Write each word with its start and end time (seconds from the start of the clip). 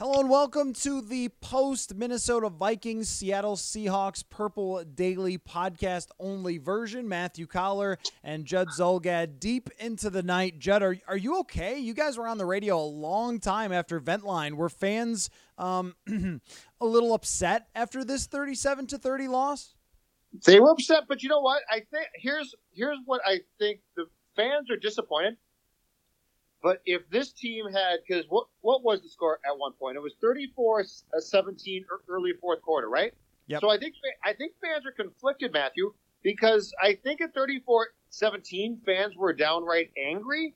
Hello 0.00 0.20
and 0.20 0.30
welcome 0.30 0.72
to 0.74 1.00
the 1.00 1.28
post 1.40 1.92
Minnesota 1.92 2.48
Vikings 2.50 3.08
Seattle 3.08 3.56
Seahawks 3.56 4.22
Purple 4.30 4.84
Daily 4.84 5.38
podcast 5.38 6.06
only 6.20 6.58
version. 6.58 7.08
Matthew 7.08 7.48
Coller 7.48 7.98
and 8.22 8.44
Judd 8.44 8.68
Zulgad 8.68 9.40
deep 9.40 9.68
into 9.80 10.08
the 10.08 10.22
night. 10.22 10.60
Judd, 10.60 10.84
are, 10.84 10.96
are 11.08 11.16
you 11.16 11.40
okay? 11.40 11.80
You 11.80 11.94
guys 11.94 12.16
were 12.16 12.28
on 12.28 12.38
the 12.38 12.44
radio 12.44 12.78
a 12.78 12.86
long 12.86 13.40
time 13.40 13.72
after 13.72 13.98
Ventline. 13.98 14.52
Were 14.52 14.68
fans 14.68 15.30
um, 15.58 15.96
a 16.80 16.86
little 16.86 17.12
upset 17.12 17.66
after 17.74 18.04
this 18.04 18.26
37 18.26 18.86
to 18.86 18.98
30 18.98 19.26
loss? 19.26 19.74
They 20.46 20.60
were 20.60 20.70
upset, 20.70 21.06
but 21.08 21.24
you 21.24 21.28
know 21.28 21.40
what? 21.40 21.62
I 21.68 21.80
think 21.90 22.06
here's 22.14 22.54
here's 22.70 22.98
what 23.04 23.20
I 23.26 23.40
think 23.58 23.80
the 23.96 24.04
fans 24.36 24.70
are 24.70 24.76
disappointed 24.76 25.38
but 26.62 26.82
if 26.86 27.08
this 27.10 27.32
team 27.32 27.66
had, 27.72 27.98
because 28.06 28.24
what 28.28 28.46
what 28.62 28.82
was 28.82 29.02
the 29.02 29.08
score 29.08 29.38
at 29.44 29.56
one 29.56 29.72
point? 29.72 29.96
It 29.96 30.00
was 30.00 30.14
34-17 30.22 31.84
early 32.08 32.32
fourth 32.40 32.62
quarter, 32.62 32.88
right? 32.88 33.14
Yep. 33.46 33.60
So 33.60 33.70
I 33.70 33.78
think 33.78 33.94
I 34.24 34.32
think 34.32 34.52
fans 34.60 34.84
are 34.86 34.92
conflicted, 34.92 35.52
Matthew, 35.52 35.92
because 36.22 36.74
I 36.82 36.94
think 36.94 37.20
at 37.20 37.34
34-17 37.34 38.84
fans 38.84 39.16
were 39.16 39.32
downright 39.32 39.90
angry, 39.96 40.54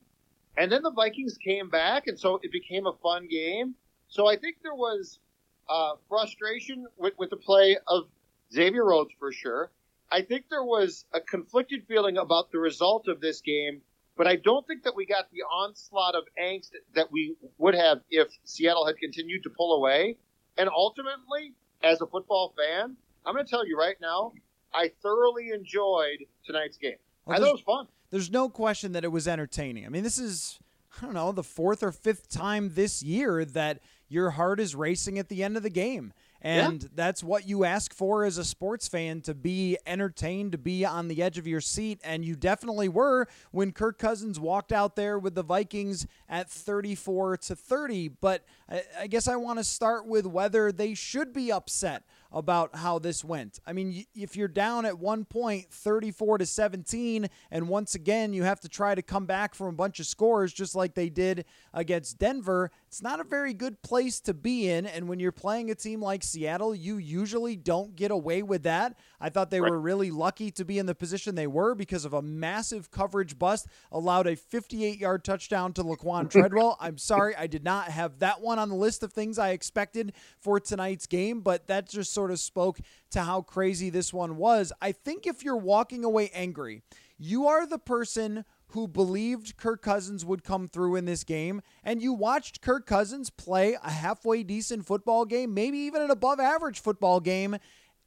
and 0.57 0.71
then 0.71 0.83
the 0.83 0.91
Vikings 0.91 1.39
came 1.39 1.71
back, 1.71 2.07
and 2.09 2.19
so 2.19 2.41
it 2.43 2.53
became 2.53 2.87
a 2.87 2.93
fun 3.03 3.29
game. 3.29 3.75
So 4.09 4.27
I 4.27 4.37
think 4.37 4.57
there 4.63 4.75
was 4.75 5.21
uh, 5.69 5.93
frustration 6.09 6.87
with, 6.99 7.15
with 7.17 7.31
the 7.31 7.37
play 7.37 7.79
of 7.87 8.09
Xavier 8.53 8.85
Rhodes 8.85 9.13
for 9.19 9.33
sure. 9.33 9.71
I 10.11 10.21
think 10.21 10.47
there 10.51 10.65
was 10.65 11.07
a 11.15 11.21
conflicted 11.21 11.87
feeling 11.89 12.19
about 12.19 12.51
the 12.51 12.59
result 12.59 13.09
of 13.09 13.21
this 13.21 13.41
game 13.41 13.81
but 14.17 14.27
I 14.27 14.37
don't 14.37 14.67
think 14.67 14.83
that 14.85 14.95
we 14.95 15.07
got 15.07 15.31
the 15.33 15.43
onslaught 15.43 16.15
of 16.15 16.25
angst 16.41 16.71
that 16.95 17.11
we 17.11 17.35
would 17.59 17.75
have 17.75 18.01
if 18.11 18.29
Seattle 18.45 18.87
had 18.87 18.99
continued 18.99 19.43
to 19.45 19.51
pull 19.51 19.77
away. 19.77 20.17
And 20.59 20.69
ultimately, 20.69 21.55
as 21.83 22.01
a 22.01 22.07
football 22.07 22.55
fan, 22.57 22.97
I'm 23.25 23.35
going 23.35 23.45
to 23.45 23.51
tell 23.51 23.67
you 23.67 23.79
right 23.79 23.97
now, 24.01 24.33
I 24.75 24.91
thoroughly 25.03 25.51
enjoyed 25.51 26.25
tonight's 26.45 26.77
game. 26.77 26.97
Well, 27.25 27.37
I 27.37 27.41
thought 27.41 27.49
it 27.49 27.53
was 27.53 27.61
fun. 27.63 27.87
There's 28.11 28.31
no 28.31 28.49
question 28.49 28.93
that 28.93 29.05
it 29.05 29.13
was 29.13 29.27
entertaining. 29.27 29.87
I 29.87 29.89
mean, 29.89 30.03
this 30.03 30.19
is, 30.19 30.59
I 31.01 31.05
don't 31.05 31.15
know, 31.15 31.33
the 31.33 31.43
fourth 31.43 31.83
or 31.83 31.93
fifth 31.93 32.29
time 32.29 32.73
this 32.75 33.03
year 33.03 33.45
that 33.45 33.81
your 34.09 34.31
heart 34.31 34.61
is 34.61 34.75
racing 34.75 35.19
at 35.19 35.29
the 35.29 35.43
end 35.43 35.57
of 35.57 35.63
the 35.63 35.71
game. 35.71 36.13
And 36.43 36.83
yeah. 36.83 36.89
that's 36.95 37.23
what 37.23 37.49
you 37.49 37.65
ask 37.65 37.95
for 37.95 38.25
as 38.25 38.37
a 38.37 38.45
sports 38.45 38.89
fan 38.89 39.21
to 39.23 39.35
be 39.35 39.79
entertained, 39.87 40.53
to 40.53 40.59
be 40.59 40.85
on 40.85 41.07
the 41.07 41.23
edge 41.23 41.39
of 41.39 41.47
your 41.47 41.61
seat. 41.61 42.01
And 42.03 42.25
you 42.25 42.35
definitely 42.35 42.89
were 42.89 43.29
when 43.53 43.71
Kirk 43.71 43.97
Cousins 43.97 44.41
walked 44.41 44.73
out 44.73 44.97
there 44.97 45.21
with 45.21 45.37
the 45.37 45.45
Vikings 45.45 46.07
at 46.29 46.51
34 46.51 47.37
to 47.39 47.57
30. 47.57 48.09
But 48.09 48.45
I, 48.69 48.83
I 49.01 49.07
guess 49.07 49.29
I 49.29 49.37
want 49.37 49.61
to 49.61 49.65
start 49.65 50.05
with 50.07 50.27
whether 50.27 50.73
they 50.73 50.95
should 50.95 51.33
be 51.33 51.53
upset 51.53 52.03
about 52.33 52.75
how 52.77 52.99
this 52.99 53.25
went. 53.25 53.61
I 53.67 53.73
mean, 53.73 54.05
if 54.15 54.37
you're 54.37 54.49
down 54.49 54.87
at 54.87 54.99
one 54.99 55.25
point 55.25 55.71
34 55.71 56.39
to 56.39 56.47
17 56.47 57.29
and 57.51 57.69
once 57.69 57.95
again 57.95 58.33
you 58.33 58.43
have 58.43 58.61
to 58.61 58.69
try 58.69 58.95
to 58.95 59.03
come 59.03 59.27
back 59.27 59.55
from 59.55 59.69
a 59.69 59.73
bunch 59.73 60.01
of 60.01 60.07
scores 60.07 60.53
just 60.53 60.75
like 60.75 60.95
they 60.95 61.11
did 61.11 61.45
against 61.75 62.19
Denver, 62.19 62.71
it's 62.93 63.01
not 63.01 63.21
a 63.21 63.25
very 63.25 63.55
good 63.55 63.81
place 63.81 64.21
to 64.21 64.35
be 64.35 64.69
in 64.69 64.85
and 64.85 65.09
when 65.09 65.19
you're 65.19 65.33
playing 65.33 65.71
a 65.71 65.75
team 65.75 66.03
like 66.03 66.23
Seattle, 66.23 66.75
you 66.75 66.99
usually 66.99 67.57
don't 67.57 67.97
get 67.97 68.11
away 68.11 68.43
with 68.43 68.65
that. 68.65 68.99
I 69.19 69.31
thought 69.31 69.51
they 69.51 69.63
right. 69.63 69.71
were 69.71 69.81
really 69.81 70.11
lucky 70.11 70.51
to 70.51 70.63
be 70.67 70.79
in 70.79 70.85
the 70.85 70.95
position 70.95 71.35
they 71.35 71.47
were 71.47 71.75
because 71.75 72.05
of 72.05 72.13
a 72.13 72.21
massive 72.21 72.91
coverage 72.91 73.39
bust 73.39 73.67
allowed 73.91 74.27
a 74.27 74.37
58-yard 74.37 75.25
touchdown 75.25 75.73
to 75.73 75.83
Laquan 75.83 76.31
Treadwell. 76.31 76.77
I'm 76.81 76.99
sorry, 76.99 77.35
I 77.35 77.47
did 77.47 77.65
not 77.65 77.87
have 77.87 78.19
that 78.19 78.43
one 78.43 78.59
on 78.59 78.69
the 78.69 78.75
list 78.75 79.03
of 79.03 79.11
things 79.11 79.39
I 79.39 79.53
expected 79.53 80.13
for 80.39 80.61
tonight's 80.61 81.07
game, 81.07 81.41
but 81.41 81.69
that 81.69 81.89
just 81.89 82.13
sort 82.13 82.31
of 82.31 82.41
spoke 82.41 82.79
to 83.13 83.23
how 83.23 83.41
crazy 83.41 83.89
this 83.89 84.13
one 84.13 84.37
was. 84.37 84.71
I 84.83 84.93
think 84.93 85.27
if 85.27 85.43
you're 85.43 85.57
walking 85.57 86.05
away 86.05 86.31
angry, 86.35 86.83
you 87.17 87.47
are 87.47 87.67
the 87.67 87.79
person 87.79 88.45
who 88.73 88.89
believed 88.89 89.57
Kirk 89.57 89.83
Cousins 89.83 90.25
would 90.25 90.45
come 90.45 90.69
through 90.69 90.97
in 90.97 91.05
this 91.05 91.25
game, 91.25 91.63
and 91.85 92.03
you 92.03 92.13
watched 92.13 92.61
Kirk 92.61 92.87
Cousins 92.87 93.31
play 93.31 93.77
a 93.83 93.91
halfway 93.91 94.43
decent 94.43 94.87
football 94.87 95.25
game, 95.25 95.55
maybe 95.55 95.79
even 95.79 96.03
an 96.03 96.11
above 96.11 96.41
average 96.41 96.81
football 96.81 97.21
game, 97.21 97.57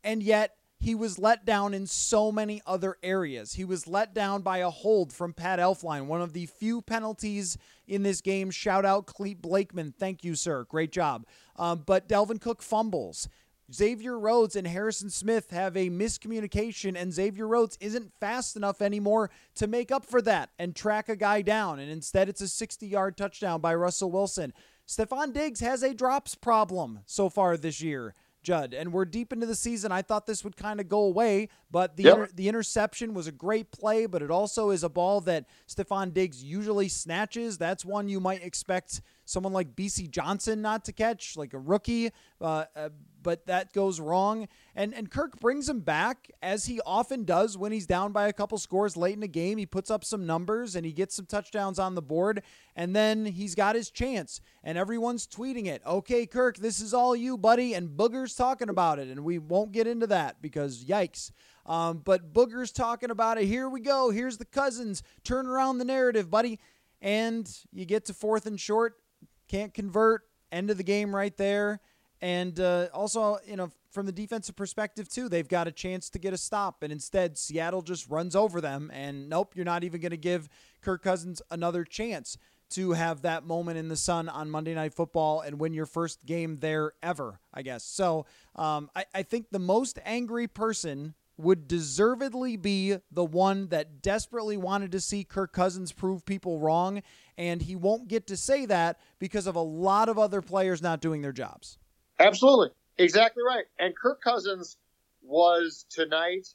and 0.03 0.21
yet 0.21 0.55
he 0.79 0.93
was 0.93 1.17
let 1.17 1.45
down 1.45 1.73
in 1.73 1.87
so 1.87 2.31
many 2.31 2.61
other 2.65 2.97
areas. 3.01 3.53
He 3.53 3.63
was 3.63 3.87
let 3.87 4.13
down 4.13 4.41
by 4.41 4.59
a 4.59 4.69
hold 4.69 5.13
from 5.13 5.33
Pat 5.33 5.59
Elflein, 5.59 6.05
one 6.05 6.21
of 6.21 6.33
the 6.33 6.45
few 6.45 6.81
penalties 6.81 7.57
in 7.87 8.03
this 8.03 8.21
game. 8.21 8.51
Shout 8.51 8.85
out 8.85 9.05
Clete 9.05 9.41
Blakeman. 9.41 9.93
Thank 9.97 10.23
you, 10.23 10.35
sir. 10.35 10.65
Great 10.65 10.91
job. 10.91 11.25
Um, 11.55 11.83
but 11.85 12.07
Dalvin 12.09 12.41
Cook 12.41 12.61
fumbles. 12.61 13.29
Xavier 13.73 14.19
Rhodes 14.19 14.55
and 14.55 14.67
Harrison 14.67 15.09
Smith 15.09 15.49
have 15.49 15.75
a 15.75 15.89
miscommunication, 15.89 16.95
and 16.95 17.13
Xavier 17.13 17.47
Rhodes 17.47 17.77
isn't 17.81 18.13
fast 18.19 18.55
enough 18.55 18.81
anymore 18.81 19.31
to 19.55 19.67
make 19.67 19.91
up 19.91 20.05
for 20.05 20.21
that 20.21 20.51
and 20.59 20.75
track 20.75 21.09
a 21.09 21.15
guy 21.15 21.41
down. 21.41 21.79
And 21.79 21.89
instead, 21.89 22.29
it's 22.29 22.41
a 22.41 22.47
60 22.47 22.85
yard 22.85 23.17
touchdown 23.17 23.61
by 23.61 23.73
Russell 23.73 24.11
Wilson. 24.11 24.53
Stefon 24.87 25.33
Diggs 25.33 25.61
has 25.61 25.81
a 25.81 25.93
drops 25.95 26.35
problem 26.35 26.99
so 27.05 27.29
far 27.29 27.57
this 27.57 27.81
year. 27.81 28.13
Judd. 28.45 28.75
And 28.75 28.93
we're 28.93 29.05
deep 29.05 29.33
into 29.33 29.47
the 29.47 29.55
season. 29.55 29.91
I 29.91 30.03
thought 30.03 30.27
this 30.27 30.43
would 30.43 30.55
kind 30.55 30.79
of 30.79 30.87
go 30.87 30.99
away, 30.99 31.49
but 31.71 31.97
the 31.97 32.03
yep. 32.03 32.13
inter- 32.13 32.29
the 32.33 32.47
interception 32.47 33.15
was 33.15 33.25
a 33.25 33.31
great 33.31 33.71
play, 33.71 34.05
but 34.05 34.21
it 34.21 34.29
also 34.29 34.69
is 34.69 34.83
a 34.83 34.89
ball 34.89 35.19
that 35.21 35.45
Stefon 35.67 36.13
Diggs 36.13 36.43
usually 36.43 36.87
snatches. 36.87 37.57
That's 37.57 37.83
one 37.83 38.07
you 38.07 38.19
might 38.19 38.43
expect 38.43 39.01
someone 39.25 39.53
like 39.53 39.75
Bisi 39.75 40.09
Johnson 40.09 40.62
not 40.62 40.86
to 40.86 40.94
catch, 40.94 41.36
like 41.36 41.53
a 41.53 41.59
rookie. 41.59 42.12
Uh, 42.40 42.66
uh, 42.75 42.90
but 43.22 43.47
that 43.47 43.74
goes 43.74 44.00
wrong. 44.00 44.47
And 44.75 44.94
and 44.94 45.09
Kirk 45.09 45.40
brings 45.40 45.68
him 45.68 45.80
back 45.80 46.31
as 46.44 46.66
he 46.66 46.80
often 46.86 47.24
does 47.24 47.58
when 47.58 47.72
he's 47.72 47.88
down 47.88 48.12
by 48.12 48.28
a 48.28 48.34
couple 48.34 48.58
scores 48.59 48.96
late 48.96 49.16
in 49.16 49.19
the 49.19 49.28
game. 49.28 49.58
He 49.58 49.66
puts 49.66 49.90
up 49.90 50.06
some 50.06 50.28
numbers 50.28 50.75
and 50.75 50.86
he 50.86 50.91
gets 50.91 51.16
some 51.16 51.25
touchdowns 51.25 51.80
on 51.80 51.96
the 51.96 52.03
board, 52.03 52.44
and 52.75 52.96
then 52.96 53.25
he's 53.25 53.56
got 53.56 53.75
his 53.75 53.90
chance. 53.90 54.41
And 54.63 54.78
everyone's 54.78 55.25
tweeting 55.25 55.66
it. 55.66 55.81
Okay, 55.86 56.28
Kirk, 56.28 56.57
this 56.57 56.80
is 56.80 56.94
all 56.94 57.16
you, 57.16 57.36
buddy. 57.36 57.74
And 57.74 57.90
Booger's 57.90 58.36
talking 58.36 58.69
about 58.69 59.00
it, 59.00 59.07
and 59.07 59.25
we 59.25 59.39
won't 59.39 59.71
get 59.71 59.88
into 59.88 60.07
that 60.07 60.42
because 60.42 60.86
yikes. 60.86 61.31
Um, 61.66 62.01
but 62.06 62.31
Booger's 62.31 62.71
talking 62.71 63.10
about 63.10 63.39
it. 63.39 63.45
Here 63.45 63.68
we 63.68 63.80
go. 63.80 64.12
Here's 64.12 64.38
the 64.38 64.45
cousins. 64.45 65.01
Turn 65.24 65.48
around 65.48 65.80
the 65.80 65.86
narrative, 65.86 66.30
buddy. 66.30 66.60
And 67.01 67.51
you 67.74 67.86
get 67.86 68.06
to 68.06 68.13
fourth 68.13 68.45
and 68.45 68.60
short, 68.60 68.98
can't 69.47 69.74
convert. 69.74 70.24
End 70.51 70.69
of 70.69 70.77
the 70.77 70.83
game 70.83 71.15
right 71.15 71.36
there. 71.38 71.80
And 72.21 72.59
uh, 72.59 72.88
also, 72.94 73.38
you 73.45 73.56
know, 73.56 73.69
from 73.92 74.06
the 74.06 74.12
defensive 74.12 74.56
perspective, 74.56 75.07
too, 75.09 75.30
they've 75.30 75.47
got 75.47 75.68
a 75.68 75.71
chance 75.71 76.09
to 76.12 76.19
get 76.19 76.33
a 76.33 76.38
stop. 76.38 76.81
And 76.81 76.92
instead, 76.92 77.38
Seattle 77.38 77.81
just 77.81 78.09
runs 78.09 78.36
over 78.36 78.62
them. 78.62 78.89
And 78.94 79.30
nope, 79.30 79.53
you're 79.56 79.65
not 79.65 79.83
even 79.83 80.01
going 80.01 80.12
to 80.12 80.18
give 80.18 80.50
Kirk 80.81 81.03
Cousins 81.03 81.42
another 81.51 81.83
chance 81.83 82.38
to 82.71 82.94
have 82.94 83.21
that 83.21 83.45
moment 83.45 83.77
in 83.77 83.89
the 83.89 83.95
sun 83.95 84.27
on 84.27 84.50
Monday 84.50 84.74
Night 84.74 84.94
Football 84.94 85.42
and 85.42 85.59
win 85.59 85.74
your 85.74 85.86
first 85.86 86.25
game 86.25 86.57
there 86.57 86.94
ever, 87.03 87.39
I 87.53 87.62
guess. 87.62 87.83
So 87.83 88.25
um, 88.56 88.89
I, 88.95 89.06
I 89.13 89.24
think 89.24 89.47
the 89.51 89.59
most 89.59 90.00
angry 90.03 90.47
person 90.47 91.13
would 91.38 91.68
deservedly 91.68 92.56
be 92.56 92.97
the 93.12 93.25
one 93.25 93.68
that 93.68 94.01
desperately 94.01 94.57
wanted 94.57 94.92
to 94.94 95.01
see 95.01 95.24
Kirk 95.24 95.51
Cousins 95.51 95.92
prove 95.92 96.25
people 96.25 96.59
wrong. 96.59 97.03
And 97.37 97.61
he 97.61 97.75
won't 97.75 98.07
get 98.07 98.27
to 98.27 98.37
say 98.37 98.65
that 98.67 98.99
because 99.19 99.47
of 99.47 99.55
a 99.55 99.61
lot 99.61 100.07
of 100.09 100.17
other 100.17 100.41
players 100.41 100.81
not 100.81 101.01
doing 101.01 101.21
their 101.21 101.33
jobs. 101.33 101.77
Absolutely. 102.19 102.69
Exactly 102.97 103.43
right. 103.45 103.65
And 103.77 103.93
Kirk 103.95 104.21
Cousins 104.21 104.77
was 105.21 105.85
tonight 105.89 106.47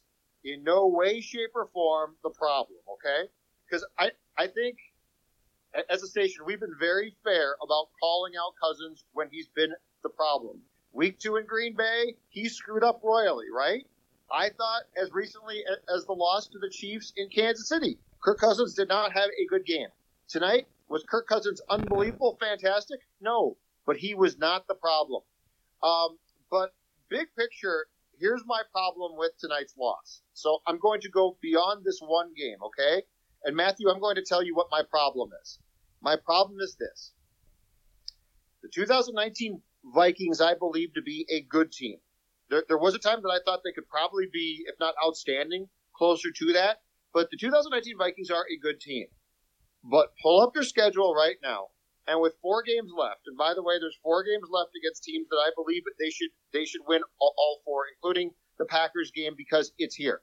in 0.44 0.64
no 0.64 0.86
way, 0.86 1.20
shape, 1.20 1.50
or 1.54 1.68
form 1.72 2.16
the 2.22 2.30
problem. 2.30 2.78
Okay, 2.94 3.28
because 3.68 3.86
I 3.98 4.10
I 4.38 4.46
think 4.46 4.76
as 5.88 6.02
a 6.02 6.06
station 6.06 6.44
we've 6.46 6.60
been 6.60 6.76
very 6.78 7.14
fair 7.24 7.56
about 7.62 7.88
calling 8.00 8.32
out 8.36 8.54
Cousins 8.62 9.04
when 9.12 9.28
he's 9.30 9.48
been 9.48 9.72
the 10.02 10.08
problem. 10.08 10.60
Week 10.92 11.18
two 11.18 11.36
in 11.36 11.46
Green 11.46 11.76
Bay, 11.76 12.16
he 12.30 12.48
screwed 12.48 12.82
up 12.82 13.00
royally, 13.04 13.46
right? 13.54 13.86
I 14.32 14.48
thought 14.48 14.82
as 15.00 15.12
recently 15.12 15.62
as 15.94 16.04
the 16.06 16.12
loss 16.12 16.48
to 16.48 16.58
the 16.58 16.70
Chiefs 16.70 17.12
in 17.16 17.28
Kansas 17.28 17.68
City, 17.68 17.98
Kirk 18.22 18.38
Cousins 18.38 18.74
did 18.74 18.88
not 18.88 19.12
have 19.12 19.28
a 19.28 19.46
good 19.46 19.64
game. 19.66 19.88
Tonight, 20.30 20.68
was 20.88 21.02
Kirk 21.02 21.26
Cousins 21.26 21.60
unbelievable, 21.68 22.38
fantastic? 22.40 23.00
No, 23.20 23.56
but 23.84 23.96
he 23.96 24.14
was 24.14 24.38
not 24.38 24.68
the 24.68 24.76
problem. 24.76 25.22
Um, 25.82 26.18
but 26.48 26.70
big 27.08 27.26
picture, 27.36 27.88
here's 28.16 28.42
my 28.46 28.62
problem 28.70 29.18
with 29.18 29.32
tonight's 29.40 29.74
loss. 29.76 30.22
So 30.34 30.58
I'm 30.68 30.78
going 30.78 31.00
to 31.00 31.10
go 31.10 31.36
beyond 31.42 31.84
this 31.84 31.98
one 31.98 32.32
game, 32.36 32.58
okay? 32.62 33.02
And 33.42 33.56
Matthew, 33.56 33.90
I'm 33.90 33.98
going 33.98 34.14
to 34.14 34.24
tell 34.24 34.40
you 34.40 34.54
what 34.54 34.68
my 34.70 34.82
problem 34.88 35.30
is. 35.42 35.58
My 36.00 36.14
problem 36.14 36.60
is 36.60 36.76
this. 36.78 37.10
The 38.62 38.68
2019 38.72 39.60
Vikings, 39.92 40.40
I 40.40 40.54
believe 40.54 40.94
to 40.94 41.02
be 41.02 41.26
a 41.28 41.40
good 41.40 41.72
team. 41.72 41.96
There, 42.50 42.62
there 42.68 42.78
was 42.78 42.94
a 42.94 43.00
time 43.00 43.20
that 43.22 43.30
I 43.30 43.40
thought 43.44 43.62
they 43.64 43.72
could 43.72 43.88
probably 43.88 44.26
be, 44.32 44.62
if 44.68 44.76
not 44.78 44.94
outstanding, 45.04 45.68
closer 45.96 46.28
to 46.30 46.52
that. 46.52 46.82
But 47.12 47.32
the 47.32 47.36
2019 47.36 47.98
Vikings 47.98 48.30
are 48.30 48.44
a 48.48 48.58
good 48.62 48.80
team. 48.80 49.08
But 49.82 50.12
pull 50.22 50.40
up 50.40 50.54
your 50.54 50.64
schedule 50.64 51.14
right 51.14 51.36
now, 51.42 51.68
and 52.06 52.20
with 52.20 52.34
four 52.42 52.62
games 52.62 52.90
left, 52.96 53.26
and 53.26 53.36
by 53.36 53.54
the 53.54 53.62
way, 53.62 53.78
there's 53.78 53.98
four 54.02 54.22
games 54.22 54.48
left 54.50 54.70
against 54.76 55.04
teams 55.04 55.28
that 55.30 55.36
I 55.36 55.50
believe 55.56 55.82
they 55.98 56.10
should 56.10 56.30
they 56.52 56.64
should 56.64 56.82
win 56.86 57.02
all, 57.18 57.34
all 57.36 57.60
four, 57.64 57.84
including 57.94 58.30
the 58.58 58.66
Packers 58.66 59.10
game 59.10 59.34
because 59.36 59.72
it's 59.78 59.94
here. 59.94 60.20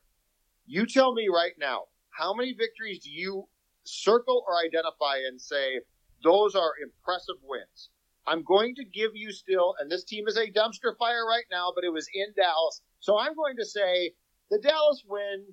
You 0.66 0.86
tell 0.86 1.14
me 1.14 1.28
right 1.28 1.54
now, 1.60 1.86
how 2.12 2.34
many 2.34 2.54
victories 2.54 3.00
do 3.00 3.10
you 3.10 3.48
circle 3.84 4.44
or 4.48 4.56
identify 4.58 5.18
and 5.28 5.40
say 5.40 5.80
those 6.24 6.56
are 6.56 6.74
impressive 6.84 7.38
wins? 7.44 7.90
I'm 8.28 8.44
going 8.44 8.76
to 8.76 8.84
give 8.84 9.12
you 9.16 9.32
still, 9.32 9.76
and 9.80 9.90
this 9.90 10.04
team 10.04 10.28
is 10.28 10.36
a 10.36 10.52
dumpster 10.52 10.98
fire 11.00 11.26
right 11.26 11.46
now, 11.50 11.72
but 11.74 11.86
it 11.86 11.94
was 11.94 12.08
in 12.14 12.28
Dallas. 12.36 12.82
So 13.00 13.18
I'm 13.18 13.34
going 13.36 13.56
to 13.58 13.66
say 13.66 14.12
the 14.52 14.60
Dallas 14.60 15.04
win, 15.08 15.46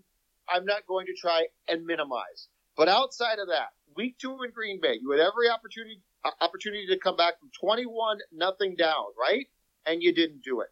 I'm 0.49 0.65
not 0.65 0.87
going 0.89 1.07
to 1.07 1.15
try 1.15 1.47
and 1.69 1.87
minimize. 1.87 2.49
But 2.77 2.89
outside 2.89 3.39
of 3.39 3.47
that, 3.49 3.69
week 3.97 4.17
two 4.19 4.39
in 4.43 4.51
Green 4.53 4.81
Bay, 4.81 4.99
you 5.01 5.11
had 5.11 5.21
every 5.21 5.49
opportunity 5.49 6.01
uh, 6.25 6.31
opportunity 6.41 6.87
to 6.87 6.99
come 6.99 7.17
back 7.17 7.39
from 7.39 7.51
21 7.61 8.19
nothing 8.33 8.75
down, 8.77 9.07
right? 9.21 9.47
And 9.87 10.03
you 10.03 10.15
didn't 10.15 10.43
do 10.43 10.61
it. 10.61 10.69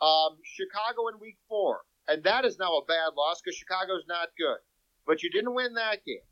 Um, 0.00 0.36
Chicago 0.44 1.08
in 1.08 1.20
week 1.20 1.36
four, 1.48 1.80
and 2.08 2.24
that 2.24 2.44
is 2.44 2.58
now 2.58 2.76
a 2.76 2.84
bad 2.84 3.12
loss 3.16 3.40
because 3.40 3.56
Chicago's 3.56 4.04
not 4.08 4.28
good. 4.38 4.58
But 5.06 5.22
you 5.22 5.30
didn't 5.30 5.54
win 5.54 5.74
that 5.74 6.04
game. 6.04 6.26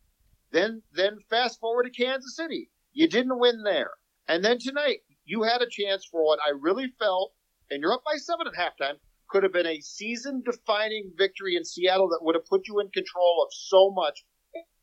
Then, 0.51 0.83
then 0.95 1.19
fast 1.29 1.61
forward 1.61 1.85
to 1.85 1.91
Kansas 1.91 2.35
City, 2.37 2.71
you 2.93 3.09
didn't 3.09 3.39
win 3.39 3.63
there. 3.63 3.91
And 4.29 4.45
then 4.45 4.59
tonight, 4.59 5.01
you 5.25 5.43
had 5.43 5.63
a 5.63 5.69
chance 5.71 6.07
for 6.11 6.25
what 6.25 6.39
I 6.45 6.51
really 6.59 6.89
felt, 6.99 7.33
and 7.71 7.83
you're 7.83 7.93
up 7.93 8.03
by 8.05 8.17
seven 8.17 8.47
at 8.47 8.55
halftime, 8.55 8.95
could 9.29 9.43
have 9.43 9.53
been 9.53 9.67
a 9.67 9.81
season 9.81 10.43
defining 10.45 11.13
victory 11.17 11.57
in 11.57 11.65
Seattle 11.65 12.09
that 12.09 12.21
would 12.23 12.35
have 12.35 12.47
put 12.47 12.67
you 12.67 12.81
in 12.81 12.89
control 12.89 13.43
of 13.45 13.53
so 13.53 13.91
much 13.91 14.25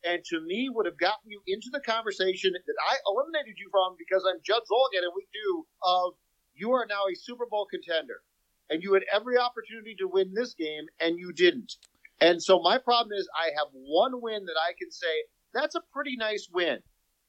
and 0.05 0.23
to 0.25 0.39
me 0.41 0.69
would 0.69 0.85
have 0.85 0.97
gotten 0.97 1.29
you 1.29 1.41
into 1.47 1.69
the 1.71 1.81
conversation 1.81 2.53
that 2.53 2.79
I 2.87 2.95
eliminated 3.09 3.55
you 3.57 3.67
from 3.71 3.95
because 3.97 4.23
I'm 4.27 4.39
Judd 4.45 4.61
Zulgad 4.69 5.03
in 5.03 5.09
week 5.15 5.27
two 5.33 5.65
of 5.83 6.13
you 6.53 6.71
are 6.71 6.85
now 6.87 7.03
a 7.11 7.15
Super 7.15 7.45
Bowl 7.49 7.67
contender. 7.69 8.21
And 8.69 8.81
you 8.81 8.93
had 8.93 9.03
every 9.13 9.37
opportunity 9.37 9.95
to 9.99 10.07
win 10.07 10.33
this 10.33 10.53
game 10.53 10.85
and 10.99 11.19
you 11.19 11.33
didn't. 11.33 11.73
And 12.21 12.41
so 12.41 12.61
my 12.61 12.77
problem 12.77 13.17
is 13.17 13.27
I 13.35 13.49
have 13.57 13.67
one 13.73 14.21
win 14.21 14.45
that 14.45 14.55
I 14.57 14.73
can 14.79 14.91
say 14.91 15.25
that's 15.53 15.75
a 15.75 15.81
pretty 15.91 16.15
nice 16.15 16.47
win. 16.51 16.79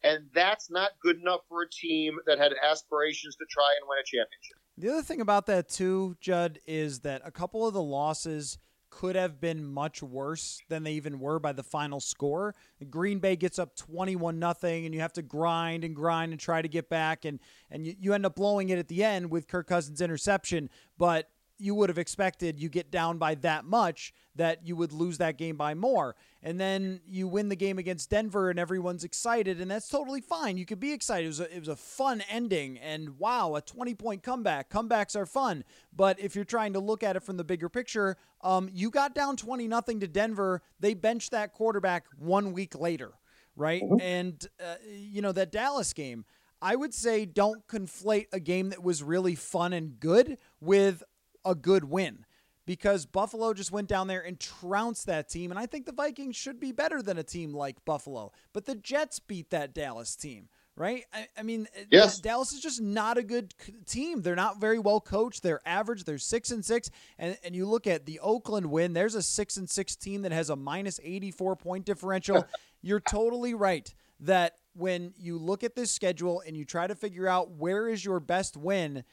And 0.02 0.26
that's 0.34 0.70
not 0.70 0.90
good 1.02 1.16
enough 1.16 1.40
for 1.48 1.62
a 1.62 1.68
team 1.70 2.16
that 2.26 2.38
had 2.38 2.52
aspirations 2.62 3.36
to 3.36 3.44
try 3.50 3.74
and 3.80 3.88
win 3.88 3.98
a 3.98 4.04
championship. 4.04 4.58
The 4.78 4.90
other 4.90 5.02
thing 5.02 5.20
about 5.20 5.46
that 5.46 5.68
too, 5.68 6.16
Judd, 6.20 6.60
is 6.66 7.00
that 7.00 7.22
a 7.24 7.30
couple 7.30 7.66
of 7.66 7.74
the 7.74 7.82
losses 7.82 8.58
could 8.96 9.14
have 9.14 9.38
been 9.38 9.62
much 9.62 10.02
worse 10.02 10.62
than 10.70 10.82
they 10.82 10.92
even 10.92 11.20
were 11.20 11.38
by 11.38 11.52
the 11.52 11.62
final 11.62 12.00
score. 12.00 12.54
Green 12.88 13.18
Bay 13.18 13.36
gets 13.36 13.58
up 13.58 13.76
21 13.76 14.38
nothing 14.38 14.86
and 14.86 14.94
you 14.94 15.02
have 15.02 15.12
to 15.12 15.20
grind 15.20 15.84
and 15.84 15.94
grind 15.94 16.32
and 16.32 16.40
try 16.40 16.62
to 16.62 16.68
get 16.68 16.88
back 16.88 17.26
and 17.26 17.38
and 17.70 17.86
you, 17.86 17.94
you 17.98 18.14
end 18.14 18.24
up 18.24 18.34
blowing 18.36 18.70
it 18.70 18.78
at 18.78 18.88
the 18.88 19.04
end 19.04 19.30
with 19.30 19.48
Kirk 19.48 19.66
Cousins 19.66 20.00
interception, 20.00 20.70
but 20.96 21.28
you 21.58 21.74
would 21.74 21.88
have 21.88 21.98
expected 21.98 22.60
you 22.60 22.68
get 22.68 22.90
down 22.90 23.18
by 23.18 23.34
that 23.36 23.64
much 23.64 24.12
that 24.36 24.66
you 24.66 24.76
would 24.76 24.92
lose 24.92 25.18
that 25.18 25.38
game 25.38 25.56
by 25.56 25.74
more. 25.74 26.14
And 26.42 26.60
then 26.60 27.00
you 27.06 27.26
win 27.26 27.48
the 27.48 27.56
game 27.56 27.78
against 27.78 28.10
Denver 28.10 28.50
and 28.50 28.58
everyone's 28.58 29.02
excited, 29.02 29.60
and 29.60 29.70
that's 29.70 29.88
totally 29.88 30.20
fine. 30.20 30.58
You 30.58 30.66
could 30.66 30.78
be 30.78 30.92
excited. 30.92 31.24
It 31.24 31.28
was 31.28 31.40
a, 31.40 31.56
it 31.56 31.58
was 31.58 31.68
a 31.68 31.76
fun 31.76 32.22
ending, 32.28 32.78
and 32.78 33.18
wow, 33.18 33.54
a 33.54 33.62
20 33.62 33.94
point 33.94 34.22
comeback. 34.22 34.70
Comebacks 34.70 35.16
are 35.16 35.26
fun. 35.26 35.64
But 35.94 36.20
if 36.20 36.36
you're 36.36 36.44
trying 36.44 36.74
to 36.74 36.80
look 36.80 37.02
at 37.02 37.16
it 37.16 37.22
from 37.22 37.36
the 37.36 37.44
bigger 37.44 37.68
picture, 37.68 38.16
um, 38.42 38.68
you 38.72 38.90
got 38.90 39.14
down 39.14 39.36
20 39.36 39.66
nothing 39.66 40.00
to 40.00 40.06
Denver. 40.06 40.62
They 40.78 40.94
benched 40.94 41.32
that 41.32 41.52
quarterback 41.52 42.04
one 42.18 42.52
week 42.52 42.78
later, 42.78 43.12
right? 43.56 43.82
Mm-hmm. 43.82 44.00
And, 44.00 44.48
uh, 44.62 44.74
you 44.86 45.22
know, 45.22 45.32
that 45.32 45.50
Dallas 45.50 45.92
game. 45.92 46.24
I 46.62 46.74
would 46.74 46.94
say 46.94 47.26
don't 47.26 47.66
conflate 47.68 48.28
a 48.32 48.40
game 48.40 48.70
that 48.70 48.82
was 48.82 49.02
really 49.02 49.34
fun 49.34 49.74
and 49.74 50.00
good 50.00 50.38
with 50.58 51.02
a 51.46 51.54
good 51.54 51.84
win 51.84 52.26
because 52.66 53.06
Buffalo 53.06 53.54
just 53.54 53.70
went 53.70 53.88
down 53.88 54.08
there 54.08 54.20
and 54.20 54.38
trounced 54.38 55.06
that 55.06 55.28
team. 55.28 55.50
And 55.50 55.58
I 55.58 55.66
think 55.66 55.86
the 55.86 55.92
Vikings 55.92 56.36
should 56.36 56.60
be 56.60 56.72
better 56.72 57.00
than 57.00 57.16
a 57.16 57.22
team 57.22 57.54
like 57.54 57.84
Buffalo. 57.84 58.32
But 58.52 58.66
the 58.66 58.74
Jets 58.74 59.20
beat 59.20 59.50
that 59.50 59.72
Dallas 59.72 60.16
team, 60.16 60.48
right? 60.74 61.04
I, 61.14 61.28
I 61.38 61.42
mean, 61.44 61.68
uh, 61.76 61.84
yes. 61.90 62.18
Dallas 62.18 62.52
is 62.52 62.60
just 62.60 62.82
not 62.82 63.16
a 63.18 63.22
good 63.22 63.54
team. 63.86 64.20
They're 64.20 64.34
not 64.34 64.60
very 64.60 64.80
well 64.80 65.00
coached. 65.00 65.44
They're 65.44 65.60
average. 65.64 66.04
They're 66.04 66.18
six 66.18 66.50
and 66.50 66.64
six. 66.64 66.90
And, 67.18 67.38
and 67.44 67.54
you 67.54 67.66
look 67.66 67.86
at 67.86 68.04
the 68.04 68.18
Oakland 68.18 68.66
win, 68.66 68.92
there's 68.92 69.14
a 69.14 69.22
six 69.22 69.56
and 69.56 69.70
six 69.70 69.94
team 69.94 70.22
that 70.22 70.32
has 70.32 70.50
a 70.50 70.56
minus 70.56 70.98
84 71.02 71.56
point 71.56 71.84
differential. 71.86 72.46
You're 72.82 73.00
totally 73.00 73.54
right 73.54 73.92
that 74.20 74.56
when 74.74 75.12
you 75.16 75.38
look 75.38 75.64
at 75.64 75.74
this 75.74 75.90
schedule 75.90 76.42
and 76.46 76.56
you 76.56 76.64
try 76.64 76.86
to 76.86 76.94
figure 76.94 77.26
out 77.26 77.52
where 77.52 77.88
is 77.88 78.04
your 78.04 78.20
best 78.20 78.56
win, 78.56 79.04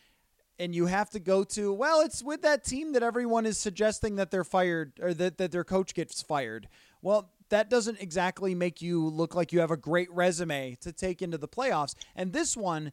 and 0.59 0.75
you 0.75 0.85
have 0.85 1.09
to 1.09 1.19
go 1.19 1.43
to 1.43 1.73
well 1.73 2.01
it's 2.01 2.23
with 2.23 2.41
that 2.41 2.63
team 2.63 2.93
that 2.93 3.03
everyone 3.03 3.45
is 3.45 3.57
suggesting 3.57 4.15
that 4.15 4.31
they're 4.31 4.43
fired 4.43 4.93
or 5.01 5.13
that, 5.13 5.37
that 5.37 5.51
their 5.51 5.63
coach 5.63 5.93
gets 5.93 6.21
fired 6.21 6.67
well 7.01 7.31
that 7.49 7.69
doesn't 7.69 8.01
exactly 8.01 8.55
make 8.55 8.81
you 8.81 9.07
look 9.07 9.35
like 9.35 9.51
you 9.51 9.59
have 9.59 9.71
a 9.71 9.77
great 9.77 10.11
resume 10.11 10.75
to 10.81 10.91
take 10.91 11.21
into 11.21 11.37
the 11.37 11.47
playoffs 11.47 11.95
and 12.15 12.33
this 12.33 12.55
one 12.55 12.91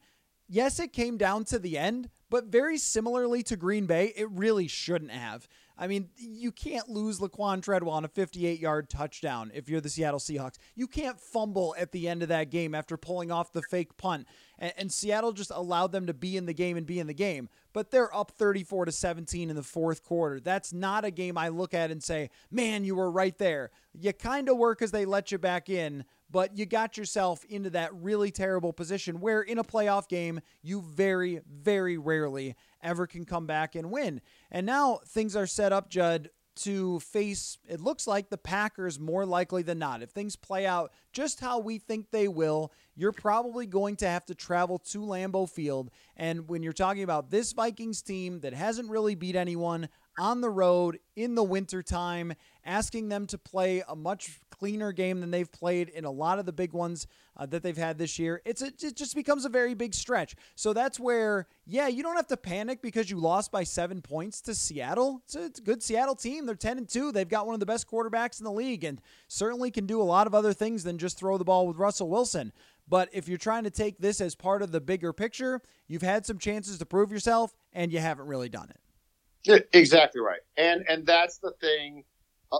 yes 0.48 0.80
it 0.80 0.92
came 0.92 1.16
down 1.16 1.44
to 1.44 1.58
the 1.58 1.76
end 1.76 2.10
but 2.28 2.46
very 2.46 2.78
similarly 2.78 3.42
to 3.42 3.56
green 3.56 3.86
bay 3.86 4.12
it 4.16 4.28
really 4.30 4.66
shouldn't 4.66 5.10
have 5.10 5.48
I 5.80 5.86
mean, 5.86 6.10
you 6.18 6.52
can't 6.52 6.90
lose 6.90 7.20
Laquan 7.20 7.62
Treadwell 7.62 7.94
on 7.94 8.04
a 8.04 8.08
58 8.08 8.60
yard 8.60 8.90
touchdown 8.90 9.50
if 9.54 9.70
you're 9.70 9.80
the 9.80 9.88
Seattle 9.88 10.20
Seahawks. 10.20 10.58
You 10.76 10.86
can't 10.86 11.18
fumble 11.18 11.74
at 11.78 11.90
the 11.90 12.06
end 12.06 12.22
of 12.22 12.28
that 12.28 12.50
game 12.50 12.74
after 12.74 12.98
pulling 12.98 13.32
off 13.32 13.54
the 13.54 13.62
fake 13.62 13.96
punt. 13.96 14.26
And, 14.60 14.72
and, 14.76 14.92
Seattle 14.92 15.32
just 15.32 15.50
allowed 15.50 15.90
them 15.90 16.06
to 16.06 16.14
be 16.14 16.36
in 16.36 16.46
the 16.46 16.52
game 16.52 16.76
and 16.76 16.86
be 16.86 17.00
in 17.00 17.06
the 17.06 17.14
game. 17.14 17.48
But 17.72 17.90
they're 17.90 18.14
up 18.14 18.32
34 18.32 18.84
to 18.84 18.92
17 18.92 19.50
in 19.50 19.56
the 19.56 19.62
fourth 19.62 20.04
quarter. 20.04 20.38
That's 20.38 20.72
not 20.72 21.04
a 21.04 21.10
game 21.10 21.38
I 21.38 21.48
look 21.48 21.72
at 21.72 21.90
and 21.90 22.02
say, 22.02 22.30
man, 22.50 22.84
you 22.84 22.94
were 22.94 23.10
right 23.10 23.36
there. 23.38 23.70
You 23.98 24.12
kind 24.12 24.48
of 24.48 24.56
were 24.56 24.74
because 24.74 24.90
they 24.90 25.04
let 25.04 25.32
you 25.32 25.38
back 25.38 25.68
in, 25.68 26.04
but 26.30 26.56
you 26.56 26.66
got 26.66 26.96
yourself 26.96 27.44
into 27.44 27.70
that 27.70 27.94
really 27.94 28.30
terrible 28.30 28.72
position 28.72 29.20
where 29.20 29.42
in 29.42 29.58
a 29.58 29.64
playoff 29.64 30.08
game, 30.08 30.40
you 30.62 30.82
very, 30.82 31.40
very 31.50 31.96
rarely 31.96 32.54
ever 32.82 33.06
can 33.06 33.24
come 33.24 33.46
back 33.46 33.74
and 33.74 33.90
win. 33.90 34.20
And 34.50 34.66
now 34.66 35.00
things 35.06 35.34
are 35.36 35.46
set 35.46 35.72
up, 35.72 35.90
Judd, 35.90 36.30
to 36.56 37.00
face, 37.00 37.58
it 37.68 37.80
looks 37.80 38.06
like 38.06 38.28
the 38.28 38.38
Packers 38.38 38.98
more 38.98 39.24
likely 39.24 39.62
than 39.62 39.78
not. 39.78 40.02
If 40.02 40.10
things 40.10 40.36
play 40.36 40.66
out 40.66 40.92
just 41.12 41.40
how 41.40 41.58
we 41.58 41.78
think 41.78 42.10
they 42.10 42.28
will, 42.28 42.72
you're 42.94 43.12
probably 43.12 43.66
going 43.66 43.96
to 43.96 44.08
have 44.08 44.26
to 44.26 44.34
travel 44.34 44.78
to 44.78 45.00
Lambeau 45.00 45.48
Field. 45.48 45.90
And 46.16 46.48
when 46.48 46.62
you're 46.62 46.72
talking 46.72 47.02
about 47.02 47.30
this 47.30 47.52
Vikings 47.52 48.02
team 48.02 48.40
that 48.40 48.52
hasn't 48.52 48.90
really 48.90 49.14
beat 49.14 49.36
anyone 49.36 49.88
on 50.18 50.40
the 50.40 50.50
road 50.50 50.98
in 51.16 51.34
the 51.34 51.42
wintertime, 51.42 52.34
asking 52.64 53.08
them 53.08 53.26
to 53.26 53.38
play 53.38 53.82
a 53.88 53.96
much 53.96 54.40
cleaner 54.50 54.92
game 54.92 55.20
than 55.20 55.30
they've 55.30 55.50
played 55.50 55.88
in 55.88 56.04
a 56.04 56.10
lot 56.10 56.38
of 56.38 56.46
the 56.46 56.52
big 56.52 56.72
ones 56.72 57.06
uh, 57.36 57.46
that 57.46 57.62
they've 57.62 57.76
had 57.76 57.96
this 57.96 58.18
year. 58.18 58.42
It's 58.44 58.60
a, 58.60 58.66
it 58.66 58.94
just 58.94 59.14
becomes 59.14 59.44
a 59.44 59.48
very 59.48 59.74
big 59.74 59.94
stretch. 59.94 60.36
So 60.54 60.72
that's 60.72 61.00
where, 61.00 61.46
yeah, 61.66 61.88
you 61.88 62.02
don't 62.02 62.16
have 62.16 62.26
to 62.26 62.36
panic 62.36 62.82
because 62.82 63.10
you 63.10 63.18
lost 63.18 63.50
by 63.50 63.64
seven 63.64 64.02
points 64.02 64.42
to 64.42 64.54
Seattle. 64.54 65.22
It's 65.24 65.34
a, 65.34 65.44
it's 65.44 65.58
a 65.60 65.62
good 65.62 65.82
Seattle 65.82 66.14
team. 66.14 66.44
They're 66.44 66.54
ten 66.54 66.76
and 66.76 66.88
two. 66.88 67.10
They've 67.10 67.28
got 67.28 67.46
one 67.46 67.54
of 67.54 67.60
the 67.60 67.66
best 67.66 67.90
quarterbacks 67.90 68.38
in 68.38 68.44
the 68.44 68.52
league, 68.52 68.84
and 68.84 69.00
certainly 69.28 69.70
can 69.70 69.86
do 69.86 70.02
a 70.02 70.04
lot 70.04 70.26
of 70.26 70.34
other 70.34 70.52
things 70.52 70.84
than 70.84 70.98
just 70.98 71.18
throw 71.18 71.38
the 71.38 71.44
ball 71.44 71.66
with 71.66 71.78
Russell 71.78 72.10
Wilson. 72.10 72.52
But 72.86 73.08
if 73.12 73.28
you're 73.28 73.38
trying 73.38 73.64
to 73.64 73.70
take 73.70 73.98
this 73.98 74.20
as 74.20 74.34
part 74.34 74.62
of 74.62 74.72
the 74.72 74.80
bigger 74.80 75.12
picture, 75.12 75.62
you've 75.86 76.02
had 76.02 76.26
some 76.26 76.38
chances 76.38 76.78
to 76.78 76.84
prove 76.84 77.12
yourself 77.12 77.54
and 77.72 77.92
you 77.92 78.00
haven't 78.00 78.26
really 78.26 78.48
done 78.48 78.68
it. 78.68 79.68
Exactly 79.72 80.20
right. 80.20 80.40
And 80.56 80.84
and 80.88 81.06
that's 81.06 81.38
the 81.38 81.52
thing 81.60 82.04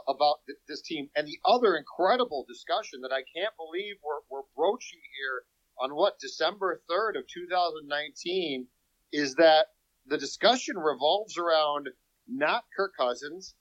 about 0.08 0.36
this 0.68 0.82
team. 0.82 1.08
And 1.16 1.26
the 1.26 1.38
other 1.44 1.76
incredible 1.76 2.44
discussion 2.48 3.00
that 3.02 3.12
I 3.12 3.22
can't 3.34 3.54
believe 3.56 3.96
we're, 4.04 4.20
we're 4.30 4.46
broaching 4.56 5.00
here 5.18 5.42
on 5.80 5.94
what 5.94 6.18
December 6.20 6.82
3rd 6.90 7.18
of 7.18 7.26
2019 7.26 8.66
is 9.12 9.34
that 9.36 9.66
the 10.06 10.18
discussion 10.18 10.76
revolves 10.76 11.36
around 11.36 11.88
not 12.28 12.64
Kirk 12.76 12.92
Cousins, 12.98 13.54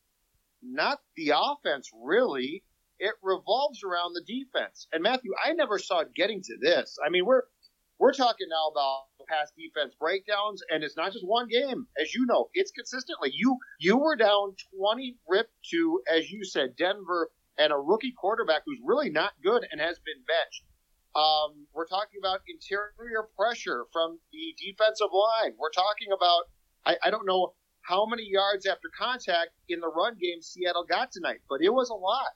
not 0.61 0.99
the 1.15 1.31
offense 1.35 1.89
really. 2.03 2.63
It 2.99 3.15
revolves 3.23 3.83
around 3.83 4.13
the 4.13 4.23
defense. 4.27 4.87
And 4.91 5.01
Matthew, 5.01 5.31
I 5.43 5.53
never 5.53 5.79
saw 5.79 5.99
it 5.99 6.13
getting 6.13 6.41
to 6.43 6.57
this. 6.61 6.97
I 7.03 7.09
mean, 7.09 7.25
we're 7.25 7.43
we're 7.97 8.13
talking 8.13 8.47
now 8.49 8.69
about 8.71 9.03
past 9.29 9.53
defense 9.55 9.93
breakdowns, 9.99 10.61
and 10.69 10.83
it's 10.83 10.97
not 10.97 11.13
just 11.13 11.25
one 11.25 11.47
game, 11.47 11.87
as 12.01 12.13
you 12.13 12.25
know, 12.25 12.49
it's 12.53 12.71
consistently. 12.71 13.31
You 13.33 13.57
you 13.79 13.97
were 13.97 14.15
down 14.15 14.55
20 14.77 15.17
rip 15.27 15.49
to, 15.71 16.01
as 16.11 16.31
you 16.31 16.43
said, 16.43 16.75
Denver 16.75 17.29
and 17.57 17.71
a 17.71 17.77
rookie 17.77 18.13
quarterback 18.13 18.63
who's 18.65 18.79
really 18.83 19.09
not 19.09 19.33
good 19.43 19.67
and 19.71 19.79
has 19.79 19.99
been 19.99 20.23
benched. 20.25 20.63
Um, 21.15 21.67
we're 21.73 21.87
talking 21.87 22.19
about 22.19 22.41
interior 22.47 23.27
pressure 23.37 23.85
from 23.91 24.19
the 24.31 24.55
defensive 24.57 25.11
line. 25.11 25.53
We're 25.57 25.71
talking 25.71 26.09
about 26.15 26.43
I, 26.85 26.97
I 27.07 27.11
don't 27.11 27.25
know 27.25 27.53
how 27.81 28.05
many 28.05 28.23
yards 28.23 28.65
after 28.65 28.89
contact 28.97 29.51
in 29.67 29.79
the 29.79 29.87
run 29.87 30.15
game 30.19 30.41
Seattle 30.41 30.85
got 30.87 31.11
tonight, 31.11 31.39
but 31.49 31.61
it 31.61 31.73
was 31.73 31.89
a 31.89 31.95
lot. 31.95 32.31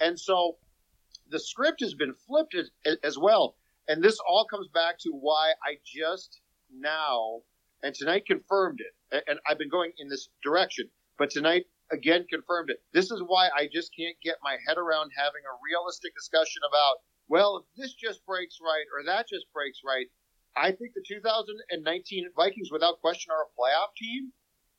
And 0.00 0.18
so 0.18 0.56
the 1.30 1.40
script 1.40 1.80
has 1.80 1.94
been 1.94 2.14
flipped 2.26 2.54
as, 2.54 2.70
as 3.02 3.18
well. 3.18 3.56
And 3.88 4.02
this 4.02 4.18
all 4.28 4.46
comes 4.46 4.68
back 4.68 4.98
to 5.00 5.10
why 5.10 5.52
I 5.64 5.78
just 5.84 6.40
now, 6.72 7.40
and 7.82 7.94
tonight 7.94 8.26
confirmed 8.26 8.80
it. 8.80 9.24
And 9.26 9.38
I've 9.48 9.58
been 9.58 9.70
going 9.70 9.92
in 9.98 10.08
this 10.08 10.28
direction, 10.42 10.88
but 11.18 11.30
tonight 11.30 11.64
again 11.90 12.26
confirmed 12.28 12.70
it. 12.70 12.82
This 12.92 13.10
is 13.10 13.22
why 13.26 13.48
I 13.56 13.68
just 13.72 13.90
can't 13.98 14.16
get 14.22 14.36
my 14.42 14.56
head 14.66 14.76
around 14.76 15.10
having 15.16 15.42
a 15.48 15.58
realistic 15.64 16.14
discussion 16.14 16.60
about, 16.68 16.96
well, 17.28 17.64
if 17.64 17.64
this 17.80 17.94
just 17.94 18.24
breaks 18.26 18.58
right 18.62 18.84
or 18.94 19.04
that 19.06 19.26
just 19.28 19.46
breaks 19.54 19.80
right. 19.84 20.06
I 20.56 20.72
think 20.72 20.92
the 20.94 21.04
2019 21.06 22.30
Vikings, 22.36 22.70
without 22.70 23.00
question, 23.00 23.30
are 23.30 23.44
a 23.44 23.52
playoff 23.58 23.94
team. 23.96 24.32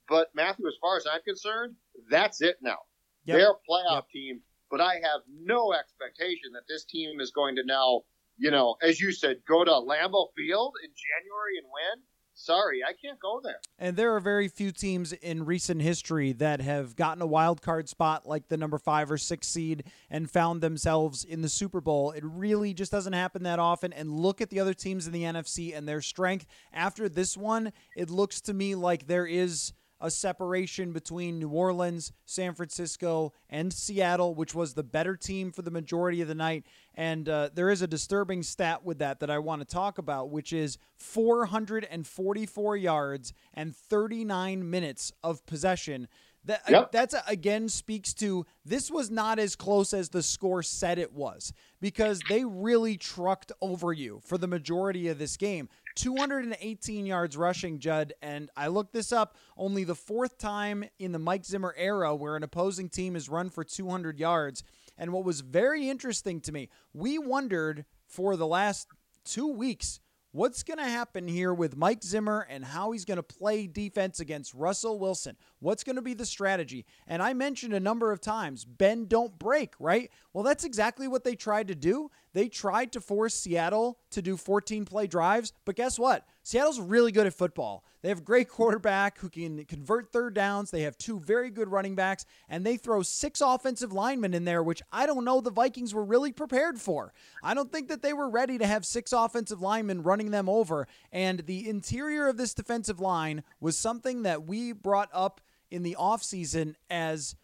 But 0.08 0.30
Matthew, 0.36 0.68
as 0.68 0.74
far 0.82 0.98
as 0.98 1.06
I'm 1.06 1.22
concerned, 1.22 1.75
that's 2.10 2.42
it 2.42 2.58
now. 2.62 2.78
Yep. 3.25 3.38
They're 3.38 3.51
a 3.51 3.70
playoff 3.70 4.04
yep. 4.04 4.10
team, 4.12 4.42
but 4.72 4.82
I 4.82 4.96
have 4.96 5.22
no 5.30 5.74
expectation 5.74 6.51
that 6.54 6.68
this 6.68 6.84
team 6.86 7.20
is 7.20 7.32
going 7.32 7.56
to 7.56 7.63
now, 7.66 8.01
you 8.39 8.51
know, 8.51 8.75
as 8.81 9.00
you 9.00 9.12
said, 9.12 9.38
go 9.48 9.63
to 9.63 9.72
Lambeau 9.72 10.27
Field 10.36 10.74
in 10.84 10.89
January 10.89 11.58
and 11.58 11.67
win. 11.67 12.03
Sorry, 12.34 12.79
I 12.88 12.93
can't 12.93 13.19
go 13.19 13.41
there. 13.43 13.60
And 13.77 13.98
there 13.98 14.15
are 14.15 14.22
very 14.22 14.48
few 14.48 14.72
teams 14.72 15.12
in 15.12 15.46
recent 15.46 15.81
history 15.81 16.31
that 16.34 16.62
have 16.62 16.96
gotten 16.96 17.22
a 17.22 17.27
wild 17.27 17.62
card 17.62 17.89
spot 17.89 18.25
like 18.25 18.48
the 18.48 18.55
number 18.55 18.77
five 18.77 19.12
or 19.12 19.17
six 19.17 19.46
seed 19.46 19.84
and 20.10 20.31
found 20.31 20.62
themselves 20.62 21.25
in 21.25 21.41
the 21.41 21.50
Super 21.50 21.81
Bowl. 21.81 22.12
It 22.12 22.24
really 22.24 22.74
just 22.74 22.93
doesn't 22.93 23.12
happen 23.12 23.43
that 23.43 23.60
often. 23.60 23.91
And 23.91 24.10
look 24.10 24.39
at 24.39 24.50
the 24.50 24.62
other 24.62 24.74
teams 24.74 25.05
in 25.05 25.12
the 25.12 25.24
NFC 25.24 25.77
and 25.77 25.86
their 25.86 26.01
strength. 26.01 26.46
After 26.72 27.10
this 27.10 27.36
one, 27.36 27.74
it 27.98 28.10
looks 28.10 28.39
to 28.41 28.53
me 28.53 28.74
like 28.74 29.08
there 29.08 29.27
is 29.27 29.74
a 30.01 30.10
separation 30.10 30.91
between 30.91 31.39
New 31.39 31.50
Orleans, 31.50 32.12
San 32.25 32.53
Francisco, 32.53 33.34
and 33.50 33.74
Seattle, 33.74 34.34
which 34.36 34.56
was 34.56 34.74
the 34.74 34.84
better 34.84 35.15
team 35.15 35.51
for 35.51 35.62
the 35.62 35.72
majority 35.72 36.22
of 36.22 36.27
the 36.27 36.36
night. 36.36 36.65
And 36.96 37.27
uh, 37.27 37.50
there 37.53 37.70
is 37.70 37.82
a 37.82 37.88
disturbing 37.88 38.44
stat 38.44 38.84
with 38.86 39.00
that 39.00 39.20
that 39.20 39.29
I 39.29 39.39
want 39.39 39.62
to 39.62 39.65
talk 39.65 39.98
about, 39.98 40.29
which 40.29 40.53
is 40.53 40.77
444 40.98 42.77
yards 42.77 43.34
and 43.53 43.75
39 43.75 44.70
minutes 44.70 45.12
of 45.24 45.46
possession. 45.46 46.08
That 46.46 46.62
yep. 46.70 46.91
that's 46.94 47.13
again 47.27 47.68
speaks 47.68 48.13
to 48.15 48.46
this 48.63 48.89
was 48.89 49.12
not 49.12 49.39
as 49.39 49.58
close 49.58 49.94
as 49.94 50.10
the 50.10 50.24
score 50.24 50.63
said 50.63 50.98
it 50.98 51.13
was 51.13 51.51
because 51.82 52.22
they 52.29 52.46
really 52.46 52.96
trucked 52.96 53.51
over 53.62 53.91
you 53.91 54.22
for 54.24 54.38
the 54.38 54.48
majority 54.48 55.10
of 55.10 55.20
this 55.20 55.36
game. 55.36 55.68
218 56.00 57.06
yards 57.06 57.36
rushing, 57.36 57.79
Judd. 57.79 58.13
And 58.22 58.50
I 58.56 58.68
looked 58.68 58.94
this 58.94 59.12
up 59.12 59.36
only 59.58 59.84
the 59.84 59.96
fourth 59.96 60.38
time 60.38 60.86
in 60.98 61.12
the 61.12 61.20
Mike 61.20 61.44
Zimmer 61.44 61.75
era 61.77 62.15
where 62.15 62.38
an 62.38 62.44
opposing 62.44 62.88
team 62.88 63.15
has 63.15 63.27
run 63.27 63.50
for 63.50 63.65
200 63.65 64.18
yards. 64.18 64.63
And 64.98 65.12
what 65.12 65.25
was 65.25 65.41
very 65.41 65.89
interesting 65.89 66.39
to 66.41 66.53
me, 66.53 66.70
we 66.94 67.20
wondered 67.20 67.86
for 68.08 68.38
the 68.38 68.48
last 68.48 68.88
two 69.25 69.48
weeks 69.48 70.00
What's 70.32 70.62
going 70.62 70.77
to 70.77 70.84
happen 70.84 71.27
here 71.27 71.56
with 71.56 71.75
Mike 71.75 72.03
Zimmer 72.03 72.46
and 72.48 72.63
how 72.63 72.91
he's 72.91 73.03
going 73.03 73.18
to 73.18 73.24
play 73.24 73.65
defense 73.65 74.20
against 74.20 74.53
Russell 74.53 75.00
Wilson? 75.00 75.36
What's 75.58 75.84
going 75.84 75.96
to 75.96 76.03
be 76.03 76.13
the 76.13 76.25
strategy? 76.25 76.86
And 77.08 77.24
I 77.24 77.34
mentioned 77.34 77.74
a 77.74 77.79
number 77.79 78.12
of 78.12 78.22
times 78.22 78.63
bend, 78.63 79.10
don't 79.10 79.39
break, 79.39 79.74
right? 79.79 80.12
Well, 80.32 80.44
that's 80.44 80.65
exactly 80.65 81.08
what 81.08 81.24
they 81.24 81.34
tried 81.34 81.70
to 81.70 81.75
do. 81.75 82.12
They 82.33 82.48
tried 82.48 82.91
to 82.93 83.01
force 83.01 83.33
Seattle 83.33 83.98
to 84.12 84.21
do 84.21 84.38
14 84.38 84.86
play 84.86 85.07
drives, 85.07 85.53
but 85.65 85.75
guess 85.75 85.98
what? 85.98 86.25
Seattle's 86.43 86.79
really 86.79 87.12
good 87.12 87.27
at 87.27 87.33
football. 87.33 87.83
They 88.01 88.09
have 88.09 88.19
a 88.19 88.24
great 88.24 88.50
quarterback 88.50 89.19
who 89.19 89.29
can 89.29 89.65
convert 89.65 90.12
third 90.12 90.33
downs. 90.33 90.71
They 90.71 90.83
have 90.83 90.98
two 90.98 91.19
very 91.19 91.50
good 91.50 91.69
running 91.69 91.95
backs, 91.95 92.25
and 92.48 92.65
they 92.65 92.77
throw 92.77 93.01
six 93.01 93.41
offensive 93.41 93.93
linemen 93.93 94.33
in 94.33 94.45
there, 94.45 94.63
which 94.63 94.81
I 94.91 95.05
don't 95.05 95.25
know 95.25 95.41
the 95.41 95.51
Vikings 95.51 95.93
were 95.93 96.05
really 96.05 96.31
prepared 96.31 96.79
for. 96.79 97.13
I 97.43 97.53
don't 97.53 97.71
think 97.71 97.88
that 97.89 98.01
they 98.01 98.13
were 98.13 98.29
ready 98.29 98.57
to 98.57 98.67
have 98.67 98.86
six 98.86 99.12
offensive 99.12 99.62
linemen 99.62 100.03
running 100.03 100.31
them 100.31 100.50
over. 100.50 100.88
And 101.12 101.39
the 101.41 101.67
interior 101.67 102.27
of 102.27 102.38
this 102.38 102.53
defensive 102.53 103.00
line 103.00 103.43
was 103.59 103.77
something 103.77 104.24
that 104.24 104.45
we 104.45 104.71
brought 104.71 105.09
up 105.13 105.41
in 105.71 105.83
the 105.83 105.95
offseason 106.00 106.75
as 106.89 107.36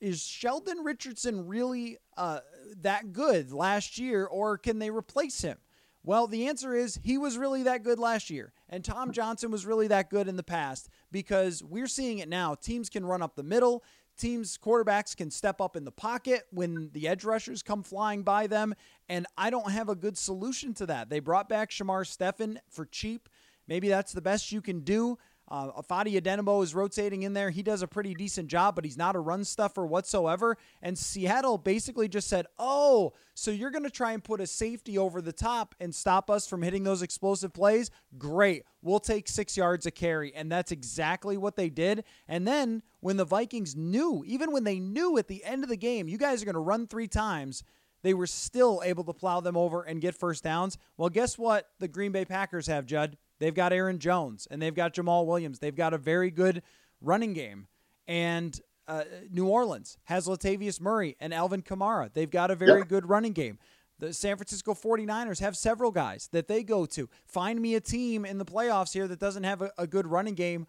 is 0.00 0.24
Sheldon 0.24 0.78
Richardson 0.84 1.46
really 1.46 1.98
uh, 2.16 2.40
that 2.82 3.12
good 3.12 3.52
last 3.52 3.98
year, 3.98 4.24
or 4.26 4.58
can 4.58 4.78
they 4.78 4.90
replace 4.90 5.42
him? 5.42 5.58
Well, 6.04 6.26
the 6.26 6.46
answer 6.48 6.74
is 6.74 6.98
he 7.02 7.18
was 7.18 7.36
really 7.36 7.64
that 7.64 7.82
good 7.82 7.98
last 7.98 8.30
year, 8.30 8.52
and 8.68 8.84
Tom 8.84 9.12
Johnson 9.12 9.50
was 9.50 9.66
really 9.66 9.88
that 9.88 10.10
good 10.10 10.28
in 10.28 10.36
the 10.36 10.42
past 10.42 10.88
because 11.10 11.62
we're 11.62 11.88
seeing 11.88 12.18
it 12.18 12.28
now. 12.28 12.54
Teams 12.54 12.88
can 12.88 13.04
run 13.04 13.20
up 13.20 13.34
the 13.34 13.42
middle. 13.42 13.84
Teams' 14.16 14.58
quarterbacks 14.58 15.16
can 15.16 15.30
step 15.30 15.60
up 15.60 15.76
in 15.76 15.84
the 15.84 15.92
pocket 15.92 16.42
when 16.50 16.90
the 16.92 17.06
edge 17.06 17.24
rushers 17.24 17.62
come 17.62 17.82
flying 17.82 18.22
by 18.22 18.46
them, 18.46 18.74
and 19.08 19.26
I 19.36 19.50
don't 19.50 19.70
have 19.70 19.88
a 19.88 19.94
good 19.94 20.16
solution 20.16 20.74
to 20.74 20.86
that. 20.86 21.10
They 21.10 21.20
brought 21.20 21.48
back 21.48 21.70
Shamar 21.70 22.06
Stephen 22.06 22.58
for 22.68 22.86
cheap. 22.86 23.28
Maybe 23.66 23.88
that's 23.88 24.12
the 24.12 24.22
best 24.22 24.50
you 24.50 24.62
can 24.62 24.80
do. 24.80 25.18
Uh, 25.50 25.80
Ifeadi 25.80 26.20
Odenigbo 26.20 26.62
is 26.62 26.74
rotating 26.74 27.22
in 27.22 27.32
there. 27.32 27.50
He 27.50 27.62
does 27.62 27.82
a 27.82 27.86
pretty 27.86 28.14
decent 28.14 28.48
job, 28.48 28.74
but 28.74 28.84
he's 28.84 28.98
not 28.98 29.16
a 29.16 29.20
run 29.20 29.44
stuffer 29.44 29.86
whatsoever. 29.86 30.58
And 30.82 30.98
Seattle 30.98 31.56
basically 31.56 32.08
just 32.08 32.28
said, 32.28 32.46
Oh, 32.58 33.14
so 33.34 33.50
you're 33.50 33.70
going 33.70 33.84
to 33.84 33.90
try 33.90 34.12
and 34.12 34.22
put 34.22 34.40
a 34.40 34.46
safety 34.46 34.98
over 34.98 35.22
the 35.22 35.32
top 35.32 35.74
and 35.80 35.94
stop 35.94 36.28
us 36.28 36.46
from 36.46 36.62
hitting 36.62 36.84
those 36.84 37.02
explosive 37.02 37.54
plays? 37.54 37.90
Great. 38.18 38.64
We'll 38.82 39.00
take 39.00 39.28
six 39.28 39.56
yards 39.56 39.86
a 39.86 39.90
carry. 39.90 40.34
And 40.34 40.52
that's 40.52 40.72
exactly 40.72 41.36
what 41.36 41.56
they 41.56 41.70
did. 41.70 42.04
And 42.26 42.46
then 42.46 42.82
when 43.00 43.16
the 43.16 43.24
Vikings 43.24 43.74
knew, 43.74 44.22
even 44.26 44.52
when 44.52 44.64
they 44.64 44.78
knew 44.78 45.16
at 45.18 45.28
the 45.28 45.44
end 45.44 45.62
of 45.62 45.70
the 45.70 45.76
game, 45.76 46.08
you 46.08 46.18
guys 46.18 46.42
are 46.42 46.46
going 46.46 46.54
to 46.54 46.60
run 46.60 46.86
three 46.86 47.08
times, 47.08 47.64
they 48.02 48.14
were 48.14 48.26
still 48.26 48.82
able 48.84 49.04
to 49.04 49.12
plow 49.12 49.40
them 49.40 49.56
over 49.56 49.82
and 49.82 50.00
get 50.00 50.14
first 50.14 50.44
downs. 50.44 50.78
Well, 50.96 51.08
guess 51.08 51.38
what 51.38 51.68
the 51.78 51.88
Green 51.88 52.12
Bay 52.12 52.24
Packers 52.24 52.66
have, 52.66 52.86
Judd? 52.86 53.16
They've 53.38 53.54
got 53.54 53.72
Aaron 53.72 53.98
Jones 53.98 54.48
and 54.50 54.60
they've 54.60 54.74
got 54.74 54.94
Jamaal 54.94 55.26
Williams. 55.26 55.58
They've 55.58 55.74
got 55.74 55.94
a 55.94 55.98
very 55.98 56.30
good 56.30 56.62
running 57.00 57.32
game. 57.32 57.68
And 58.06 58.58
uh, 58.86 59.04
New 59.30 59.46
Orleans 59.46 59.98
has 60.04 60.26
Latavius 60.26 60.80
Murray 60.80 61.16
and 61.20 61.34
Alvin 61.34 61.62
Kamara. 61.62 62.12
They've 62.12 62.30
got 62.30 62.50
a 62.50 62.56
very 62.56 62.84
good 62.84 63.08
running 63.08 63.32
game. 63.32 63.58
The 63.98 64.12
San 64.14 64.36
Francisco 64.36 64.74
49ers 64.74 65.40
have 65.40 65.56
several 65.56 65.90
guys 65.90 66.28
that 66.32 66.46
they 66.46 66.62
go 66.62 66.86
to. 66.86 67.08
Find 67.26 67.60
me 67.60 67.74
a 67.74 67.80
team 67.80 68.24
in 68.24 68.38
the 68.38 68.44
playoffs 68.44 68.92
here 68.92 69.08
that 69.08 69.18
doesn't 69.18 69.44
have 69.44 69.60
a, 69.60 69.72
a 69.76 69.86
good 69.86 70.06
running 70.06 70.34
game. 70.34 70.66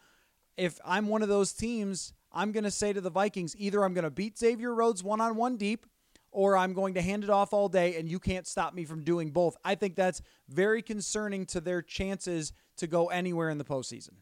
If 0.58 0.80
I'm 0.84 1.08
one 1.08 1.22
of 1.22 1.30
those 1.30 1.54
teams, 1.54 2.14
I'm 2.34 2.52
going 2.52 2.64
to 2.64 2.72
say 2.72 2.92
to 2.92 3.02
the 3.02 3.10
Vikings 3.10 3.56
either 3.58 3.84
I'm 3.84 3.94
going 3.94 4.04
to 4.04 4.10
beat 4.10 4.38
Xavier 4.38 4.74
Rhodes 4.74 5.04
one 5.04 5.22
on 5.22 5.36
one 5.36 5.58
deep 5.58 5.86
or 6.32 6.58
I'm 6.58 6.74
going 6.74 6.94
to 6.96 7.02
hand 7.02 7.24
it 7.24 7.30
off 7.30 7.54
all 7.54 7.70
day 7.70 7.98
and 7.98 8.10
you 8.10 8.20
can't 8.20 8.48
stop 8.48 8.74
me 8.74 8.86
from 8.86 9.04
doing 9.04 9.32
both. 9.32 9.56
I 9.64 9.76
think 9.76 9.96
that's 9.96 10.22
very 10.48 10.82
concerning 10.82 11.46
to 11.48 11.62
their 11.62 11.82
chances 11.82 12.54
to 12.78 12.88
go 12.88 13.08
anywhere 13.08 13.50
in 13.50 13.58
the 13.58 13.66
postseason. 13.66 14.14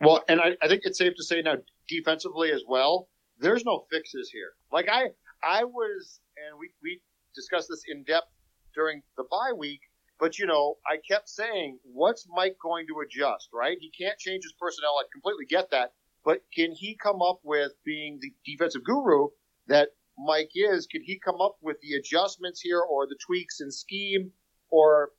Well, 0.00 0.22
and 0.28 0.40
I, 0.40 0.56
I 0.60 0.68
think 0.68 0.82
it's 0.84 0.98
safe 0.98 1.14
to 1.16 1.24
say 1.24 1.42
now 1.42 1.56
defensively 1.88 2.50
as 2.50 2.62
well, 2.66 3.08
there's 3.38 3.64
no 3.64 3.84
fixes 3.90 4.30
here. 4.30 4.52
Like 4.72 4.88
I 4.90 5.08
I 5.42 5.64
was 5.64 6.20
and 6.36 6.58
we, 6.58 6.70
we 6.82 7.00
discussed 7.34 7.68
this 7.68 7.82
in 7.88 8.04
depth 8.04 8.28
during 8.74 9.02
the 9.16 9.24
bye 9.30 9.52
week, 9.56 9.80
but 10.18 10.38
you 10.38 10.46
know, 10.46 10.76
I 10.86 10.96
kept 11.08 11.28
saying, 11.28 11.78
what's 11.84 12.26
Mike 12.28 12.56
going 12.62 12.86
to 12.88 13.00
adjust, 13.00 13.48
right? 13.52 13.76
He 13.80 13.90
can't 13.90 14.18
change 14.18 14.44
his 14.44 14.54
personnel. 14.58 14.96
I 15.00 15.04
completely 15.12 15.46
get 15.46 15.70
that. 15.70 15.92
But 16.24 16.40
can 16.54 16.72
he 16.72 16.96
come 16.96 17.20
up 17.20 17.40
with 17.44 17.72
being 17.84 18.18
the 18.20 18.32
defensive 18.46 18.82
guru 18.82 19.28
that 19.66 19.90
Mike 20.18 20.52
is, 20.54 20.86
could 20.86 21.02
he 21.04 21.18
come 21.18 21.40
up 21.40 21.56
with 21.60 21.80
the 21.80 21.94
adjustments 21.94 22.60
here 22.60 22.80
or 22.80 23.06
the 23.06 23.16
tweaks 23.24 23.60
in 23.60 23.70
scheme 23.70 24.30
or 24.70 25.10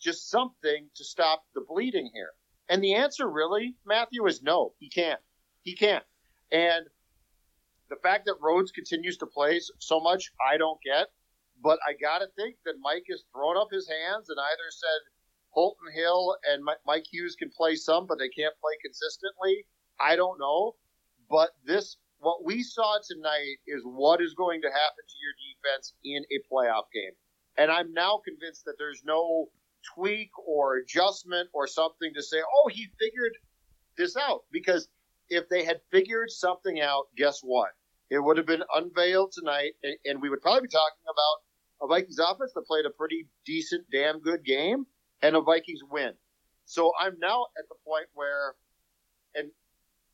just 0.00 0.30
something 0.30 0.88
to 0.94 1.04
stop 1.04 1.44
the 1.54 1.64
bleeding 1.68 2.10
here? 2.12 2.30
And 2.68 2.82
the 2.82 2.94
answer 2.94 3.28
really, 3.28 3.76
Matthew, 3.84 4.26
is 4.26 4.42
no. 4.42 4.74
He 4.78 4.88
can't. 4.88 5.20
He 5.62 5.74
can't. 5.74 6.04
And 6.52 6.86
the 7.88 7.96
fact 7.96 8.26
that 8.26 8.36
Rhodes 8.40 8.70
continues 8.70 9.16
to 9.18 9.26
play 9.26 9.60
so 9.78 10.00
much, 10.00 10.30
I 10.50 10.56
don't 10.56 10.80
get. 10.82 11.08
But 11.62 11.78
I 11.86 11.92
got 11.92 12.18
to 12.20 12.28
think 12.36 12.56
that 12.64 12.74
Mike 12.80 13.04
has 13.10 13.24
thrown 13.32 13.56
up 13.56 13.68
his 13.70 13.88
hands 13.88 14.30
and 14.30 14.38
either 14.38 14.70
said 14.70 15.00
Holton 15.50 15.92
Hill 15.94 16.36
and 16.48 16.64
Mike 16.86 17.04
Hughes 17.10 17.36
can 17.36 17.50
play 17.50 17.74
some, 17.74 18.06
but 18.06 18.18
they 18.18 18.28
can't 18.28 18.54
play 18.60 18.72
consistently. 18.82 19.66
I 20.00 20.16
don't 20.16 20.38
know. 20.38 20.76
But 21.28 21.50
this, 21.64 21.96
what 22.20 22.44
we 22.44 22.62
saw 22.62 22.98
tonight 23.08 23.56
is 23.66 23.82
what 23.84 24.20
is 24.20 24.34
going 24.34 24.60
to 24.62 24.68
happen 24.68 25.04
to 25.08 25.16
your 25.18 25.34
defense 25.50 25.94
in 26.04 26.22
a 26.30 26.38
playoff 26.52 26.84
game. 26.92 27.12
And 27.58 27.70
I'm 27.70 27.92
now 27.92 28.20
convinced 28.24 28.64
that 28.66 28.76
there's 28.78 29.02
no 29.04 29.48
tweak 29.94 30.30
or 30.46 30.76
adjustment 30.76 31.48
or 31.52 31.66
something 31.66 32.12
to 32.14 32.22
say, 32.22 32.38
oh, 32.40 32.68
he 32.72 32.88
figured 32.98 33.32
this 33.96 34.16
out. 34.16 34.44
Because 34.52 34.88
if 35.28 35.48
they 35.48 35.64
had 35.64 35.80
figured 35.90 36.30
something 36.30 36.80
out, 36.80 37.04
guess 37.16 37.40
what? 37.42 37.70
It 38.10 38.18
would 38.18 38.36
have 38.36 38.46
been 38.46 38.64
unveiled 38.74 39.32
tonight, 39.32 39.72
and 40.04 40.20
we 40.20 40.28
would 40.28 40.42
probably 40.42 40.62
be 40.62 40.68
talking 40.68 41.04
about 41.04 41.86
a 41.86 41.86
Vikings 41.86 42.18
offense 42.18 42.52
that 42.54 42.66
played 42.66 42.84
a 42.84 42.90
pretty 42.90 43.28
decent, 43.46 43.84
damn 43.92 44.20
good 44.20 44.44
game, 44.44 44.84
and 45.22 45.36
a 45.36 45.40
Vikings 45.40 45.80
win. 45.90 46.12
So 46.64 46.92
I'm 47.00 47.16
now 47.20 47.46
at 47.56 47.68
the 47.68 47.76
point 47.86 48.06
where, 48.14 48.54
and 48.54 48.69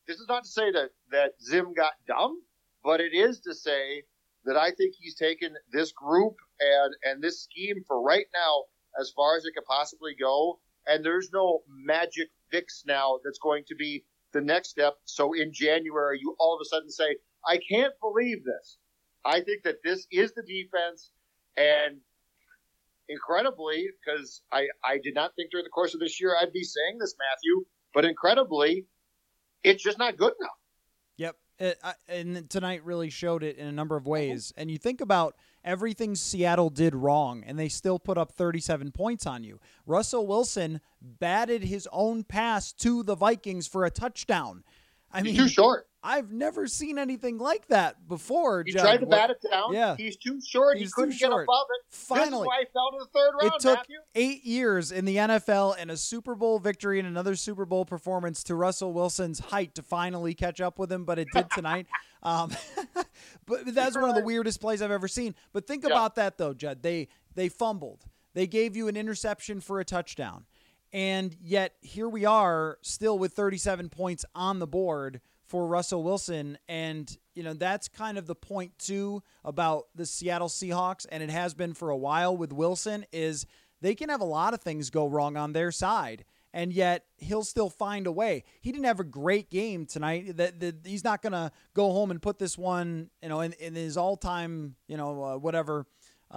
this 0.07 0.19
is 0.19 0.27
not 0.29 0.45
to 0.45 0.51
say 0.51 0.71
that 0.73 0.91
that 1.11 1.33
Zim 1.43 1.75
got 1.75 1.93
dumb, 2.07 2.41
but 2.85 3.01
it 3.01 3.13
is 3.15 3.41
to 3.41 3.55
say 3.55 4.05
that 4.45 4.57
I 4.57 4.71
think 4.71 4.95
he's 4.99 5.17
taken 5.17 5.55
this 5.73 5.93
group 5.93 6.35
and 6.61 6.95
and 7.05 7.23
this 7.23 7.43
scheme 7.43 7.83
for 7.87 8.03
right 8.03 8.27
now 8.35 8.65
as 9.01 9.13
far 9.15 9.37
as 9.37 9.45
it 9.45 9.55
could 9.55 9.65
possibly 9.65 10.15
go. 10.19 10.61
And 10.87 11.05
there's 11.05 11.31
no 11.33 11.63
magic 11.69 12.29
fix 12.51 12.85
now 12.87 13.19
that's 13.25 13.41
going 13.41 13.65
to 13.69 13.75
be 13.75 14.05
the 14.33 14.41
next 14.41 14.71
step. 14.71 14.95
So 15.05 15.33
in 15.33 15.53
January, 15.53 16.19
you 16.21 16.37
all 16.39 16.55
of 16.55 16.61
a 16.61 16.69
sudden 16.69 16.91
say, 16.91 17.17
I 17.47 17.59
can't 17.69 17.93
believe 18.01 18.45
this. 18.45 18.79
I 19.25 19.41
think 19.41 19.65
that 19.65 19.83
this 19.83 20.07
is 20.13 20.33
the 20.33 20.43
defense. 20.43 21.11
And 21.57 21.99
incredibly, 23.09 23.89
because 24.05 24.43
I, 24.53 24.67
I 24.85 24.99
did 25.03 25.15
not 25.15 25.35
think 25.35 25.51
during 25.51 25.65
the 25.65 25.71
course 25.71 25.95
of 25.95 26.01
this 26.01 26.21
year 26.21 26.37
I'd 26.41 26.53
be 26.53 26.65
saying 26.65 26.99
this, 27.01 27.15
Matthew, 27.19 27.65
but 27.95 28.05
incredibly, 28.05 28.87
it's 29.67 29.83
just 29.83 29.99
not 29.99 30.17
good 30.17 30.33
enough. 30.41 30.57
Yep. 31.17 31.37
It, 31.59 31.79
I, 31.83 31.95
and 32.09 32.49
tonight 32.49 32.85
really 32.85 33.11
showed 33.11 33.43
it 33.43 33.57
in 33.57 33.67
a 33.67 33.73
number 33.73 33.97
of 33.97 34.03
mm-hmm. 34.03 34.13
ways. 34.13 34.53
And 34.57 34.71
you 34.71 34.79
think 34.79 35.01
about 35.01 35.37
everything 35.65 36.15
Seattle 36.15 36.71
did 36.71 36.95
wrong, 36.95 37.43
and 37.47 37.59
they 37.59 37.69
still 37.69 37.99
put 37.99 38.17
up 38.17 38.33
37 38.33 38.93
points 38.93 39.27
on 39.27 39.43
you. 39.43 39.59
Russell 39.85 40.27
Wilson 40.27 40.81
batted 41.01 41.65
his 41.65 41.89
own 41.93 42.25
pass 42.25 42.73
to 42.75 43.03
the 43.03 43.17
Vikings 43.17 43.67
for 43.67 43.85
a 43.85 43.91
touchdown. 43.91 44.63
I 45.17 45.21
He's 45.23 45.33
mean, 45.33 45.37
too 45.37 45.49
short. 45.49 45.89
I've 46.03 46.31
never 46.31 46.69
seen 46.69 46.99
anything 46.99 47.39
like 47.39 47.67
that 47.69 48.07
before. 48.07 48.63
He 48.65 48.73
Judd. 48.73 48.83
tried 48.83 49.01
to 49.01 49.07
bat 49.07 49.31
it 49.31 49.39
down. 49.51 49.73
Yeah. 49.73 49.97
He's 49.97 50.17
too 50.17 50.41
short. 50.47 50.77
He's 50.79 50.89
he 50.89 50.93
couldn't 50.93 51.19
get 51.19 51.33
above 51.33 51.67
it. 51.71 51.91
This 51.91 51.99
Finally. 52.07 52.47
why 52.47 52.61
he 52.61 52.67
fell 52.73 52.91
to 52.93 52.99
the 53.01 53.19
third 53.19 53.33
round, 53.41 53.55
It 53.55 53.61
took 53.61 53.79
Matthew. 53.79 53.97
eight 54.15 54.45
years 54.45 54.93
in 54.93 55.05
the 55.05 55.17
NFL 55.17 55.75
and 55.79 55.91
a 55.91 55.97
Super 55.97 56.37
Bowl 56.37 56.61
victory 56.61 57.01
and 57.01 57.09
another 57.09 57.35
Super 57.35 57.65
Bowl 57.65 57.85
performance 57.85 58.45
to 58.45 58.55
Russell 58.55 58.93
Wilson's 58.93 59.41
height 59.41 59.75
to 59.75 59.83
finally 59.83 60.35
catch 60.35 60.61
up 60.61 60.79
with 60.79 60.93
him, 60.93 61.05
but 61.05 61.19
it 61.19 61.27
did 61.33 61.51
tonight. 61.51 61.87
um, 62.23 62.53
but 63.47 63.75
that's 63.75 63.97
one 63.97 64.09
of 64.09 64.15
the 64.15 64.23
weirdest 64.23 64.61
plays 64.61 64.83
I've 64.83 64.91
ever 64.93 65.09
seen. 65.09 65.35
But 65.53 65.67
think 65.67 65.83
Yeah. 65.83 65.91
about 65.91 66.15
that 66.17 66.39
though, 66.39 66.55
Judd. 66.55 66.83
They 66.83 67.09
they 67.35 67.49
fumbled. 67.49 68.05
They 68.35 68.47
gave 68.47 68.77
you 68.77 68.87
an 68.89 68.97
interception 68.97 69.61
for 69.61 69.81
a 69.81 69.85
touchdown, 69.85 70.45
and 70.93 71.37
yet 71.41 71.75
here 71.81 72.09
we 72.09 72.25
are 72.25 72.79
still 72.83 73.19
with 73.19 73.33
37 73.33 73.89
points 73.89 74.25
on 74.35 74.59
the 74.59 74.67
board 74.67 75.21
for 75.47 75.67
Russell 75.67 76.03
Wilson. 76.03 76.59
And, 76.69 77.17
you 77.35 77.43
know, 77.43 77.55
that's 77.55 77.89
kind 77.89 78.19
of 78.19 78.27
the 78.27 78.35
point, 78.35 78.79
too, 78.79 79.23
about 79.45 79.87
the 79.95 80.07
Seattle 80.07 80.49
Seahawks, 80.49 81.07
and 81.11 81.23
it 81.23 81.31
has 81.31 81.55
been 81.55 81.75
for 81.75 81.91
a 81.91 81.97
while 81.97 82.37
with 82.37 82.53
Wilson, 82.53 83.07
is 83.13 83.47
they 83.81 83.95
can 83.95 84.09
have 84.09 84.21
a 84.21 84.25
lot 84.25 84.55
of 84.55 84.61
things 84.61 84.91
go 84.91 85.07
wrong 85.07 85.37
on 85.37 85.53
their 85.53 85.71
side. 85.71 86.25
And 86.53 86.73
yet 86.73 87.05
he'll 87.19 87.45
still 87.45 87.69
find 87.69 88.07
a 88.07 88.13
way. 88.13 88.43
He 88.63 88.73
didn't 88.73 88.87
have 88.87 89.01
a 89.01 89.05
great 89.05 89.51
game 89.51 89.85
tonight. 89.85 90.39
That 90.39 90.77
he's 90.87 91.05
not 91.05 91.21
gonna 91.21 91.53
go 91.75 91.93
home 91.93 92.11
and 92.11 92.23
put 92.23 92.39
this 92.39 92.57
one, 92.57 93.11
you 93.23 93.29
know, 93.29 93.41
in, 93.41 93.53
in 93.55 93.75
his 93.75 93.99
all-time, 93.99 94.75
you 94.89 94.97
know, 94.97 95.23
uh, 95.23 95.37
whatever 95.37 95.87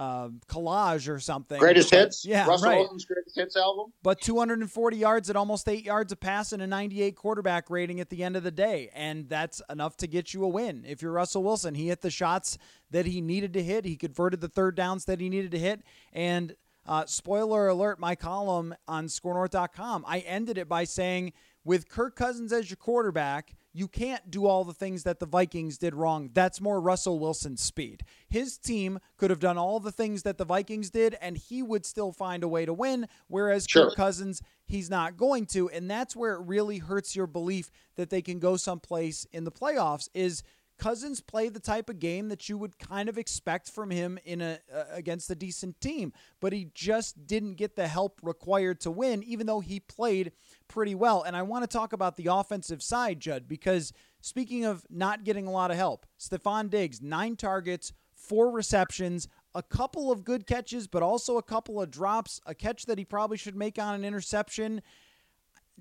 uh, 0.00 0.30
collage 0.48 1.10
or 1.10 1.20
something. 1.20 1.58
Greatest 1.58 1.90
hits. 1.90 2.24
yeah, 2.24 2.46
Russell 2.46 2.70
right. 2.70 2.78
Wilson's 2.78 3.04
greatest 3.04 3.36
hits 3.36 3.54
album. 3.54 3.92
But 4.02 4.22
240 4.22 4.96
yards 4.96 5.28
at 5.28 5.36
almost 5.36 5.68
eight 5.68 5.84
yards 5.84 6.10
a 6.10 6.16
pass 6.16 6.52
and 6.52 6.62
a 6.62 6.66
98 6.66 7.14
quarterback 7.14 7.68
rating 7.68 8.00
at 8.00 8.08
the 8.08 8.24
end 8.24 8.34
of 8.34 8.42
the 8.42 8.50
day. 8.50 8.88
And 8.94 9.28
that's 9.28 9.60
enough 9.68 9.98
to 9.98 10.06
get 10.06 10.32
you 10.32 10.42
a 10.42 10.48
win. 10.48 10.86
If 10.88 11.02
you're 11.02 11.12
Russell 11.12 11.44
Wilson, 11.44 11.74
he 11.74 11.88
hit 11.88 12.00
the 12.00 12.10
shots 12.10 12.56
that 12.90 13.04
he 13.04 13.20
needed 13.20 13.52
to 13.52 13.62
hit. 13.62 13.84
He 13.84 13.96
converted 13.96 14.40
the 14.40 14.48
third 14.48 14.74
downs 14.74 15.04
that 15.04 15.20
he 15.20 15.28
needed 15.28 15.50
to 15.50 15.58
hit. 15.58 15.82
And 16.14 16.56
uh, 16.86 17.04
spoiler 17.04 17.68
alert, 17.68 18.00
my 18.00 18.14
column 18.14 18.74
on 18.88 19.06
skornorth.com, 19.06 20.06
I 20.08 20.20
ended 20.20 20.56
it 20.56 20.66
by 20.66 20.84
saying, 20.84 21.34
with 21.62 21.90
Kirk 21.90 22.16
Cousins 22.16 22.54
as 22.54 22.70
your 22.70 22.78
quarterback, 22.78 23.54
you 23.72 23.86
can't 23.86 24.30
do 24.30 24.46
all 24.46 24.64
the 24.64 24.74
things 24.74 25.04
that 25.04 25.20
the 25.20 25.26
Vikings 25.26 25.78
did 25.78 25.94
wrong. 25.94 26.30
That's 26.32 26.60
more 26.60 26.80
Russell 26.80 27.18
Wilson's 27.18 27.62
speed. 27.62 28.02
His 28.28 28.58
team 28.58 28.98
could 29.16 29.30
have 29.30 29.38
done 29.38 29.58
all 29.58 29.78
the 29.80 29.92
things 29.92 30.22
that 30.24 30.38
the 30.38 30.44
Vikings 30.44 30.90
did, 30.90 31.16
and 31.20 31.36
he 31.36 31.62
would 31.62 31.86
still 31.86 32.12
find 32.12 32.42
a 32.42 32.48
way 32.48 32.66
to 32.66 32.72
win. 32.72 33.06
Whereas 33.28 33.66
Sure. 33.68 33.86
Kirk 33.86 33.96
Cousins, 33.96 34.42
he's 34.66 34.90
not 34.90 35.16
going 35.16 35.46
to. 35.46 35.68
And 35.70 35.90
that's 35.90 36.16
where 36.16 36.34
it 36.34 36.46
really 36.46 36.78
hurts 36.78 37.14
your 37.14 37.26
belief 37.26 37.70
that 37.96 38.10
they 38.10 38.22
can 38.22 38.38
go 38.38 38.56
someplace 38.56 39.26
in 39.32 39.44
the 39.44 39.52
playoffs 39.52 40.08
is 40.14 40.42
Cousins 40.80 41.20
play 41.20 41.50
the 41.50 41.60
type 41.60 41.90
of 41.90 41.98
game 41.98 42.30
that 42.30 42.48
you 42.48 42.56
would 42.56 42.78
kind 42.78 43.10
of 43.10 43.18
expect 43.18 43.70
from 43.70 43.90
him 43.90 44.18
in 44.24 44.40
a 44.40 44.58
uh, 44.74 44.84
against 44.92 45.30
a 45.30 45.34
decent 45.34 45.78
team, 45.78 46.10
but 46.40 46.54
he 46.54 46.70
just 46.74 47.26
didn't 47.26 47.56
get 47.56 47.76
the 47.76 47.86
help 47.86 48.18
required 48.22 48.80
to 48.80 48.90
win 48.90 49.22
even 49.22 49.46
though 49.46 49.60
he 49.60 49.78
played 49.78 50.32
pretty 50.70 50.94
well. 50.94 51.22
And 51.22 51.36
I 51.36 51.42
want 51.42 51.62
to 51.62 51.68
talk 51.68 51.92
about 51.92 52.16
the 52.16 52.28
offensive 52.32 52.82
side, 52.82 53.20
Judd, 53.20 53.46
because 53.46 53.92
speaking 54.20 54.64
of 54.64 54.86
not 54.88 55.24
getting 55.24 55.46
a 55.46 55.50
lot 55.50 55.70
of 55.70 55.76
help, 55.76 56.06
Stefon 56.18 56.70
Diggs, 56.70 57.02
9 57.02 57.36
targets, 57.36 57.92
4 58.14 58.50
receptions, 58.50 59.28
a 59.54 59.62
couple 59.62 60.10
of 60.10 60.24
good 60.24 60.46
catches, 60.46 60.86
but 60.86 61.02
also 61.02 61.36
a 61.36 61.42
couple 61.42 61.82
of 61.82 61.90
drops, 61.90 62.40
a 62.46 62.54
catch 62.54 62.86
that 62.86 62.98
he 62.98 63.04
probably 63.04 63.36
should 63.36 63.56
make 63.56 63.78
on 63.78 63.94
an 63.94 64.04
interception 64.04 64.80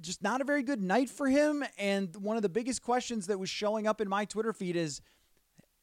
just 0.02 0.23
not 0.23 0.41
a 0.41 0.43
very 0.43 0.63
good 0.63 0.82
night 0.82 1.10
for 1.10 1.28
him. 1.28 1.63
And 1.78 2.15
one 2.15 2.38
of 2.38 2.43
the 2.43 2.49
biggest 2.49 2.82
questions 2.82 3.28
that 3.28 3.39
was 3.39 3.49
showing 3.49 3.88
up 3.88 4.02
in 4.02 4.10
my 4.10 4.25
Twitter 4.25 4.54
feed 4.54 4.75
is 4.75 5.02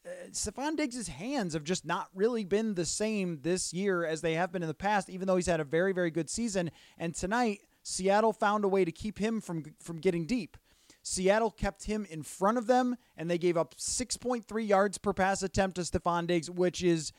uh, 0.05 0.09
Stefon 0.31 0.77
Diggs' 0.77 1.09
hands 1.09 1.55
have 1.55 1.65
just 1.65 1.85
not 1.85 2.09
really 2.15 2.45
been 2.45 2.75
the 2.75 2.85
same 2.85 3.41
this 3.43 3.73
year 3.73 4.05
as 4.05 4.21
they 4.21 4.35
have 4.35 4.53
been 4.53 4.63
in 4.63 4.69
the 4.69 4.75
past, 4.75 5.11
even 5.11 5.27
though 5.27 5.37
he's 5.37 5.47
had 5.47 5.61
a 5.61 5.65
very, 5.65 5.93
very 5.93 6.11
good 6.11 6.31
season. 6.31 6.71
And 6.99 7.15
tonight, 7.15 7.61
Seattle 7.89 8.33
found 8.33 8.65
a 8.65 8.69
way 8.69 8.85
to 8.85 8.91
keep 8.91 9.21
him 9.21 9.41
from 9.41 9.65
from 9.79 9.99
getting 9.99 10.27
deep. 10.27 10.57
Seattle 11.05 11.53
kept 11.53 11.85
him 11.85 12.05
in 12.11 12.25
front 12.25 12.59
of 12.59 12.67
them, 12.67 12.97
and 13.17 13.31
they 13.31 13.39
gave 13.39 13.57
up 13.57 13.77
6.3 13.77 14.67
yards 14.67 14.99
per 14.99 15.13
pass 15.13 15.41
attempt 15.41 15.77
to 15.77 15.83
Stefon 15.83 16.27
Diggs, 16.27 16.51
which 16.51 16.83
is 16.83 17.13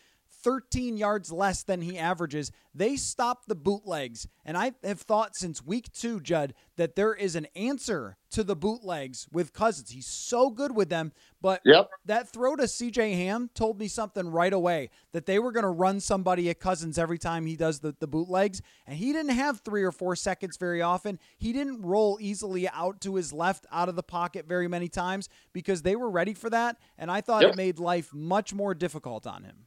13 0.48 0.96
yards 0.96 1.30
less 1.30 1.62
than 1.64 1.82
he 1.82 1.98
averages. 1.98 2.54
They 2.74 2.96
stopped 2.96 3.50
the 3.50 3.56
bootlegs. 3.56 4.28
And 4.46 4.58
I 4.58 4.72
have 4.82 5.02
thought 5.02 5.36
since 5.36 5.62
week 5.62 5.92
two, 5.92 6.22
Judd, 6.22 6.54
that 6.78 6.96
there 6.96 7.14
is 7.14 7.36
an 7.36 7.48
answer 7.54 8.16
to 8.32 8.46
the 8.46 8.56
bootlegs 8.56 9.28
with 9.30 9.52
Cousins. 9.52 9.90
He's 9.90 10.08
so 10.08 10.50
good 10.50 10.74
with 10.74 10.88
them. 10.88 11.12
But 11.42 11.62
Yep. 11.66 11.90
that 12.06 12.30
throw 12.32 12.56
to 12.56 12.64
CJ 12.64 13.14
Ham 13.16 13.50
told 13.56 13.78
me 13.78 13.90
something 13.90 14.30
right 14.30 14.54
away 14.54 14.90
that 15.12 15.26
they 15.26 15.38
were 15.38 15.52
going 15.52 15.64
to 15.66 15.70
run 15.70 16.00
somebody 16.00 16.50
at 16.50 16.62
Cousins 16.62 16.98
every 16.98 17.18
time 17.18 17.46
he 17.46 17.58
does 17.58 17.80
the, 17.82 17.94
the 18.00 18.08
bootlegs. 18.08 18.62
And 18.86 18.98
he 18.98 19.12
didn't 19.12 19.36
have 19.36 19.60
three 19.60 19.84
or 19.84 19.92
four 19.92 20.16
seconds 20.16 20.56
very 20.56 20.82
often. 20.82 21.20
He 21.38 21.52
didn't 21.52 21.82
roll 21.82 22.18
easily 22.22 22.70
out 22.70 23.02
to 23.02 23.16
his 23.16 23.34
left 23.34 23.66
out 23.70 23.90
of 23.90 23.98
the 23.98 24.04
pocket 24.04 24.48
very 24.48 24.70
many 24.70 24.88
times 24.88 25.28
because 25.52 25.82
they 25.82 25.98
were 25.98 26.10
ready 26.10 26.34
for 26.34 26.50
that. 26.52 26.78
And 26.98 27.12
I 27.12 27.20
thought 27.20 27.44
Yep. 27.44 27.54
it 27.54 27.58
made 27.58 27.80
life 27.80 28.14
much 28.14 28.54
more 28.54 28.74
difficult 28.74 29.28
on 29.28 29.44
him. 29.44 29.66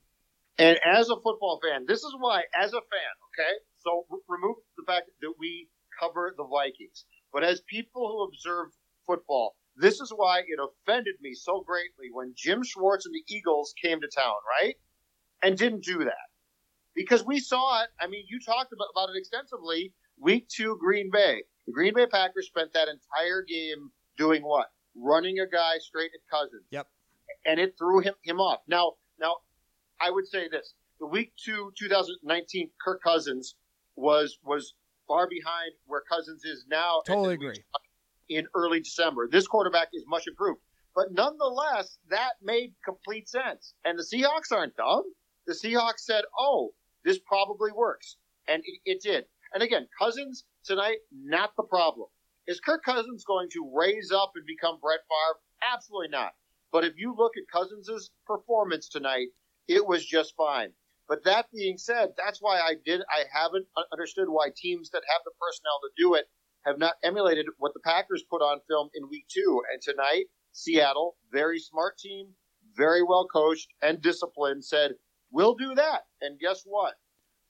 And 0.61 0.79
as 0.85 1.09
a 1.09 1.17
football 1.17 1.59
fan, 1.63 1.87
this 1.89 2.01
is 2.01 2.15
why, 2.19 2.43
as 2.55 2.73
a 2.75 2.85
fan, 2.85 3.15
okay, 3.33 3.53
so 3.79 4.05
r- 4.11 4.19
remove 4.29 4.57
the 4.77 4.85
fact 4.87 5.09
that 5.23 5.33
we 5.39 5.69
cover 5.99 6.35
the 6.37 6.45
Vikings, 6.45 7.07
but 7.33 7.43
as 7.43 7.63
people 7.63 8.07
who 8.09 8.25
observe 8.25 8.67
football, 9.07 9.57
this 9.77 10.01
is 10.01 10.13
why 10.15 10.41
it 10.41 10.61
offended 10.61 11.15
me 11.23 11.33
so 11.33 11.65
greatly 11.67 12.09
when 12.13 12.35
Jim 12.37 12.63
Schwartz 12.63 13.07
and 13.07 13.15
the 13.15 13.35
Eagles 13.35 13.73
came 13.83 14.03
to 14.03 14.09
town, 14.15 14.35
right? 14.61 14.75
And 15.43 15.57
didn't 15.57 15.83
do 15.83 16.05
that. 16.05 16.29
Because 16.95 17.25
we 17.25 17.41
saw 17.41 17.83
it, 17.83 17.89
I 17.99 18.09
mean, 18.09 18.27
you 18.29 18.39
talked 18.45 18.75
about, 18.75 18.89
about 18.95 19.15
it 19.15 19.19
extensively. 19.19 19.95
Week 20.19 20.47
two, 20.49 20.77
Green 20.79 21.09
Bay. 21.11 21.43
The 21.67 21.73
Green 21.73 21.95
Bay 21.95 22.07
Packers 22.07 22.49
spent 22.49 22.75
that 22.75 22.89
entire 22.89 23.43
game 23.43 23.91
doing 24.19 24.43
what? 24.43 24.67
Running 24.95 25.39
a 25.39 25.47
guy 25.47 25.79
straight 25.79 26.11
at 26.13 26.21
Cousins. 26.31 26.67
Yep. 26.71 26.87
And 27.47 27.59
it 27.59 27.79
threw 27.79 28.01
him, 28.01 28.15
him 28.23 28.41
off. 28.41 28.61
Now, 28.69 28.95
now, 29.19 29.37
I 30.01 30.11
would 30.11 30.27
say 30.27 30.49
this: 30.49 30.75
the 30.99 31.07
week 31.07 31.33
two, 31.37 31.73
2019, 31.79 32.71
Kirk 32.83 33.03
Cousins 33.03 33.55
was 33.97 34.39
was 34.45 34.75
far 35.07 35.29
behind 35.29 35.73
where 35.87 36.03
Cousins 36.09 36.45
is 36.45 36.65
now. 36.69 37.03
Totally 37.07 37.35
agree. 37.35 37.63
In 38.29 38.47
early 38.55 38.81
December, 38.81 39.29
this 39.29 39.47
quarterback 39.47 39.89
is 39.93 40.05
much 40.07 40.27
improved, 40.27 40.61
but 40.95 41.13
nonetheless, 41.13 41.99
that 42.09 42.35
made 42.43 42.75
complete 42.85 43.29
sense. 43.29 43.75
And 43.85 43.99
the 43.99 44.05
Seahawks 44.05 44.53
aren't 44.53 44.77
dumb. 44.77 45.03
The 45.47 45.55
Seahawks 45.55 46.01
said, 46.01 46.25
"Oh, 46.39 46.73
this 47.05 47.19
probably 47.19 47.73
works," 47.73 48.17
and 48.47 48.63
it, 48.65 48.81
it 48.85 49.03
did. 49.03 49.25
And 49.53 49.63
again, 49.63 49.89
Cousins 49.99 50.45
tonight, 50.65 50.99
not 51.13 51.57
the 51.57 51.65
problem. 51.65 52.09
Is 52.47 52.61
Kirk 52.61 52.85
Cousins 52.85 53.25
going 53.25 53.49
to 53.51 53.71
raise 53.75 54.13
up 54.13 54.33
and 54.37 54.47
become 54.47 54.79
Brett 54.81 55.01
Favre? 55.01 55.41
Absolutely 55.75 56.09
not. 56.09 56.33
But 56.73 56.85
if 56.85 56.95
you 56.97 57.15
look 57.17 57.33
at 57.37 57.51
Cousins' 57.53 58.11
performance 58.27 58.89
tonight, 58.89 59.29
it 59.71 59.87
was 59.87 60.05
just 60.05 60.35
fine. 60.37 60.73
But 61.09 61.25
that 61.25 61.47
being 61.55 61.79
said, 61.79 62.11
that's 62.19 62.41
why 62.41 62.59
I 62.59 62.75
did. 62.85 63.03
I 63.03 63.23
haven't 63.33 63.67
understood 63.93 64.29
why 64.29 64.49
teams 64.55 64.91
that 64.91 65.03
have 65.09 65.23
the 65.25 65.31
personnel 65.41 65.81
to 65.83 65.91
do 65.97 66.15
it 66.15 66.27
have 66.67 66.79
not 66.79 66.95
emulated 67.05 67.47
what 67.59 67.73
the 67.73 67.81
Packers 67.81 68.25
put 68.29 68.43
on 68.43 68.59
film 68.69 68.91
in 68.95 69.09
Week 69.09 69.27
Two. 69.33 69.63
And 69.73 69.81
tonight, 69.81 70.25
Seattle, 70.53 71.17
very 71.33 71.61
smart 71.61 71.99
team, 71.99 72.35
very 72.77 73.03
well 73.05 73.29
coached 73.33 73.69
and 73.81 74.03
disciplined, 74.03 74.65
said 74.65 74.93
we'll 75.31 75.55
do 75.55 75.75
that. 75.77 76.03
And 76.21 76.39
guess 76.41 76.63
what? 76.65 76.95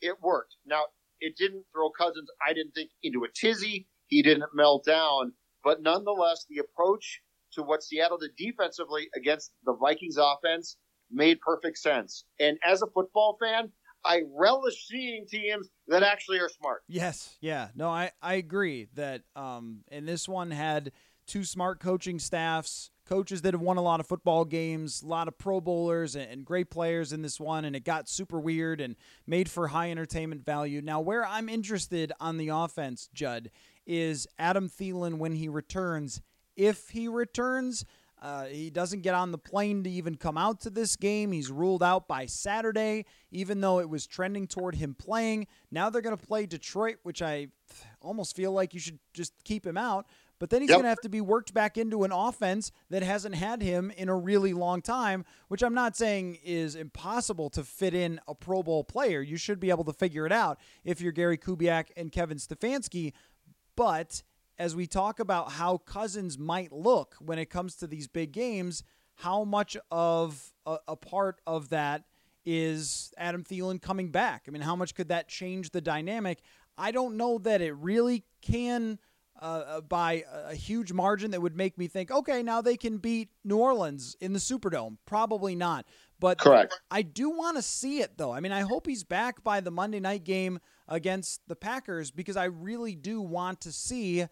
It 0.03 0.17
worked. 0.23 0.57
Now 0.67 0.85
it 1.21 1.37
didn't 1.39 1.65
throw 1.73 1.91
Cousins. 1.91 2.29
I 2.47 2.53
didn't 2.53 2.73
think 2.73 2.91
into 3.03 3.25
a 3.25 3.29
tizzy. 3.35 3.89
He 4.09 4.23
didn't 4.23 4.55
melt 4.55 4.85
down. 4.85 5.33
But 5.65 5.83
nonetheless, 5.83 6.45
the 6.49 6.59
approach 6.59 7.23
to 7.55 7.63
what 7.63 7.83
Seattle 7.83 8.19
did 8.19 8.37
defensively 8.37 9.09
against 9.17 9.53
the 9.65 9.75
Vikings 9.75 10.19
offense 10.19 10.77
made 11.11 11.41
perfect 11.41 11.79
sense. 11.79 12.25
And 12.39 12.59
as 12.65 12.83
a 12.83 12.87
football 12.87 13.37
fan, 13.41 13.71
I 14.05 14.23
relish 14.35 14.87
seeing 14.87 15.27
teams 15.27 15.69
that 15.89 16.03
actually 16.03 16.39
are 16.39 16.49
smart. 16.49 16.83
Yes, 16.89 17.37
yeah. 17.41 17.69
No, 17.75 17.89
I, 17.91 18.13
I 18.23 18.35
agree 18.35 18.89
that 18.95 19.23
um 19.37 19.85
and 19.89 20.09
this 20.09 20.29
one 20.29 20.51
had 20.51 20.93
two 21.27 21.45
smart 21.45 21.81
coaching 21.81 22.19
staffs, 22.19 22.91
coaches 23.05 23.43
that 23.43 23.55
have 23.55 23.61
won 23.61 23.77
a 23.77 23.83
lot 23.83 24.01
of 24.01 24.07
football 24.07 24.45
games, 24.45 25.03
a 25.03 25.07
lot 25.07 25.29
of 25.29 25.37
pro 25.37 25.61
bowlers 25.61 26.17
and, 26.17 26.31
and 26.31 26.45
great 26.45 26.71
players 26.71 27.13
in 27.13 27.23
this 27.23 27.39
one 27.39 27.65
and 27.65 27.77
it 27.77 27.85
got 27.85 28.09
super 28.09 28.41
weird 28.41 28.81
and 28.81 28.97
made 29.27 29.51
for 29.51 29.69
high 29.69 29.91
entertainment 29.91 30.45
value. 30.45 30.81
Now, 30.81 31.01
where 31.01 31.27
I'm 31.27 31.49
interested 31.49 32.13
on 32.21 32.37
the 32.39 32.49
offense, 32.49 33.09
Judd, 33.13 33.51
is 33.87 34.27
Adam 34.39 34.69
Thielen 34.69 35.19
when 35.19 35.33
he 35.33 35.49
returns. 35.49 36.23
If 36.57 36.91
he 36.91 37.09
returns, 37.09 37.85
uh, 38.21 38.45
he 38.45 38.69
doesn't 38.71 39.01
get 39.01 39.15
on 39.15 39.33
the 39.33 39.39
plane 39.39 39.83
to 39.85 39.91
even 39.91 40.15
come 40.15 40.37
out 40.37 40.61
to 40.61 40.71
this 40.71 40.97
game. 40.97 41.33
He's 41.33 41.51
ruled 41.51 41.83
out 41.83 42.07
by 42.07 42.27
Saturday, 42.27 43.07
even 43.31 43.61
though 43.61 43.81
it 43.81 43.89
was 43.89 44.07
trending 44.07 44.47
toward 44.47 44.75
him 44.75 44.95
playing. 44.95 45.47
Now 45.71 45.89
they're 45.89 46.03
going 46.03 46.17
to 46.17 46.27
play 46.27 46.45
Detroit, 46.45 46.97
which 47.03 47.23
I 47.23 47.49
almost 48.03 48.37
feel 48.37 48.53
like 48.53 48.75
you 48.75 48.81
should 48.81 48.99
just 49.15 49.33
keep 49.45 49.67
him 49.67 49.79
out. 49.79 50.07
But 50.39 50.49
then 50.49 50.63
he's 50.63 50.71
yep. 50.71 50.77
going 50.77 50.85
to 50.85 50.89
have 50.91 51.01
to 51.03 51.11
be 51.11 51.21
worked 51.21 51.53
back 51.53 51.77
into 51.77 52.03
an 52.03 52.13
offense 52.13 52.73
that 52.89 53.03
hasn't 53.03 53.35
had 53.35 53.63
him 53.63 53.91
in 53.91 54.09
a 54.09 54.17
really 54.17 54.55
long 54.55 54.81
time, 54.81 55.27
which 55.49 55.63
I'm 55.63 55.75
not 55.75 55.97
saying 55.97 56.39
is 56.43 56.75
impossible 56.75 57.51
to 57.51 57.63
fit 57.63 57.95
in 57.95 58.21
a 58.27 58.35
Pro 58.35 58.63
Bowl 58.63 58.83
player. 58.83 59.21
You 59.21 59.37
should 59.37 59.61
be 59.61 59.69
able 59.69 59.85
to 59.85 59.93
figure 59.93 60.25
it 60.25 60.33
out 60.33 60.59
if 60.83 61.01
you're 61.01 61.13
Gary 61.13 61.37
Kubiak 61.37 61.89
and 61.95 62.11
Kevin 62.11 62.39
Stefanski. 62.39 63.13
But 63.77 64.23
as 64.61 64.77
we 64.77 64.87
talk 64.87 65.21
about 65.21 65.53
how 65.53 65.79
Cousins 65.79 66.39
might 66.39 66.71
look 66.71 67.17
when 67.19 67.39
it 67.39 67.47
comes 67.47 67.77
to 67.77 67.87
these 67.87 68.07
big 68.07 68.31
games, 68.31 68.85
how 69.15 69.43
much 69.43 69.75
of 69.91 70.53
a, 70.67 70.77
a, 70.87 70.97
part 70.97 71.41
of 71.47 71.71
that 71.71 72.05
is 72.45 73.11
Adam 73.17 73.43
Thielen 73.43 73.81
coming 73.81 74.11
back? 74.11 74.45
I 74.47 74.51
mean, 74.51 74.61
how 74.61 74.77
much 74.77 74.95
could 74.95 75.09
that 75.09 75.29
change 75.29 75.71
the 75.71 75.81
dynamic? 75.81 76.43
I 76.77 76.91
don't 76.91 77.17
know 77.17 77.39
that 77.39 77.63
it 77.63 77.73
really 77.73 78.25
can 78.43 78.99
uh, 79.41 79.45
uh 79.45 79.81
by 79.81 80.25
a 80.31 80.55
huge 80.55 80.93
margin 80.93 81.31
that 81.31 81.41
would 81.41 81.57
make 81.57 81.79
me 81.79 81.89
think, 81.89 82.11
okay, 82.11 82.43
now 82.43 82.61
they 82.61 82.77
can 82.77 82.99
beat 82.99 83.31
New 83.43 83.57
Orleans 83.57 84.15
in 84.21 84.35
the 84.35 84.39
Superdome. 84.39 84.99
Probably 85.07 85.55
not. 85.55 85.87
But 86.19 86.37
Correct. 86.37 86.79
I 86.91 87.01
do 87.01 87.31
want 87.31 87.57
to 87.57 87.63
see 87.63 88.03
it, 88.03 88.19
though. 88.19 88.33
I 88.33 88.41
mean, 88.41 88.53
I 88.53 88.61
hope 88.61 88.87
he's 88.87 89.05
back 89.05 89.43
by 89.43 89.61
the 89.61 89.71
Monday 89.71 90.01
night 90.01 90.25
game 90.25 90.61
against 90.87 91.41
the 91.49 91.57
Packers 91.57 92.11
because 92.11 92.37
I 92.37 92.45
really 92.45 92.95
do 92.95 93.23
want 93.23 93.63
to 93.63 93.73
see 93.73 94.27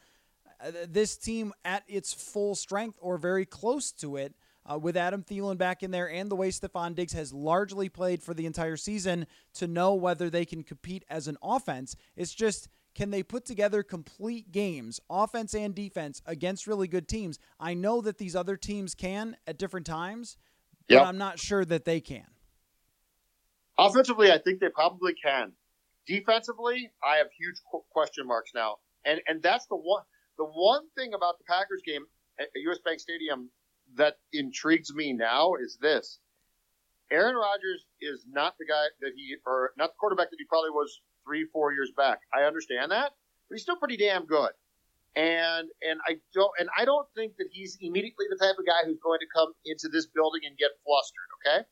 this 0.89 1.17
team 1.17 1.53
at 1.65 1.85
its 1.87 2.13
full 2.13 2.55
strength 2.55 2.99
or 3.01 3.19
very 3.19 3.47
close 3.47 3.93
to 3.93 4.17
it. 4.17 4.35
Uh, 4.71 4.77
with 4.77 4.99
Adam 4.99 5.23
Thielen 5.23 5.57
back 5.57 5.83
in 5.83 5.91
there 5.91 6.11
and 6.11 6.31
the 6.31 6.37
way 6.37 6.51
Stefon 6.51 6.95
Diggs 6.95 7.15
has 7.15 7.33
largely 7.33 7.89
played 7.89 8.23
for 8.23 8.35
the 8.35 8.45
entire 8.45 8.77
season 8.77 9.27
to 9.55 9.67
know 9.67 9.95
whether 9.95 10.29
they 10.29 10.45
can 10.45 10.63
compete 10.63 11.07
as 11.09 11.27
an 11.27 11.39
offense. 11.43 11.97
It's 12.17 12.35
just 12.35 12.69
can 12.99 13.11
they 13.11 13.23
put 13.23 13.45
together 13.45 13.85
complete 13.85 14.51
games, 14.51 15.01
offense 15.09 15.55
and 15.55 15.73
defense, 15.73 16.21
against 16.27 16.67
really 16.67 16.89
good 16.89 17.07
teams? 17.07 17.39
I 17.61 17.75
know 17.75 18.01
that 18.01 18.19
these 18.19 18.35
other 18.35 18.57
teams 18.57 18.95
can 18.97 19.37
at 19.47 19.57
different 19.57 19.87
times, 19.87 20.37
yep. 20.89 21.01
but 21.01 21.07
I'm 21.07 21.17
not 21.17 21.39
sure 21.39 21.65
that 21.65 21.85
they 21.85 22.01
can. 22.01 22.27
Offensively, 23.79 24.33
I 24.33 24.39
think 24.39 24.59
they 24.59 24.71
probably 24.71 25.15
can. 25.15 25.53
Defensively, 26.09 26.91
I 27.01 27.19
have 27.19 27.29
huge 27.39 27.57
question 27.91 28.27
marks 28.27 28.51
now, 28.53 28.79
and 29.05 29.21
and 29.29 29.43
that's 29.43 29.67
the 29.67 29.77
one 29.77 30.03
the 30.39 30.45
one 30.45 30.83
thing 30.97 31.15
about 31.15 31.39
the 31.39 31.45
Packers 31.45 31.83
game 31.85 32.05
at 32.41 32.49
US 32.55 32.79
Bank 32.85 33.01
Stadium 33.01 33.51
that 33.97 34.17
intrigues 34.33 34.95
me 34.95 35.13
now 35.13 35.55
is 35.55 35.79
this. 35.81 36.21
Aaron 37.11 37.37
Rodgers 37.37 37.87
is 38.01 38.27
not 38.31 38.55
the 38.59 38.67
guy 38.67 38.85
that 39.01 39.13
he, 39.17 39.37
or 39.47 39.73
not 39.77 39.91
the 39.91 39.97
quarterback 39.99 40.31
that 40.31 40.37
he 40.39 40.45
probably 40.45 40.71
was 40.71 41.01
three, 41.25 41.47
four 41.53 41.73
years 41.73 41.91
back. 41.97 42.21
I 42.35 42.43
understand 42.43 42.93
that, 42.93 43.13
but 43.49 43.55
he's 43.55 43.63
still 43.63 43.77
pretty 43.77 43.97
damn 43.97 44.27
good. 44.27 44.51
And 45.17 45.69
and 45.83 45.99
I 46.07 46.19
don't 46.35 46.53
and 46.61 46.69
I 46.77 46.85
don't 46.85 47.09
think 47.17 47.37
that 47.39 47.49
he's 47.51 47.79
immediately 47.81 48.27
the 48.29 48.37
type 48.37 48.57
of 48.59 48.67
guy 48.67 48.85
who's 48.85 48.99
going 49.03 49.19
to 49.21 49.27
come 49.35 49.53
into 49.65 49.89
this 49.89 50.07
building 50.07 50.43
and 50.47 50.57
get 50.59 50.71
flustered. 50.85 51.29
Okay, 51.41 51.67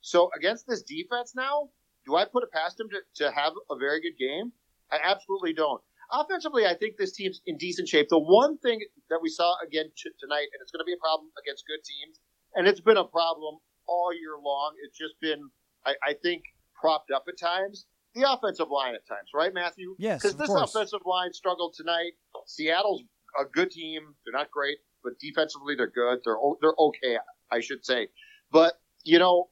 so 0.00 0.28
against 0.36 0.66
this 0.66 0.82
defense 0.82 1.34
now, 1.34 1.70
do 2.04 2.16
I 2.16 2.24
put 2.24 2.42
it 2.42 2.50
past 2.52 2.78
him 2.80 2.88
to, 2.90 3.24
to 3.24 3.30
have 3.30 3.52
a 3.70 3.76
very 3.76 4.00
good 4.02 4.18
game? 4.18 4.52
I 4.90 4.98
absolutely 5.02 5.54
don't. 5.54 5.80
Offensively, 6.12 6.66
I 6.66 6.74
think 6.74 6.96
this 6.96 7.12
team's 7.12 7.40
in 7.46 7.56
decent 7.56 7.88
shape. 7.88 8.08
The 8.08 8.18
one 8.18 8.58
thing 8.58 8.80
that 9.10 9.20
we 9.22 9.28
saw 9.28 9.54
again 9.64 9.86
t- 9.96 10.10
tonight, 10.18 10.48
and 10.52 10.60
it's 10.60 10.70
going 10.70 10.80
to 10.80 10.84
be 10.84 10.92
a 10.92 11.00
problem 11.00 11.30
against 11.42 11.64
good 11.66 11.82
teams, 11.84 12.18
and 12.54 12.66
it's 12.66 12.80
been 12.80 12.96
a 12.96 13.04
problem 13.04 13.58
all 13.86 14.12
year 14.12 14.34
long. 14.42 14.74
It's 14.84 14.98
just 14.98 15.14
been, 15.20 15.50
I, 15.86 15.94
I 16.02 16.14
think, 16.22 16.42
propped 16.74 17.10
up 17.10 17.24
at 17.28 17.38
times. 17.38 17.86
The 18.14 18.28
offensive 18.28 18.70
line 18.70 18.94
at 18.94 19.06
times, 19.06 19.30
right, 19.34 19.54
Matthew? 19.54 19.94
Yes. 19.98 20.22
Because 20.22 20.36
this 20.36 20.48
course. 20.48 20.74
offensive 20.74 21.02
line 21.06 21.32
struggled 21.32 21.74
tonight. 21.76 22.12
Seattle's 22.46 23.02
a 23.38 23.44
good 23.44 23.70
team. 23.70 24.02
They're 24.24 24.38
not 24.38 24.50
great, 24.50 24.78
but 25.04 25.12
defensively 25.20 25.76
they're 25.76 25.90
good. 25.90 26.18
They're 26.24 26.38
they're 26.60 26.74
okay, 26.76 27.18
I 27.52 27.60
should 27.60 27.84
say. 27.84 28.08
But 28.50 28.74
you 29.04 29.20
know, 29.20 29.48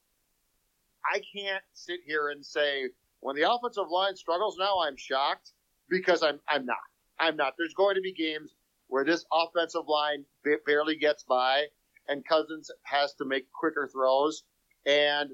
I 1.05 1.21
can't 1.37 1.63
sit 1.75 2.01
here 2.05 2.31
and 2.31 2.45
say 2.45 2.89
when 3.21 3.37
the 3.37 3.49
offensive 3.49 3.89
line 3.89 4.17
struggles 4.17 4.57
now, 4.59 4.81
I'm 4.85 4.97
shocked 4.97 5.53
because 5.89 6.23
I'm 6.23 6.41
I'm 6.49 6.65
not. 6.65 6.77
I'm 7.19 7.37
not. 7.37 7.55
There's 7.59 7.75
going 7.75 7.97
to 7.97 8.01
be 8.01 8.13
games 8.13 8.55
where 8.89 9.05
this 9.05 9.25
offensive 9.33 9.87
line 9.87 10.25
barely 10.67 10.97
gets 10.97 11.25
by, 11.25 11.65
and 12.09 12.27
Cousins 12.27 12.71
has 12.85 13.15
to 13.15 13.25
make 13.25 13.45
quicker 13.53 13.89
throws, 13.93 14.45
and 14.87 15.31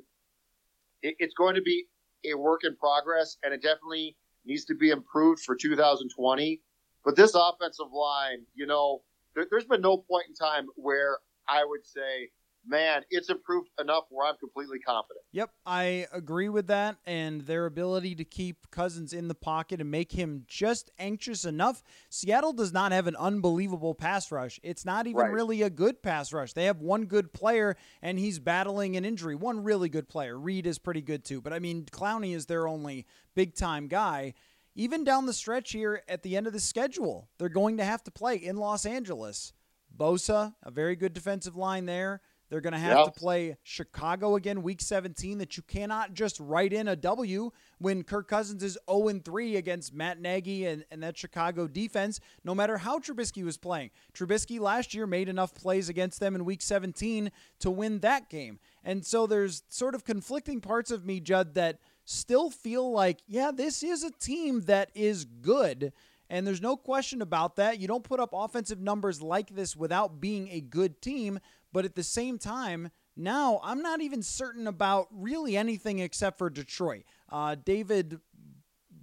it, 1.02 1.14
it's 1.18 1.34
going 1.34 1.54
to 1.54 1.62
be 1.62 1.84
a 2.30 2.34
work 2.34 2.62
in 2.64 2.74
progress, 2.76 3.36
and 3.42 3.52
it 3.52 3.62
definitely 3.62 4.16
needs 4.44 4.64
to 4.66 4.74
be 4.74 4.90
improved 4.90 5.42
for 5.42 5.54
2020. 5.54 6.60
But 7.04 7.16
this 7.16 7.34
offensive 7.34 7.92
line, 7.92 8.44
you 8.54 8.66
know, 8.66 9.02
there, 9.34 9.46
there's 9.50 9.66
been 9.66 9.82
no 9.82 9.98
point 9.98 10.24
in 10.28 10.34
time 10.34 10.66
where 10.76 11.18
I 11.48 11.64
would 11.64 11.84
say 11.84 12.30
man, 12.66 13.02
it's 13.10 13.30
improved 13.30 13.68
enough 13.80 14.04
where 14.10 14.28
I'm 14.28 14.36
completely 14.36 14.78
confident. 14.78 15.24
Yep, 15.32 15.50
I 15.66 16.06
agree 16.12 16.48
with 16.48 16.66
that. 16.68 16.96
And 17.06 17.42
their 17.42 17.66
ability 17.66 18.14
to 18.16 18.24
keep 18.24 18.70
Cousins 18.70 19.12
in 19.12 19.28
the 19.28 19.34
pocket 19.34 19.80
and 19.80 19.90
make 19.90 20.12
him 20.12 20.44
just 20.46 20.90
anxious 20.98 21.44
enough. 21.44 21.82
Seattle 22.08 22.52
does 22.52 22.72
not 22.72 22.92
have 22.92 23.06
an 23.06 23.16
unbelievable 23.16 23.94
pass 23.94 24.30
rush. 24.30 24.58
It's 24.62 24.84
not 24.84 25.06
even 25.06 25.22
right. 25.22 25.32
really 25.32 25.62
a 25.62 25.70
good 25.70 26.02
pass 26.02 26.32
rush. 26.32 26.52
They 26.52 26.64
have 26.64 26.80
one 26.80 27.06
good 27.06 27.32
player, 27.32 27.76
and 28.02 28.18
he's 28.18 28.38
battling 28.38 28.96
an 28.96 29.04
injury. 29.04 29.34
One 29.34 29.62
really 29.62 29.88
good 29.88 30.08
player. 30.08 30.38
Reed 30.38 30.66
is 30.66 30.78
pretty 30.78 31.02
good 31.02 31.24
too. 31.24 31.40
But 31.40 31.52
I 31.52 31.58
mean, 31.58 31.84
Clowney 31.84 32.34
is 32.34 32.46
their 32.46 32.66
only 32.66 33.06
big 33.34 33.54
time 33.54 33.88
guy. 33.88 34.34
Even 34.76 35.04
down 35.04 35.26
the 35.26 35.32
stretch 35.32 35.70
here 35.70 36.02
at 36.08 36.22
the 36.22 36.36
end 36.36 36.48
of 36.48 36.52
the 36.52 36.60
schedule, 36.60 37.28
they're 37.38 37.48
going 37.48 37.76
to 37.76 37.84
have 37.84 38.02
to 38.04 38.10
play 38.10 38.36
in 38.36 38.56
Los 38.56 38.84
Angeles. 38.84 39.52
Bosa, 39.96 40.54
a 40.64 40.70
very 40.70 40.96
good 40.96 41.12
defensive 41.12 41.54
line 41.54 41.86
there. 41.86 42.20
They're 42.50 42.60
going 42.60 42.74
to 42.74 42.78
have 42.78 42.98
yep. 42.98 43.06
to 43.06 43.10
play 43.10 43.56
Chicago 43.62 44.36
again 44.36 44.62
week 44.62 44.80
17 44.80 45.38
that 45.38 45.56
you 45.56 45.62
cannot 45.62 46.14
just 46.14 46.38
write 46.38 46.72
in 46.72 46.88
a 46.88 46.96
W 46.96 47.50
when 47.78 48.04
Kirk 48.04 48.28
Cousins 48.28 48.62
is 48.62 48.78
0 48.90 49.20
3 49.24 49.56
against 49.56 49.94
Matt 49.94 50.20
Nagy 50.20 50.66
and, 50.66 50.84
and 50.90 51.02
that 51.02 51.16
Chicago 51.16 51.66
defense, 51.66 52.20
no 52.44 52.54
matter 52.54 52.78
how 52.78 52.98
Trubisky 52.98 53.44
was 53.44 53.56
playing. 53.56 53.90
Trubisky 54.12 54.60
last 54.60 54.94
year 54.94 55.06
made 55.06 55.28
enough 55.28 55.54
plays 55.54 55.88
against 55.88 56.20
them 56.20 56.34
in 56.34 56.44
week 56.44 56.62
17 56.62 57.30
to 57.60 57.70
win 57.70 58.00
that 58.00 58.28
game. 58.28 58.58
And 58.84 59.04
so 59.04 59.26
there's 59.26 59.62
sort 59.68 59.94
of 59.94 60.04
conflicting 60.04 60.60
parts 60.60 60.90
of 60.90 61.04
me, 61.04 61.20
Judd, 61.20 61.54
that 61.54 61.78
still 62.04 62.50
feel 62.50 62.90
like, 62.92 63.20
yeah, 63.26 63.50
this 63.50 63.82
is 63.82 64.04
a 64.04 64.10
team 64.10 64.60
that 64.62 64.90
is 64.94 65.24
good 65.24 65.92
And 66.30 66.46
there's 66.46 66.62
no 66.62 66.76
question 66.76 67.22
about 67.22 67.56
that. 67.56 67.80
You 67.80 67.88
don't 67.88 68.02
put 68.02 68.18
up 68.18 68.30
offensive 68.32 68.80
numbers 68.80 69.20
like 69.20 69.54
this 69.54 69.76
without 69.76 70.20
being 70.20 70.48
a 70.50 70.60
good 70.60 71.00
team. 71.02 71.38
But 71.74 71.84
at 71.84 71.96
the 71.96 72.04
same 72.04 72.38
time, 72.38 72.92
now 73.16 73.60
I'm 73.64 73.82
not 73.82 74.00
even 74.00 74.22
certain 74.22 74.68
about 74.68 75.08
really 75.10 75.56
anything 75.56 75.98
except 75.98 76.38
for 76.38 76.48
Detroit. 76.48 77.02
Uh, 77.28 77.56
David, 77.56 78.20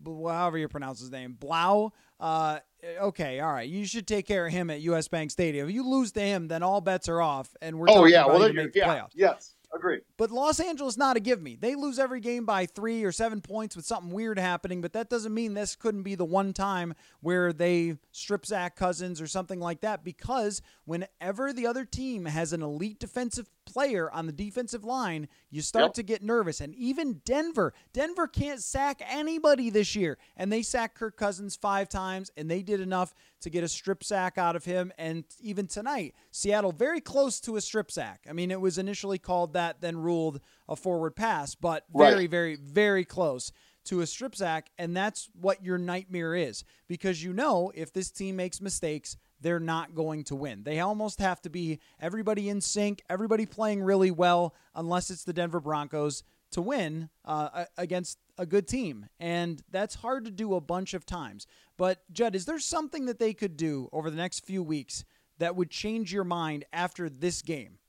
however 0.05 0.57
you 0.57 0.69
pronounce 0.69 1.01
his 1.01 1.12
name, 1.12 1.36
Blau. 1.38 1.91
Uh, 2.17 2.60
okay, 3.01 3.41
all 3.41 3.51
right. 3.51 3.67
You 3.69 3.84
should 3.86 4.07
take 4.07 4.25
care 4.25 4.47
of 4.47 4.53
him 4.53 4.69
at 4.69 4.79
US 4.81 5.10
Bank 5.10 5.31
Stadium. 5.31 5.67
If 5.67 5.75
you 5.75 5.86
lose 5.86 6.13
to 6.13 6.21
him, 6.21 6.47
then 6.47 6.63
all 6.63 6.79
bets 6.79 7.10
are 7.10 7.21
off, 7.21 7.53
and 7.62 7.77
we're 7.77 7.88
oh 7.89 8.05
yeah, 8.05 8.25
well 8.25 8.39
then 8.39 8.55
make 8.55 8.73
yeah, 8.73 8.88
playoffs. 8.88 9.12
Yes, 9.15 9.53
agree. 9.73 10.01
But 10.17 10.31
Los 10.31 10.60
Angeles 10.60 10.97
not 10.97 11.17
a 11.17 11.19
give 11.19 11.41
me. 11.41 11.55
They 11.55 11.75
lose 11.75 11.99
every 11.99 12.19
game 12.19 12.45
by 12.45 12.65
three 12.65 13.03
or 13.03 13.12
seven 13.12 13.41
points 13.41 13.75
with 13.75 13.86
something 13.86 14.12
weird 14.12 14.38
happening, 14.39 14.81
but 14.81 14.93
that 14.93 15.10
doesn't 15.10 15.34
mean 15.34 15.53
this 15.53 15.75
couldn't 15.75 16.03
be 16.03 16.15
the 16.15 16.25
one 16.25 16.53
time 16.53 16.93
where 17.21 17.53
they 17.53 17.97
strip 18.12 18.45
Zach 18.45 18.75
Cousins 18.75 19.21
or 19.21 19.27
something 19.27 19.60
like 19.60 19.81
that. 19.81 20.03
Because 20.03 20.62
whenever 20.86 21.53
the 21.53 21.67
other 21.67 21.86
team 21.86 22.25
has 22.25 22.53
an 22.53 22.62
elite 22.62 22.99
defensive 22.99 23.49
player 23.65 24.12
on 24.12 24.25
the 24.25 24.34
defensive 24.34 24.84
line, 24.84 25.27
you 25.49 25.62
start 25.62 25.81
Yep. 25.86 25.93
to 25.93 26.03
get 26.03 26.23
nervous. 26.23 26.60
And 26.60 26.75
even 26.75 27.21
Denver, 27.23 27.73
Denver 27.93 28.27
can't 28.27 28.62
sack 28.62 29.01
anybody 29.07 29.69
this 29.69 29.95
year. 29.95 30.17
And 30.36 30.51
they 30.51 30.62
sacked 30.62 30.95
Kirk 30.95 31.15
Cousins 31.15 31.55
five 31.55 31.88
times, 31.88 32.31
and 32.36 32.49
they 32.51 32.62
did 32.63 32.81
enough 32.81 33.13
to 33.41 33.49
get 33.49 33.63
a 33.63 33.67
strip 33.67 34.03
sack 34.03 34.38
out 34.38 34.55
of 34.55 34.65
him. 34.65 34.91
And 34.97 35.23
even 35.39 35.67
tonight, 35.67 36.15
Seattle 36.31 36.71
very 36.71 36.99
close 37.01 37.39
to 37.41 37.55
a 37.55 37.62
strip 37.62 37.91
sack. 37.91 38.25
I 38.29 38.34
mean, 38.34 38.51
it 38.51 38.60
was 38.60 38.77
initially 38.77 39.17
called 39.17 39.53
that, 39.53 39.61
then 39.82 39.97
ruled 39.97 40.39
a 40.67 40.76
forward 40.76 41.15
pass, 41.15 41.54
but 41.56 41.86
very, 41.95 42.15
Right. 42.15 42.30
very, 42.30 42.56
very 42.56 43.06
close 43.06 43.52
to 43.86 44.02
a 44.02 44.08
strip 44.08 44.36
sack. 44.36 44.69
And 44.78 44.95
that's 44.95 45.30
what 45.34 45.63
your 45.63 45.78
nightmare 45.78 46.36
is 46.36 46.63
because 46.88 47.24
you 47.24 47.34
know 47.34 47.71
if 47.76 47.91
this 47.93 48.12
team 48.12 48.36
makes 48.36 48.62
mistakes, 48.62 49.17
they're 49.39 49.60
not 49.60 49.95
going 49.95 50.24
to 50.26 50.36
win. 50.36 50.63
They 50.63 50.80
almost 50.80 51.19
have 51.19 51.41
to 51.41 51.50
be 51.50 51.80
everybody 52.00 52.47
in 52.50 52.62
sync, 52.62 53.02
everybody 53.10 53.45
playing 53.47 53.82
really 53.82 54.12
well, 54.12 54.54
unless 54.76 55.10
it's 55.10 55.24
the 55.24 55.34
Denver 55.34 55.60
Broncos 55.60 56.24
to 56.52 56.62
win 56.62 57.10
uh, 57.26 57.65
against 57.78 58.19
a 58.38 58.45
good 58.45 58.67
team. 58.67 59.08
And 59.19 59.63
that's 59.71 59.95
hard 59.95 60.26
to 60.26 60.32
do 60.32 60.54
a 60.54 60.62
bunch 60.62 60.93
of 60.93 61.06
times. 61.06 61.47
But, 61.78 62.04
Judd, 62.12 62.36
is 62.36 62.45
there 62.45 62.60
something 62.60 63.06
that 63.06 63.17
they 63.17 63.34
could 63.34 63.58
do 63.58 63.89
over 63.91 64.12
the 64.12 64.17
next 64.17 64.45
few 64.45 64.62
weeks 64.62 65.06
that 65.39 65.56
would 65.56 65.71
change 65.71 66.13
your 66.13 66.24
mind 66.26 66.65
after 66.71 67.10
this 67.10 67.41
game? 67.41 67.80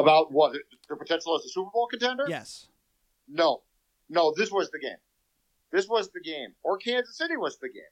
About 0.00 0.32
what 0.32 0.52
their 0.88 0.96
potential 0.96 1.36
as 1.36 1.44
a 1.44 1.48
Super 1.48 1.70
Bowl 1.72 1.86
contender? 1.90 2.24
Yes. 2.28 2.68
No, 3.28 3.62
no. 4.08 4.32
This 4.36 4.50
was 4.50 4.70
the 4.70 4.78
game. 4.78 4.96
This 5.72 5.88
was 5.88 6.10
the 6.10 6.20
game. 6.20 6.54
Or 6.62 6.78
Kansas 6.78 7.16
City 7.16 7.36
was 7.36 7.58
the 7.58 7.68
game. 7.68 7.82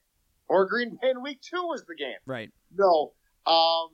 Or 0.49 0.66
Green 0.66 0.99
Bay 1.01 1.11
in 1.11 1.23
Week 1.23 1.40
Two 1.40 1.62
was 1.62 1.85
the 1.87 1.94
game. 1.94 2.18
Right. 2.27 2.51
No, 2.75 3.12
um, 3.47 3.90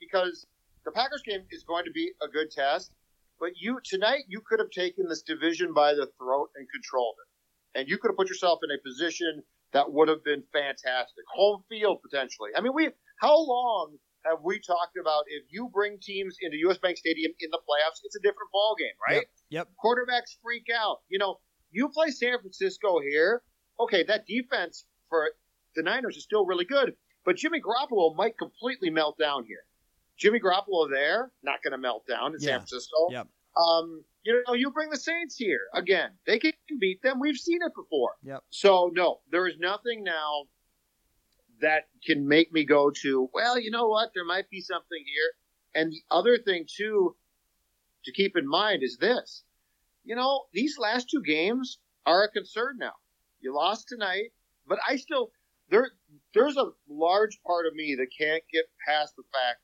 because 0.00 0.46
the 0.84 0.92
Packers 0.92 1.22
game 1.22 1.42
is 1.50 1.64
going 1.64 1.84
to 1.84 1.90
be 1.90 2.12
a 2.22 2.28
good 2.28 2.50
test. 2.50 2.92
But 3.40 3.50
you 3.56 3.80
tonight, 3.84 4.24
you 4.28 4.40
could 4.46 4.60
have 4.60 4.70
taken 4.70 5.08
this 5.08 5.22
division 5.22 5.74
by 5.74 5.94
the 5.94 6.08
throat 6.18 6.50
and 6.54 6.66
controlled 6.70 7.16
it, 7.18 7.78
and 7.80 7.88
you 7.88 7.98
could 7.98 8.10
have 8.10 8.16
put 8.16 8.28
yourself 8.28 8.60
in 8.62 8.70
a 8.70 8.80
position 8.80 9.42
that 9.72 9.92
would 9.92 10.08
have 10.08 10.22
been 10.22 10.44
fantastic. 10.52 11.24
Home 11.34 11.64
field 11.68 11.98
potentially. 12.02 12.50
I 12.56 12.60
mean, 12.60 12.72
we 12.74 12.90
how 13.20 13.36
long 13.36 13.98
have 14.24 14.38
we 14.42 14.60
talked 14.60 14.96
about 15.00 15.24
if 15.28 15.44
you 15.50 15.68
bring 15.72 15.98
teams 16.00 16.36
into 16.40 16.56
US 16.68 16.78
Bank 16.78 16.96
Stadium 16.96 17.32
in 17.40 17.50
the 17.50 17.58
playoffs, 17.58 18.00
it's 18.04 18.16
a 18.16 18.20
different 18.20 18.50
ball 18.52 18.74
game, 18.78 18.94
right? 19.08 19.26
Yep. 19.50 19.68
quarterbacks 19.84 20.36
freak 20.42 20.66
out. 20.74 20.98
You 21.08 21.18
know, 21.18 21.38
you 21.70 21.88
play 21.88 22.10
San 22.10 22.38
Francisco 22.40 23.00
here. 23.00 23.42
Okay, 23.80 24.04
that 24.04 24.26
defense 24.26 24.84
for 25.08 25.30
the 25.74 25.82
Niners 25.82 26.16
is 26.16 26.22
still 26.24 26.44
really 26.46 26.64
good, 26.64 26.94
but 27.24 27.36
Jimmy 27.36 27.60
Garoppolo 27.60 28.14
might 28.14 28.36
completely 28.38 28.90
melt 28.90 29.16
down 29.18 29.44
here. 29.44 29.60
Jimmy 30.18 30.38
Garoppolo 30.40 30.88
there, 30.90 31.32
not 31.42 31.62
going 31.62 31.72
to 31.72 31.78
melt 31.78 32.06
down 32.06 32.34
in 32.34 32.40
Yeah. 32.40 32.50
San 32.50 32.58
Francisco. 32.60 32.96
Yep. 33.10 33.28
Um, 33.56 34.04
you 34.22 34.42
know, 34.46 34.54
you 34.54 34.70
bring 34.70 34.90
the 34.90 34.96
Saints 34.98 35.36
here 35.36 35.60
again. 35.74 36.10
They 36.26 36.38
can 36.38 36.52
beat 36.78 37.02
them. 37.02 37.18
We've 37.18 37.36
seen 37.36 37.58
it 37.62 37.72
before. 37.74 38.12
Yep. 38.22 38.44
So 38.50 38.90
no, 38.94 39.20
there 39.30 39.46
is 39.48 39.54
nothing 39.58 40.04
now 40.04 40.44
that 41.62 41.84
can 42.04 42.28
make 42.28 42.52
me 42.52 42.64
go 42.64 42.90
to. 43.02 43.30
Well, 43.32 43.58
you 43.58 43.70
know 43.70 43.88
what? 43.88 44.10
There 44.14 44.24
might 44.24 44.50
be 44.50 44.60
something 44.60 45.02
here. 45.06 45.32
And 45.74 45.92
the 45.92 46.02
other 46.10 46.36
thing 46.36 46.66
too 46.68 47.16
to 48.04 48.12
keep 48.12 48.36
in 48.36 48.46
mind 48.46 48.82
is 48.82 48.98
this. 48.98 49.44
You 50.04 50.16
know, 50.16 50.42
these 50.52 50.76
last 50.78 51.08
two 51.08 51.22
games 51.22 51.78
are 52.04 52.24
a 52.24 52.30
concern 52.30 52.76
now. 52.78 52.94
You 53.40 53.54
lost 53.54 53.88
tonight, 53.88 54.32
but 54.66 54.78
I 54.86 54.96
still 54.96 55.30
there 55.70 55.92
there's 56.34 56.56
a 56.56 56.72
large 56.88 57.40
part 57.46 57.66
of 57.66 57.74
me 57.74 57.94
that 57.96 58.08
can't 58.16 58.42
get 58.52 58.64
past 58.86 59.14
the 59.16 59.22
fact 59.32 59.60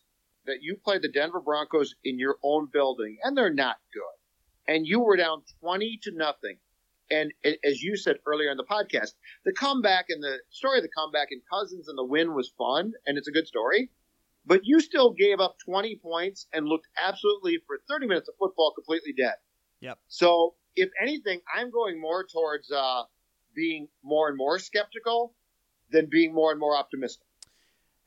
that 0.46 0.62
you 0.62 0.76
played 0.76 1.02
the 1.02 1.08
Denver 1.08 1.40
Broncos 1.40 1.94
in 2.04 2.18
your 2.18 2.38
own 2.42 2.68
building 2.72 3.18
and 3.22 3.36
they're 3.36 3.52
not 3.52 3.76
good. 3.92 4.72
And 4.72 4.86
you 4.86 5.00
were 5.00 5.16
down 5.16 5.42
20 5.60 5.98
to 6.04 6.12
nothing. 6.12 6.58
And 7.10 7.32
as 7.64 7.82
you 7.82 7.96
said 7.96 8.16
earlier 8.26 8.50
in 8.50 8.56
the 8.56 8.64
podcast, 8.64 9.12
the 9.44 9.52
comeback 9.52 10.06
and 10.08 10.22
the 10.22 10.38
story 10.50 10.78
of 10.78 10.82
the 10.82 10.90
comeback 10.96 11.28
and 11.30 11.40
Cousins 11.50 11.88
and 11.88 11.96
the 11.96 12.04
win 12.04 12.34
was 12.34 12.52
fun 12.58 12.92
and 13.06 13.16
it's 13.16 13.28
a 13.28 13.32
good 13.32 13.46
story. 13.46 13.90
But 14.44 14.60
you 14.64 14.80
still 14.80 15.12
gave 15.12 15.40
up 15.40 15.56
20 15.64 15.96
points 16.02 16.46
and 16.52 16.66
looked 16.66 16.86
absolutely 17.02 17.58
for 17.66 17.78
30 17.88 18.06
minutes 18.06 18.28
of 18.28 18.34
football 18.38 18.72
completely 18.74 19.12
dead. 19.12 19.34
Yep. 19.80 19.98
So, 20.08 20.54
if 20.74 20.90
anything, 21.02 21.40
I'm 21.54 21.70
going 21.70 22.00
more 22.00 22.24
towards 22.24 22.70
uh, 22.70 23.02
being 23.54 23.88
more 24.02 24.28
and 24.28 24.36
more 24.36 24.58
skeptical 24.58 25.34
than 25.90 26.06
being 26.10 26.34
more 26.34 26.50
and 26.50 26.60
more 26.60 26.76
optimistic. 26.76 27.26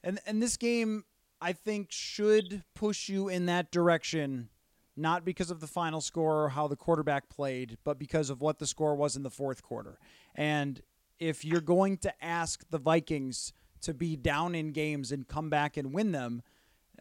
And 0.04 0.20
and 0.26 0.42
this 0.42 0.58
game 0.58 1.06
I 1.42 1.54
think 1.54 1.92
should 1.92 2.64
push 2.76 3.10
you 3.10 3.28
in 3.28 3.48
that 3.48 3.72
direction 3.72 4.50
not 4.96 5.26
because 5.26 5.52
of 5.52 5.60
the 5.60 5.68
final 5.68 6.02
score 6.02 6.44
or 6.46 6.50
how 6.50 6.68
the 6.68 6.76
quarterback 6.76 7.30
played, 7.30 7.78
but 7.84 7.98
because 7.98 8.30
of 8.30 8.42
what 8.42 8.60
the 8.60 8.68
score 8.68 8.96
was 8.96 9.16
in 9.16 9.24
the 9.24 9.30
fourth 9.30 9.64
quarter. 9.64 9.98
And 10.36 10.82
if 11.20 11.46
you're 11.46 11.62
going 11.62 11.98
to 11.98 12.24
ask 12.24 12.64
the 12.70 12.78
Vikings 12.78 13.54
to 13.82 13.94
be 13.94 14.16
down 14.16 14.56
in 14.56 14.72
games 14.72 15.12
and 15.12 15.28
come 15.28 15.50
back 15.50 15.78
and 15.78 15.94
win 15.94 16.12
them, 16.12 16.42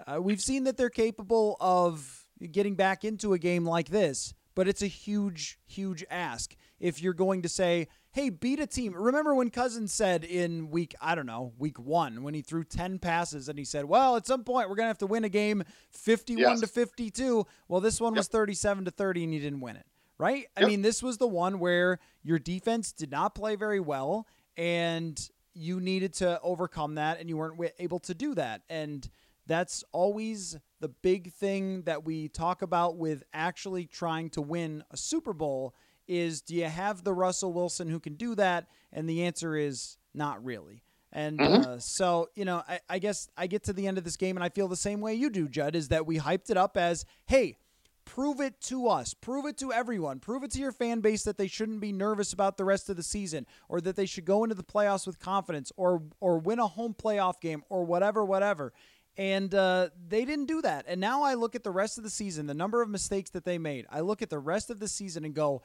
uh, 0.07 0.21
we've 0.21 0.41
seen 0.41 0.65
that 0.65 0.77
they're 0.77 0.91
capable 0.91 1.57
of 1.61 2.27
getting 2.53 2.75
back 2.75 3.05
into 3.05 3.33
a 3.33 3.39
game 3.39 3.67
like 3.67 3.89
this, 3.89 4.35
but 4.55 4.69
it's 4.69 4.83
a 4.83 4.87
huge, 4.87 5.59
huge 5.67 6.05
ask. 6.11 6.57
If 6.81 7.01
you're 7.03 7.13
going 7.15 7.43
to 7.43 7.49
say, 7.49 7.89
hey, 8.13 8.31
beat 8.31 8.59
a 8.59 8.67
team. 8.67 8.95
Remember 8.95 9.35
when 9.35 9.51
Cousins 9.51 9.93
said 9.93 10.25
in 10.25 10.71
week, 10.71 10.95
I 11.01 11.15
don't 11.15 11.27
know, 11.27 11.53
week 11.59 11.79
one, 11.79 12.23
when 12.25 12.35
he 12.35 12.43
threw 12.43 12.65
10 12.65 12.99
passes 12.99 13.49
and 13.49 13.57
he 13.59 13.65
said, 13.65 13.85
well, 13.85 14.17
at 14.17 14.27
some 14.27 14.43
point 14.43 14.69
we're 14.69 14.75
going 14.77 14.87
to 14.87 14.91
have 14.91 14.99
to 14.99 15.07
win 15.07 15.23
a 15.25 15.29
game 15.29 15.63
51 15.91 16.41
Yes. 16.41 16.61
to 16.63 16.67
52. 16.67 17.47
Well, 17.69 17.81
this 17.81 18.01
one 18.01 18.15
was 18.15 18.27
37 18.29 18.87
to 18.87 18.91
30 18.91 19.25
and 19.25 19.35
you 19.35 19.41
didn't 19.41 19.61
win 19.61 19.77
it, 19.77 19.87
right? 20.19 20.47
I 20.57 20.65
mean, 20.65 20.83
this 20.83 21.03
was 21.03 21.19
the 21.19 21.29
one 21.29 21.61
where 21.61 22.01
your 22.25 22.39
defense 22.41 22.91
did 22.93 23.11
not 23.13 23.35
play 23.35 23.55
very 23.55 23.79
well 23.81 24.27
and 24.57 25.21
you 25.55 25.81
needed 25.81 26.15
to 26.15 26.41
overcome 26.43 26.95
that 26.97 27.21
and 27.21 27.29
you 27.29 27.37
weren't 27.37 27.61
able 27.79 28.01
to 28.01 28.15
do 28.15 28.35
that. 28.35 28.63
And 28.69 29.09
that's 29.47 29.85
always 29.93 30.57
the 30.81 30.89
big 30.89 31.33
thing 31.33 31.83
that 31.83 32.05
we 32.05 32.29
talk 32.29 32.63
about 32.63 32.97
with 32.97 33.23
actually 33.33 33.85
trying 33.87 34.31
to 34.31 34.41
win 34.43 34.83
a 34.91 34.97
Super 34.97 35.33
Bowl 35.33 35.75
is 36.11 36.43
do 36.43 36.55
you 36.55 36.65
have 36.65 37.05
the 37.05 37.15
Russell 37.15 37.53
Wilson 37.53 37.89
who 37.89 38.01
can 38.01 38.15
do 38.15 38.35
that? 38.35 38.67
And 38.93 39.09
the 39.09 39.23
answer 39.23 39.57
is 39.57 39.97
not 40.13 40.45
really. 40.45 40.83
And 41.13 41.41
uh, 41.41 41.79
so, 41.79 42.29
you 42.35 42.45
know, 42.45 42.63
I, 42.69 42.81
I 42.89 42.99
guess 42.99 43.29
I 43.37 43.47
get 43.47 43.65
to 43.65 43.73
the 43.73 43.87
end 43.87 43.99
of 43.99 44.05
this 44.05 44.17
game 44.17 44.37
and 44.37 44.45
I 44.45 44.49
feel 44.49 44.69
the 44.69 44.77
same 44.77 45.01
way 45.01 45.15
you 45.15 45.31
do, 45.31 45.49
Judd, 45.49 45.75
is 45.75 45.89
that 45.89 46.07
we 46.07 46.19
hyped 46.19 46.51
it 46.51 46.57
up 46.57 46.77
as, 46.77 47.05
hey, 47.27 47.57
prove 48.05 48.41
it 48.41 48.61
to 48.63 48.89
us, 48.89 49.15
prove 49.15 49.47
it 49.47 49.57
to 49.59 49.73
everyone, 49.73 50.19
prove 50.19 50.43
it 50.43 50.51
to 50.53 50.59
your 50.59 50.73
fan 50.73 51.01
base 51.01 51.23
that 51.23 51.39
they 51.39 51.47
shouldn't 51.47 51.81
be 51.81 51.93
nervous 51.93 52.33
about 52.33 52.57
the 52.57 52.65
rest 52.65 52.91
of 52.91 52.97
the 52.97 53.03
season, 53.03 53.47
or 53.69 53.81
that 53.81 53.95
they 53.97 54.07
should 54.07 54.25
go 54.25 54.43
into 54.43 54.55
the 54.55 54.65
playoffs 54.65 55.07
with 55.07 55.21
confidence, 55.21 55.71
or 55.77 56.03
or 56.21 56.39
win 56.39 56.59
a 56.59 56.67
home 56.67 56.95
playoff 56.95 57.41
game, 57.41 57.63
or 57.69 57.85
whatever, 57.85 58.25
whatever. 58.25 58.73
And 59.21 59.55
uh, 59.55 59.91
they 60.09 60.25
didn't 60.25 60.47
do 60.47 60.63
that. 60.63 60.87
And 60.89 60.99
now 60.99 61.25
I 61.25 61.35
look 61.35 61.55
at 61.55 61.63
the 61.63 61.71
rest 61.71 61.99
of 61.99 62.05
the 62.05 62.09
season, 62.09 62.47
the 62.47 62.55
number 62.55 62.81
of 62.81 62.89
mistakes 62.89 63.29
that 63.33 63.45
they 63.45 63.59
made. 63.59 63.85
I 63.91 64.01
look 64.01 64.23
at 64.23 64.31
the 64.31 64.39
rest 64.39 64.71
of 64.71 64.81
the 64.81 64.89
season 64.89 65.27
and 65.27 65.35
go, 65.35 65.61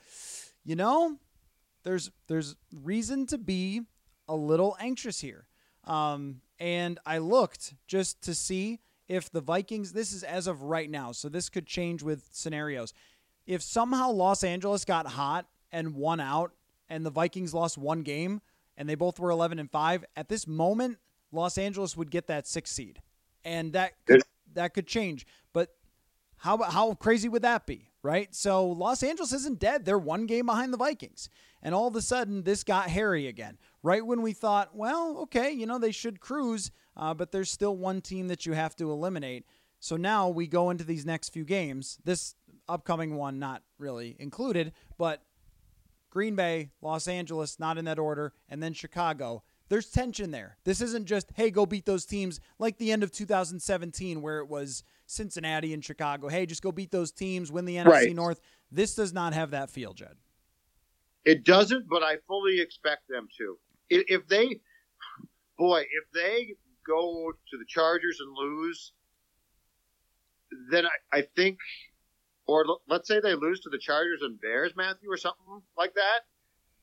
you 0.66 0.76
know, 0.76 1.18
there's 1.84 2.12
there's 2.28 2.58
reason 2.84 3.26
to 3.28 3.38
be 3.38 3.84
a 4.28 4.36
little 4.36 4.76
anxious 4.78 5.22
here. 5.22 5.48
Um, 5.86 6.42
and 6.60 7.00
I 7.06 7.20
looked 7.20 7.76
just 7.88 8.22
to 8.24 8.36
see 8.36 8.82
if 9.08 9.32
the 9.32 9.40
Vikings. 9.40 9.94
This 9.94 10.12
is 10.12 10.24
as 10.24 10.48
of 10.48 10.64
right 10.64 10.90
now, 10.90 11.14
so 11.14 11.30
this 11.30 11.48
could 11.48 11.66
change 11.66 12.04
with 12.04 12.28
scenarios. 12.32 12.92
If 13.48 13.62
somehow 13.62 14.12
Los 14.12 14.44
Angeles 14.44 14.84
got 14.84 15.08
hot 15.08 15.46
and 15.72 15.96
won 15.96 16.20
out, 16.20 16.52
and 16.90 17.06
the 17.06 17.10
Vikings 17.10 17.54
lost 17.54 17.78
one 17.78 18.02
game, 18.02 18.42
and 18.76 18.90
they 18.90 18.96
both 18.96 19.18
were 19.18 19.30
11 19.30 19.60
and 19.60 19.72
five, 19.72 20.04
at 20.18 20.28
this 20.28 20.46
moment, 20.46 20.98
Los 21.32 21.58
Angeles 21.58 21.96
would 21.96 22.12
get 22.12 22.28
that 22.28 22.48
sixth 22.48 22.74
seed, 22.74 23.00
and 23.46 23.72
that 23.74 23.94
could, 24.06 24.24
that 24.56 24.74
could 24.74 24.88
change. 24.88 25.26
But 25.54 25.70
how 26.38 26.62
how 26.64 26.96
crazy 26.96 27.30
would 27.30 27.44
that 27.44 27.66
be, 27.66 27.92
right? 28.02 28.34
So 28.36 28.68
Los 28.68 29.04
Angeles 29.04 29.32
isn't 29.32 29.60
dead. 29.60 29.86
They're 29.86 29.98
one 29.98 30.26
game 30.26 30.48
behind 30.48 30.74
the 30.74 30.78
Vikings. 30.78 31.30
And 31.62 31.74
all 31.74 31.88
of 31.88 31.96
a 31.96 32.02
sudden, 32.02 32.44
this 32.44 32.64
got 32.64 32.90
hairy 32.90 33.28
again. 33.28 33.58
Right 33.82 34.06
when 34.06 34.22
we 34.22 34.34
thought, 34.34 34.76
well, 34.76 35.18
okay, 35.24 35.52
you 35.52 35.66
know, 35.66 35.80
they 35.80 35.92
should 35.92 36.20
cruise, 36.20 36.72
uh, 36.98 37.14
but 37.14 37.32
there's 37.32 37.50
still 37.50 37.76
one 37.78 38.02
team 38.02 38.28
that 38.28 38.46
you 38.46 38.54
have 38.54 38.76
to 38.76 38.92
eliminate. 38.92 39.46
So 39.80 39.96
now 39.96 40.30
we 40.30 40.48
go 40.48 40.70
into 40.70 40.84
these 40.84 41.06
next 41.06 41.30
few 41.30 41.46
games. 41.46 41.98
This 42.04 42.36
upcoming 42.68 43.16
one, 43.16 43.40
not 43.40 43.64
really 43.78 44.16
included, 44.20 44.74
but 44.98 45.22
Green 46.10 46.36
Bay, 46.36 46.70
Los 46.82 47.08
Angeles, 47.08 47.60
not 47.60 47.78
in 47.78 47.86
that 47.86 48.00
order, 48.00 48.34
and 48.50 48.62
then 48.62 48.74
Chicago. 48.74 49.44
There's 49.68 49.90
tension 49.90 50.32
there. 50.32 50.58
This 50.64 50.82
isn't 50.82 51.06
just, 51.06 51.32
hey, 51.36 51.50
go 51.50 51.66
beat 51.66 51.86
those 51.86 52.06
teams 52.06 52.40
like 52.60 52.78
the 52.78 52.92
end 52.92 53.04
of 53.04 53.12
2017, 53.12 54.22
where 54.22 54.40
it 54.40 54.48
was 54.48 54.84
Cincinnati 55.08 55.74
and 55.74 55.84
Chicago. 55.84 56.28
Hey, 56.28 56.46
just 56.46 56.62
go 56.62 56.72
beat 56.72 56.92
those 56.92 57.12
teams, 57.12 57.52
win 57.52 57.66
the 57.66 57.78
NFC 57.78 57.90
Right. 57.90 58.16
North. 58.16 58.42
This 58.72 58.96
does 58.96 59.14
not 59.14 59.34
have 59.34 59.52
that 59.52 59.70
feel, 59.70 59.94
Judd. 59.94 60.18
It 61.24 61.44
doesn't, 61.44 61.88
but 61.90 62.04
I 62.04 62.18
fully 62.28 62.62
expect 62.62 63.08
them 63.10 63.28
to. 63.38 63.58
If 63.90 64.28
they, 64.28 64.60
boy, 65.58 65.82
if 65.82 66.12
they 66.14 66.54
go 66.86 67.32
to 67.50 67.58
the 67.58 67.66
Chargers 67.68 68.20
and 68.20 68.36
lose, 68.36 68.92
then 70.70 70.86
I, 70.86 71.18
I 71.20 71.24
think, 71.36 71.58
or 72.46 72.66
let's 72.88 73.08
say 73.08 73.20
they 73.20 73.34
lose 73.34 73.62
to 73.62 73.70
the 73.70 73.80
Chargers 73.80 74.22
and 74.22 74.40
Bears, 74.40 74.74
Matthew, 74.76 75.12
or 75.12 75.18
something 75.18 75.64
like 75.76 75.96
that. 75.96 76.22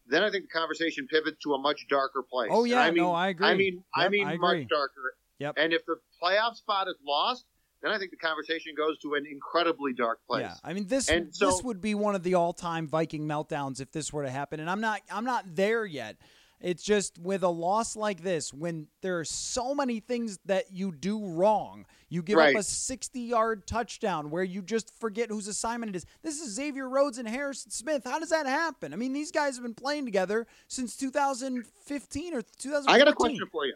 Then 0.07 0.23
I 0.23 0.31
think 0.31 0.45
the 0.45 0.59
conversation 0.59 1.07
pivots 1.07 1.39
to 1.45 1.55
a 1.55 1.59
much 1.59 1.87
darker 1.89 2.23
place. 2.23 2.51
Oh, 2.53 2.65
yeah, 2.65 2.81
I 2.81 2.91
mean, 2.91 3.03
no, 3.05 3.13
I 3.13 3.29
agree. 3.29 3.47
I 3.47 3.55
mean, 3.55 3.85
I 3.95 4.09
mean, 4.09 4.27
I 4.27 4.37
much 4.37 4.69
darker. 4.69 5.15
Yep. 5.39 5.55
And 5.57 5.73
if 5.73 5.85
the 5.87 5.97
playoff 6.23 6.57
spot 6.57 6.89
is 6.89 6.97
lost, 7.07 7.45
then 7.83 7.91
I 7.91 7.99
think 7.99 8.11
the 8.11 8.17
conversation 8.17 8.75
goes 8.77 8.99
to 9.01 9.15
an 9.15 9.25
incredibly 9.31 9.93
dark 9.93 10.21
place. 10.29 10.43
Yeah, 10.43 10.55
I 10.63 10.73
mean 10.73 10.87
this 10.87 11.09
And 11.09 11.35
so- 11.35 11.47
this 11.47 11.63
would 11.63 11.81
be 11.81 11.95
one 11.95 12.15
of 12.15 12.23
the 12.23 12.35
all-time 12.35 12.87
Viking 12.87 13.27
meltdowns 13.27 13.81
if 13.81 13.91
this 13.91 14.13
were 14.13 14.23
to 14.23 14.31
happen, 14.31 14.61
and 14.61 14.71
I'm 14.71 14.81
not 14.81 15.01
I'm 15.11 15.25
not 15.25 15.55
there 15.55 15.85
yet. 15.85 16.17
It's 16.63 16.83
just 16.85 17.19
with 17.19 17.43
a 17.43 17.49
loss 17.49 17.97
like 17.97 18.23
this, 18.23 18.55
when 18.55 18.87
there 19.01 19.19
are 19.19 19.25
so 19.25 19.75
many 19.75 19.99
things 19.99 20.39
that 20.47 20.71
you 20.73 20.93
do 20.93 21.27
wrong, 21.27 21.87
you 22.09 22.23
give 22.23 22.39
Right. 22.39 22.55
up 22.55 22.61
a 22.61 22.65
60-yard 22.65 23.67
touchdown 23.67 24.31
where 24.31 24.45
you 24.45 24.63
just 24.63 24.95
forget 25.01 25.29
whose 25.29 25.49
assignment 25.49 25.91
it 25.91 25.97
is. 25.97 26.07
This 26.23 26.41
is 26.41 26.55
Xavier 26.55 26.89
Rhodes 26.89 27.19
and 27.19 27.29
Harrison 27.29 27.73
Smith. 27.73 28.05
How 28.05 28.21
does 28.21 28.31
that 28.31 28.47
happen? 28.47 28.93
I 28.93 28.97
mean, 28.97 29.13
these 29.13 29.33
guys 29.33 29.57
have 29.57 29.65
been 29.65 29.75
playing 29.75 30.05
together 30.05 30.47
since 30.69 30.97
2015 30.97 32.35
or 32.35 32.43
2014. 32.43 32.89
I 32.89 32.99
got 32.99 33.09
a 33.09 33.15
question 33.15 33.47
for 33.51 33.67
you. 33.67 33.75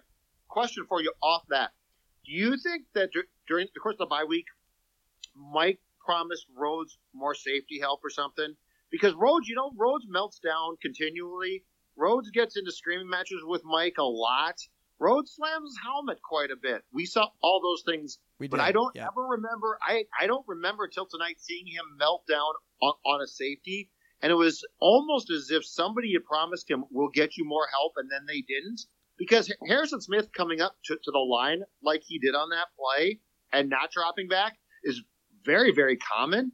Question 0.49 0.87
for 0.89 1.03
you 1.03 1.13
off 1.23 1.43
that. 1.49 1.73
Do 2.25 2.33
you 2.33 2.57
think 2.57 2.85
that 2.95 3.11
during 3.49 3.67
the 3.75 3.81
course 3.81 3.95
of 3.95 3.99
the 3.99 4.07
bye 4.07 4.25
week, 4.25 4.47
Mike 5.35 5.81
promised 6.05 6.47
Rhodes 6.57 6.99
more 7.13 7.35
safety 7.35 7.81
help 7.81 8.01
or 8.05 8.11
something? 8.11 8.55
Because 8.91 9.15
Rhodes, 9.15 9.49
you 9.49 9.57
know, 9.57 9.73
Rhodes 9.77 10.07
melts 10.09 10.39
down 10.39 10.77
continually. 10.81 11.65
Rhodes 11.97 12.31
gets 12.31 12.57
into 12.57 12.73
screaming 12.73 13.09
matches 13.09 13.43
with 13.45 13.63
Mike 13.65 13.97
a 13.99 14.05
lot. 14.05 14.57
Rhodes 14.99 15.33
slams 15.35 15.71
his 15.71 15.79
helmet 15.83 16.19
quite 16.23 16.51
a 16.51 16.57
bit. 16.57 16.83
We 16.93 17.05
saw 17.05 17.29
all 17.43 17.61
those 17.61 17.83
things, 17.83 18.19
We 18.39 18.49
but 18.49 18.59
did, 18.59 18.63
I 18.65 18.73
don't 18.73 18.95
yeah. 18.95 19.07
ever 19.09 19.27
remember. 19.27 19.79
I 19.87 20.05
I 20.19 20.27
don't 20.27 20.47
remember 20.47 20.85
until 20.85 21.07
tonight 21.07 21.37
seeing 21.39 21.67
him 21.67 21.85
melt 21.99 22.27
down 22.27 22.53
on, 22.81 22.95
on 23.05 23.21
a 23.23 23.27
safety, 23.27 23.91
and 24.23 24.33
it 24.33 24.37
was 24.37 24.65
almost 24.81 25.31
as 25.31 25.51
if 25.51 25.67
somebody 25.67 26.13
had 26.15 26.25
promised 26.25 26.71
him, 26.71 26.85
"We'll 26.91 27.11
get 27.11 27.37
you 27.37 27.45
more 27.45 27.67
help," 27.71 27.93
and 27.97 28.11
then 28.11 28.25
they 28.27 28.41
didn't. 28.43 28.81
Because 29.19 29.51
Harrison 29.67 30.01
Smith 30.01 30.31
coming 30.33 30.61
up 30.61 30.77
to, 30.85 30.97
to 30.97 31.11
the 31.11 31.19
line 31.19 31.63
like 31.83 32.03
he 32.03 32.19
did 32.19 32.35
on 32.35 32.51
that 32.51 32.69
play 32.79 33.21
and 33.53 33.69
not 33.71 33.91
dropping 33.91 34.29
back 34.29 34.59
is 34.85 35.03
very 35.45 35.73
very 35.73 35.97
common. 35.97 36.53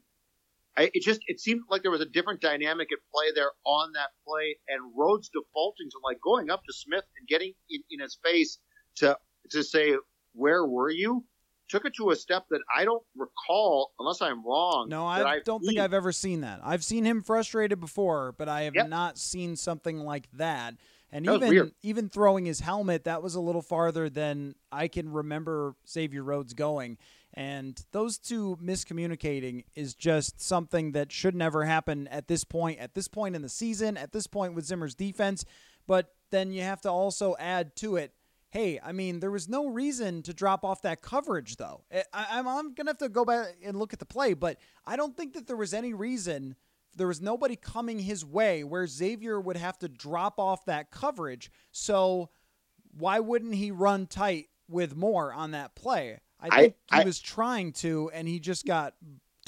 I, 0.77 0.91
it 0.95 1.03
just 1.03 1.21
it 1.27 1.41
seemed 1.41 1.63
like 1.69 1.83
there 1.83 1.91
was 1.91 2.01
a 2.01 2.07
different 2.07 2.41
dynamic 2.41 2.89
at 2.93 2.99
play 3.15 3.27
there 3.35 3.51
on 3.65 3.93
that 3.93 4.11
play, 4.27 4.57
and 4.69 4.81
Rhodes 4.97 5.29
defaulting 5.29 5.91
to 5.91 5.99
like 6.03 6.19
going 6.23 6.51
up 6.51 6.63
to 6.67 6.73
Smith 6.73 7.05
and 7.19 7.29
getting 7.29 7.53
in, 7.71 7.83
in 7.91 8.01
his 8.01 8.19
face 8.25 8.59
to 8.97 9.19
to 9.51 9.63
say 9.63 9.95
where 10.35 10.67
were 10.67 10.91
you 10.91 11.25
took 11.69 11.85
it 11.87 11.95
to 11.95 12.11
a 12.11 12.17
step 12.17 12.45
that 12.51 12.61
I 12.75 12.85
don't 12.85 13.03
recall 13.17 13.93
unless 13.99 14.21
I'm 14.21 14.47
wrong. 14.47 14.89
No, 14.89 15.07
I 15.07 15.41
don't 15.45 15.65
think. 15.65 15.79
I've 15.79 15.95
ever 15.95 16.13
seen 16.13 16.43
that. 16.43 16.61
I've 16.63 16.85
seen 16.85 17.05
him 17.05 17.23
frustrated 17.23 17.81
before, 17.81 18.33
but 18.33 18.49
I 18.49 18.63
have 18.63 18.75
Yep. 18.75 18.89
not 18.89 19.19
seen 19.19 19.57
something 19.57 20.01
like 20.01 20.31
that. 20.33 20.75
And 21.11 21.27
That 21.27 21.43
even 21.43 21.73
even 21.83 22.09
throwing 22.09 22.45
his 22.47 22.61
helmet, 22.61 23.05
that 23.05 23.23
was 23.23 23.35
a 23.35 23.41
little 23.41 23.63
farther 23.63 24.09
than 24.09 24.55
I 24.71 24.89
can 24.89 25.11
remember 25.13 25.75
Xavier 25.89 26.23
Rhodes 26.23 26.55
going. 26.55 26.99
And 27.35 27.83
those 27.93 28.19
two 28.19 28.59
miscommunicating 28.63 29.65
is 29.75 29.95
just 29.95 30.41
something 30.41 30.93
that 30.93 31.11
should 31.11 31.35
never 31.35 31.65
happen 31.65 32.07
at 32.09 32.29
this 32.29 32.45
point, 32.45 32.79
at 32.79 32.95
this 32.95 33.09
point 33.09 33.35
in 33.35 33.43
the 33.43 33.49
season, 33.49 33.97
at 33.97 34.13
this 34.13 34.27
point 34.27 34.55
with 34.55 34.67
Zimmer's 34.67 34.95
defense. 34.95 35.45
But 35.87 36.15
then 36.31 36.53
you 36.53 36.63
have 36.63 36.83
to 36.83 36.91
also 36.91 37.35
add 37.39 37.75
to 37.77 37.97
it 37.97 38.13
hey, 38.53 38.79
I 38.85 38.93
mean, 38.93 39.21
there 39.21 39.31
was 39.31 39.49
no 39.49 39.67
reason 39.67 40.23
to 40.25 40.35
drop 40.35 40.63
off 40.63 40.83
that 40.83 41.01
coverage, 41.01 41.57
though. 41.57 41.85
Eh, 41.91 42.03
I, 42.13 42.27
I'm, 42.33 42.47
I'm 42.47 42.75
going 42.75 42.85
to 42.85 42.91
have 42.91 42.99
to 42.99 43.09
go 43.09 43.25
back 43.25 43.57
and 43.65 43.79
look 43.79 43.95
at 43.95 43.99
the 43.99 44.05
play, 44.05 44.35
but 44.35 44.59
I 44.87 44.95
don't 44.97 45.17
think 45.17 45.33
that 45.33 45.47
there 45.47 45.57
was 45.57 45.73
any 45.73 45.95
reason. 45.95 46.55
There 46.95 47.07
was 47.07 47.23
nobody 47.23 47.57
coming 47.57 47.99
his 47.99 48.25
way 48.27 48.63
where 48.63 48.87
Xavier 48.87 49.41
would 49.41 49.57
have 49.57 49.79
to 49.79 49.89
drop 49.89 50.39
off 50.39 50.67
that 50.67 50.91
coverage. 50.91 51.51
So 51.71 52.29
why 52.97 53.21
wouldn't 53.21 53.55
he 53.55 53.71
run 53.71 54.07
tight 54.07 54.49
with 54.69 54.95
Moore 54.95 55.33
on 55.33 55.53
that 55.53 55.75
play? 55.75 56.21
I 56.43 56.49
I- 56.51 56.61
think 56.63 56.75
he 56.91 56.97
I- 57.01 57.05
was 57.05 57.21
trying 57.21 57.73
to, 57.75 58.11
and 58.13 58.27
he 58.29 58.41
just 58.41 58.67
got 58.67 58.95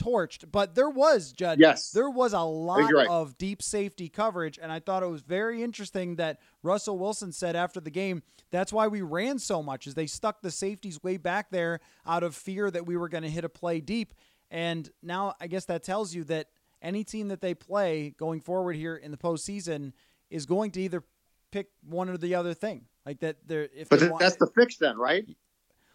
torched. 0.01 0.51
But 0.51 0.75
there 0.75 0.91
was, 0.91 1.33
Judd. 1.33 1.61
Yes. 1.61 1.91
There 1.93 2.11
was 2.11 2.33
a 2.33 2.41
lot 2.41 2.93
right. 2.93 3.09
of 3.09 3.39
deep 3.39 3.63
safety 3.63 4.09
coverage, 4.09 4.59
and 4.61 4.73
I 4.73 4.81
thought 4.81 5.03
it 5.03 5.09
was 5.09 5.23
very 5.23 5.63
interesting 5.63 6.17
that 6.17 6.41
Russell 6.63 6.99
Wilson 6.99 7.31
said 7.33 7.55
after 7.55 7.81
the 7.81 7.91
game 7.91 8.23
that's 8.51 8.73
why 8.73 8.89
we 8.89 9.03
ran 9.03 9.39
so 9.39 9.63
much, 9.63 9.87
is 9.87 9.95
they 9.95 10.07
stuck 10.07 10.41
the 10.43 10.51
safeties 10.51 11.03
way 11.03 11.17
back 11.17 11.51
there 11.51 11.81
out 12.07 12.23
of 12.23 12.35
fear 12.35 12.71
that 12.71 12.87
we 12.87 12.97
were 12.97 13.09
going 13.09 13.23
to 13.23 13.31
hit 13.31 13.45
a 13.45 13.49
play 13.49 13.81
deep. 13.81 14.15
And 14.51 14.89
now 15.03 15.35
I 15.41 15.47
guess 15.47 15.65
that 15.67 15.83
tells 15.85 16.15
you 16.15 16.25
that 16.25 16.49
any 16.83 17.03
team 17.05 17.29
that 17.29 17.41
they 17.41 17.55
play 17.55 18.15
going 18.19 18.41
forward 18.41 18.77
here 18.77 18.97
in 18.97 19.11
the 19.11 19.17
postseason 19.17 19.93
is 20.31 20.45
going 20.47 20.71
to 20.73 20.81
either 20.83 21.03
pick 21.51 21.69
one 21.89 22.09
or 22.09 22.17
the 22.17 22.35
other 22.35 22.53
thing. 22.55 22.87
Like 23.07 23.21
that, 23.21 23.37
they're 23.47 23.69
if 23.75 23.89
But 23.89 23.97
they 24.01 24.07
th- 24.07 24.11
want, 24.11 24.21
that's 24.23 24.37
the 24.37 24.51
fix 24.55 24.77
then, 24.77 24.97
right? 24.99 25.25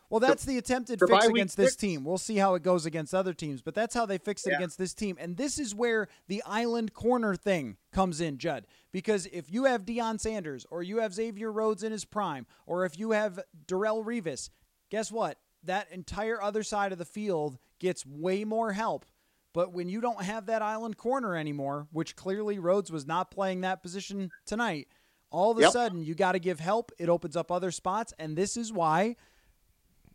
Well, 0.09 0.19
that's 0.19 0.43
the 0.43 0.57
attempted 0.57 0.99
fix 0.99 1.25
against 1.27 1.55
this 1.57 1.75
team. 1.75 2.03
We'll 2.03 2.17
see 2.17 2.37
how 2.37 2.55
it 2.55 2.63
goes 2.63 2.85
against 2.85 3.13
other 3.13 3.33
teams, 3.33 3.61
but 3.61 3.75
that's 3.75 3.93
how 3.93 4.05
they 4.05 4.17
fixed 4.17 4.47
it 4.47 4.51
Yeah. 4.51 4.55
against 4.57 4.77
this 4.79 4.93
team. 4.93 5.17
And 5.19 5.37
this 5.37 5.59
is 5.59 5.75
where 5.75 6.07
the 6.27 6.41
island 6.45 6.93
corner 6.93 7.35
thing 7.35 7.77
comes 7.91 8.19
in, 8.19 8.37
Judd. 8.39 8.65
Because 8.91 9.27
if 9.27 9.51
you 9.51 9.65
have 9.65 9.85
Deion 9.85 10.19
Sanders 10.19 10.65
or 10.71 10.81
you 10.81 10.97
have 10.97 11.13
Xavier 11.13 11.51
Rhodes 11.51 11.83
in 11.83 11.91
his 11.91 12.05
prime, 12.05 12.47
or 12.65 12.85
if 12.85 12.97
you 12.97 13.11
have 13.11 13.39
Darrelle 13.67 14.03
Revis, 14.03 14.49
guess 14.89 15.11
what? 15.11 15.37
That 15.63 15.91
entire 15.91 16.41
other 16.41 16.63
side 16.63 16.91
of 16.91 16.97
the 16.97 17.05
field 17.05 17.59
gets 17.79 18.05
way 18.05 18.43
more 18.45 18.73
help. 18.73 19.05
But 19.53 19.73
when 19.73 19.89
you 19.89 19.99
don't 20.01 20.23
have 20.23 20.45
that 20.47 20.61
island 20.61 20.97
corner 20.97 21.35
anymore, 21.35 21.87
which 21.91 22.15
clearly 22.15 22.57
Rhodes 22.59 22.91
was 22.91 23.05
not 23.05 23.29
playing 23.31 23.61
that 23.61 23.81
position 23.83 24.31
tonight, 24.45 24.87
all 25.31 25.51
of 25.51 25.57
a 25.57 25.61
Yep. 25.61 25.71
sudden 25.71 26.03
you 26.03 26.15
got 26.15 26.31
to 26.31 26.39
give 26.39 26.59
help. 26.59 26.91
It 26.97 27.09
opens 27.09 27.35
up 27.35 27.51
other 27.51 27.69
spots. 27.71 28.13
And 28.17 28.35
this 28.37 28.57
is 28.57 28.71
why 28.73 29.15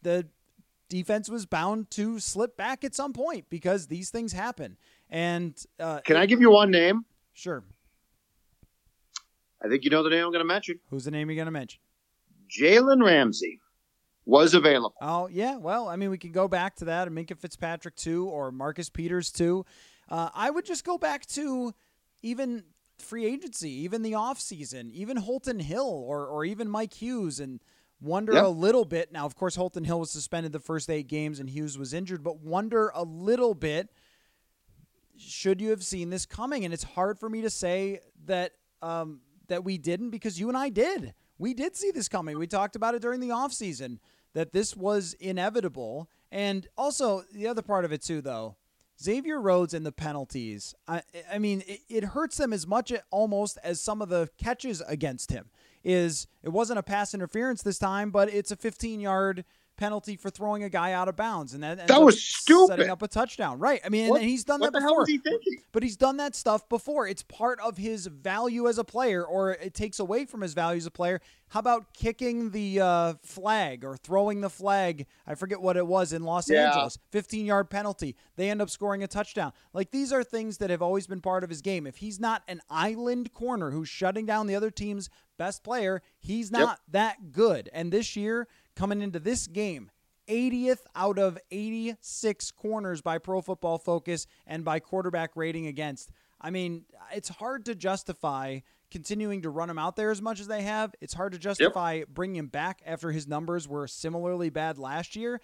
the 0.04 0.28
defense 0.88 1.28
was 1.28 1.44
bound 1.46 1.90
to 1.90 2.20
slip 2.20 2.56
back 2.56 2.84
at 2.84 2.94
some 2.94 3.12
point 3.12 3.46
because 3.50 3.88
these 3.88 4.10
things 4.10 4.32
happen. 4.32 4.76
And 5.10 5.60
uh, 5.80 6.00
Can 6.00 6.16
I 6.16 6.26
give 6.26 6.40
you 6.40 6.50
one 6.50 6.70
name? 6.70 7.04
Sure. 7.32 7.64
I 9.64 9.68
think 9.68 9.82
you 9.82 9.90
know 9.90 10.02
the 10.02 10.10
name 10.10 10.24
I'm 10.24 10.30
going 10.30 10.44
to 10.44 10.44
mention. 10.44 10.78
Who's 10.90 11.04
the 11.04 11.10
name 11.10 11.28
you're 11.28 11.36
going 11.36 11.46
to 11.46 11.50
mention? 11.50 11.80
Jalen 12.48 13.04
Ramsey 13.04 13.60
was 14.26 14.54
available. 14.54 14.94
Oh 15.00 15.28
yeah, 15.28 15.56
well, 15.56 15.88
I 15.88 15.96
mean, 15.96 16.10
we 16.10 16.18
can 16.18 16.32
go 16.32 16.48
back 16.48 16.76
to 16.76 16.86
that, 16.86 17.08
and 17.08 17.16
Minkah 17.16 17.38
Fitzpatrick 17.38 17.96
too, 17.96 18.28
or 18.28 18.52
Marcus 18.52 18.88
Peters 18.88 19.30
too. 19.30 19.64
Uh, 20.08 20.30
I 20.34 20.50
would 20.50 20.64
just 20.64 20.84
go 20.84 20.98
back 20.98 21.26
to 21.26 21.74
even 22.22 22.64
free 22.98 23.26
agency, 23.26 23.70
even 23.82 24.02
the 24.02 24.12
offseason, 24.12 24.92
even 24.92 25.16
Holton 25.16 25.60
Hill, 25.60 26.04
or 26.06 26.26
or 26.26 26.44
even 26.44 26.68
Mike 26.68 26.94
Hughes, 26.94 27.40
and 27.40 27.60
wonder 28.00 28.32
Yep. 28.34 28.44
a 28.44 28.48
little 28.48 28.84
bit. 28.84 29.12
Now, 29.12 29.24
of 29.26 29.34
course, 29.34 29.56
Holton 29.56 29.84
Hill 29.84 30.00
was 30.00 30.10
suspended 30.10 30.52
the 30.52 30.60
first 30.60 30.90
eight 30.90 31.06
games, 31.08 31.40
and 31.40 31.48
Hughes 31.48 31.78
was 31.78 31.92
injured, 31.94 32.22
but 32.22 32.40
wonder 32.40 32.90
a 32.94 33.02
little 33.02 33.54
bit. 33.54 33.90
Should 35.16 35.60
you 35.60 35.70
have 35.70 35.84
seen 35.84 36.10
this 36.10 36.26
coming? 36.26 36.64
And 36.64 36.74
it's 36.74 36.82
hard 36.82 37.18
for 37.18 37.28
me 37.28 37.42
to 37.42 37.50
say 37.50 38.00
that 38.26 38.52
um, 38.82 39.20
that 39.48 39.64
we 39.64 39.78
didn't 39.78 40.10
because 40.10 40.38
you 40.40 40.48
and 40.48 40.58
I 40.58 40.68
did. 40.68 41.14
We 41.38 41.54
did 41.54 41.76
see 41.76 41.90
this 41.90 42.08
coming. 42.08 42.38
We 42.38 42.46
talked 42.46 42.76
about 42.76 42.94
it 42.94 43.02
during 43.02 43.20
the 43.20 43.28
offseason 43.28 43.98
that 44.34 44.52
this 44.52 44.76
was 44.76 45.14
inevitable. 45.14 46.08
And 46.30 46.66
also, 46.76 47.22
the 47.32 47.46
other 47.46 47.62
part 47.62 47.84
of 47.84 47.92
it, 47.92 48.02
too, 48.02 48.20
though, 48.20 48.56
Xavier 49.00 49.40
Rhodes 49.40 49.72
and 49.74 49.86
the 49.86 49.92
penalties. 49.92 50.74
I, 50.88 51.02
I 51.32 51.38
mean, 51.38 51.62
it, 51.66 51.80
it 51.88 52.04
hurts 52.04 52.36
them 52.36 52.52
as 52.52 52.66
much 52.66 52.92
almost 53.10 53.58
as 53.62 53.80
some 53.80 54.02
of 54.02 54.08
the 54.08 54.28
catches 54.38 54.80
against 54.82 55.30
him. 55.30 55.50
Is 55.84 56.26
it 56.42 56.48
wasn't 56.48 56.78
a 56.78 56.82
pass 56.82 57.14
interference 57.14 57.62
this 57.62 57.78
time, 57.78 58.10
but 58.10 58.32
it's 58.32 58.50
a 58.50 58.56
15 58.56 59.00
yard 59.00 59.44
penalty 59.76 60.16
for 60.16 60.30
throwing 60.30 60.62
a 60.64 60.68
guy 60.68 60.92
out 60.92 61.08
of 61.08 61.16
bounds, 61.16 61.54
and 61.54 61.62
that, 61.62 61.86
that 61.86 62.02
was 62.02 62.22
stupid. 62.22 62.68
Setting 62.68 62.90
up 62.90 63.02
a 63.02 63.08
touchdown, 63.08 63.58
right? 63.58 63.80
I 63.84 63.88
mean, 63.88 64.08
what, 64.08 64.20
and 64.20 64.28
he's 64.28 64.44
done 64.44 64.60
that 64.60 64.72
before. 64.72 64.88
What 64.88 64.88
the 64.88 64.94
hell 64.94 65.02
is 65.02 65.08
he 65.08 65.18
thinking? 65.18 65.62
But 65.72 65.82
he's 65.82 65.96
done 65.96 66.16
that 66.18 66.34
stuff 66.34 66.68
before. 66.68 67.06
It's 67.06 67.22
part 67.22 67.60
of 67.60 67.76
his 67.76 68.06
value 68.06 68.68
as 68.68 68.78
a 68.78 68.84
player, 68.84 69.24
or 69.24 69.52
it 69.52 69.74
takes 69.74 69.98
away 69.98 70.24
from 70.24 70.40
his 70.40 70.54
value 70.54 70.78
as 70.78 70.86
a 70.86 70.90
player. 70.90 71.20
How 71.48 71.60
about 71.60 71.92
kicking 71.94 72.50
the 72.50 72.80
uh, 72.80 73.14
flag 73.22 73.84
or 73.84 73.96
throwing 73.96 74.40
the 74.40 74.50
flag? 74.50 75.06
I 75.26 75.34
forget 75.36 75.60
what 75.60 75.76
it 75.76 75.86
was 75.86 76.12
in 76.12 76.24
Los 76.24 76.50
Yeah. 76.50 76.68
Angeles. 76.68 76.98
15 77.12 77.46
yard 77.46 77.70
penalty. 77.70 78.16
They 78.36 78.50
end 78.50 78.60
up 78.60 78.70
scoring 78.70 79.02
a 79.04 79.06
touchdown. 79.06 79.52
Like 79.72 79.90
these 79.92 80.12
are 80.12 80.24
things 80.24 80.58
that 80.58 80.70
have 80.70 80.82
always 80.82 81.06
been 81.06 81.20
part 81.20 81.44
of 81.44 81.50
his 81.50 81.62
game. 81.62 81.86
If 81.86 81.98
he's 81.98 82.18
not 82.18 82.42
an 82.48 82.60
island 82.68 83.32
corner 83.34 83.70
who's 83.70 83.88
shutting 83.88 84.26
down 84.26 84.46
the 84.48 84.56
other 84.56 84.70
team's 84.70 85.10
best 85.36 85.62
player, 85.62 86.02
he's 86.18 86.50
not 86.50 86.80
that 86.90 87.30
good. 87.30 87.68
And 87.72 87.92
this 87.92 88.16
year, 88.16 88.48
coming 88.76 89.02
into 89.02 89.20
this 89.20 89.46
game, 89.46 89.90
80th 90.28 90.80
out 90.94 91.18
of 91.18 91.38
86 91.50 92.50
corners 92.52 93.02
by 93.02 93.18
Pro 93.18 93.40
Football 93.40 93.78
Focus 93.78 94.26
and 94.46 94.64
by 94.64 94.80
quarterback 94.80 95.32
rating 95.36 95.66
against. 95.66 96.10
I 96.40 96.50
mean, 96.50 96.84
it's 97.12 97.28
hard 97.28 97.64
to 97.66 97.74
justify 97.74 98.60
continuing 98.90 99.42
to 99.42 99.50
run 99.50 99.68
him 99.68 99.78
out 99.78 99.96
there 99.96 100.10
as 100.10 100.22
much 100.22 100.40
as 100.40 100.46
they 100.46 100.62
have. 100.62 100.94
It's 101.00 101.14
hard 101.14 101.32
to 101.32 101.38
justify 101.38 102.02
bringing 102.08 102.36
him 102.36 102.46
back 102.46 102.80
after 102.86 103.10
his 103.10 103.26
numbers 103.26 103.66
were 103.66 103.88
similarly 103.88 104.50
bad 104.50 104.78
last 104.78 105.16
year. 105.16 105.40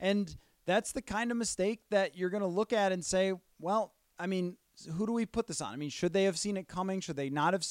And 0.00 0.34
that's 0.66 0.92
the 0.92 1.02
kind 1.02 1.30
of 1.30 1.36
mistake 1.36 1.80
that 1.90 2.16
you're 2.16 2.30
going 2.30 2.42
to 2.42 2.48
look 2.48 2.72
at 2.72 2.92
and 2.92 3.04
say, 3.04 3.34
well, 3.58 3.92
I 4.18 4.26
mean, 4.26 4.56
who 4.94 5.06
do 5.06 5.12
we 5.12 5.26
put 5.26 5.46
this 5.46 5.60
on? 5.60 5.72
I 5.72 5.76
mean, 5.76 5.90
should 5.90 6.12
they 6.12 6.24
have 6.24 6.38
seen 6.38 6.56
it 6.56 6.68
coming? 6.68 7.00
Should 7.00 7.16
they 7.16 7.30
not 7.30 7.52
have? 7.52 7.64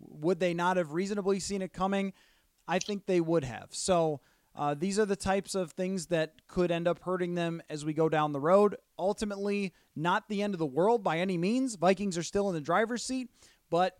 Would 0.00 0.40
they 0.40 0.54
not 0.54 0.76
have 0.76 0.92
reasonably 0.92 1.38
seen 1.38 1.62
it 1.62 1.72
coming? 1.72 2.12
I 2.66 2.78
think 2.78 3.06
they 3.06 3.20
would 3.20 3.44
have. 3.44 3.68
So 3.70 4.20
uh, 4.54 4.74
these 4.74 4.98
are 4.98 5.06
the 5.06 5.16
types 5.16 5.54
of 5.54 5.72
things 5.72 6.06
that 6.06 6.34
could 6.46 6.70
end 6.70 6.86
up 6.86 7.00
hurting 7.00 7.34
them 7.34 7.62
as 7.70 7.84
we 7.84 7.92
go 7.92 8.08
down 8.08 8.32
the 8.32 8.40
road. 8.40 8.76
Ultimately, 8.98 9.72
not 9.96 10.28
the 10.28 10.42
end 10.42 10.54
of 10.54 10.58
the 10.58 10.66
world 10.66 11.02
by 11.02 11.18
any 11.18 11.38
means. 11.38 11.76
Vikings 11.76 12.18
are 12.18 12.22
still 12.22 12.48
in 12.48 12.54
the 12.54 12.60
driver's 12.60 13.02
seat, 13.02 13.30
but 13.70 13.98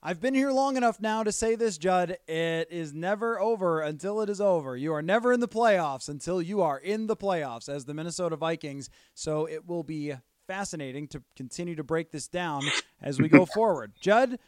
I've 0.00 0.20
been 0.20 0.34
here 0.34 0.52
long 0.52 0.76
enough 0.76 1.00
now 1.00 1.24
to 1.24 1.32
say 1.32 1.56
this, 1.56 1.76
Judd. 1.76 2.18
It 2.28 2.68
is 2.70 2.94
never 2.94 3.40
over 3.40 3.80
until 3.80 4.20
it 4.20 4.30
is 4.30 4.40
over. 4.40 4.76
You 4.76 4.92
are 4.92 5.02
never 5.02 5.32
in 5.32 5.40
the 5.40 5.48
playoffs 5.48 6.08
until 6.08 6.40
you 6.40 6.62
are 6.62 6.78
in 6.78 7.08
the 7.08 7.16
playoffs 7.16 7.68
as 7.68 7.84
the 7.84 7.94
Minnesota 7.94 8.36
Vikings. 8.36 8.90
So 9.14 9.46
it 9.46 9.66
will 9.66 9.82
be 9.82 10.14
fascinating 10.46 11.08
to 11.08 11.22
continue 11.36 11.74
to 11.74 11.82
break 11.82 12.12
this 12.12 12.28
down 12.28 12.62
as 13.02 13.20
we 13.20 13.28
go 13.28 13.44
forward. 13.54 13.92
Judd, 14.00 14.38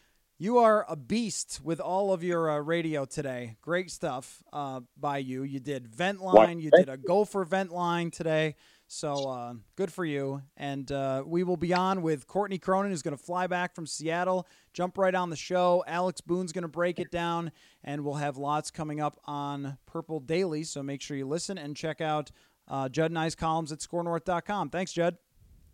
you 0.41 0.57
are 0.57 0.87
a 0.89 0.97
beast 0.97 1.61
with 1.63 1.81
all 1.81 2.15
of 2.15 2.25
your 2.25 2.51
uh, 2.51 2.59
radio 2.61 3.05
today. 3.05 3.57
Great 3.61 3.91
stuff 3.91 4.43
uh, 4.55 4.81
by 4.99 5.19
you. 5.19 5.43
You 5.43 5.61
did 5.61 5.87
vent 5.87 6.23
line. 6.23 6.61
You 6.61 6.71
did 6.71 6.89
a 6.89 6.97
go 6.97 7.27
for 7.27 7.45
vent 7.45 7.71
line 7.71 8.11
today. 8.11 8.57
So 8.87 9.29
uh, 9.29 9.55
good 9.77 9.93
for 9.93 10.03
you. 10.03 10.41
And 10.57 10.91
uh, 10.91 11.25
we 11.27 11.45
will 11.45 11.59
be 11.59 11.75
on 11.75 12.01
with 12.01 12.27
Courtney 12.27 12.57
Cronin, 12.57 12.91
who's 12.91 13.03
going 13.03 13.17
to 13.17 13.23
fly 13.23 13.49
back 13.49 13.75
from 13.75 13.87
Seattle, 13.87 14.49
jump 14.73 14.97
right 14.97 15.15
on 15.15 15.29
the 15.29 15.37
show. 15.37 15.85
Alex 15.87 16.23
Boone's 16.23 16.53
going 16.53 16.63
to 16.63 16.69
break 16.69 16.99
it 16.99 17.11
down, 17.11 17.53
and 17.85 18.03
we'll 18.03 18.15
have 18.15 18.39
lots 18.39 18.71
coming 18.71 18.99
up 18.99 19.21
on 19.27 19.77
Purple 19.85 20.21
Daily. 20.21 20.65
So 20.65 20.83
make 20.83 21.03
sure 21.03 21.19
you 21.19 21.29
listen 21.29 21.59
and 21.59 21.77
check 21.77 22.01
out 22.01 22.31
uh, 22.67 22.89
Judd 22.89 23.11
and 23.11 23.19
I's 23.19 23.35
columns 23.35 23.73
at 23.73 23.81
skornorth.com. 23.81 24.71
Thanks, 24.71 24.95
Judd. 24.95 25.19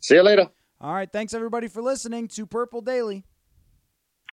See 0.00 0.16
you 0.16 0.24
later. 0.24 0.50
All 0.80 0.92
right. 0.92 1.10
Thanks, 1.10 1.34
everybody, 1.34 1.68
for 1.68 1.82
listening 1.82 2.26
to 2.28 2.46
Purple 2.46 2.80
Daily. 2.80 3.24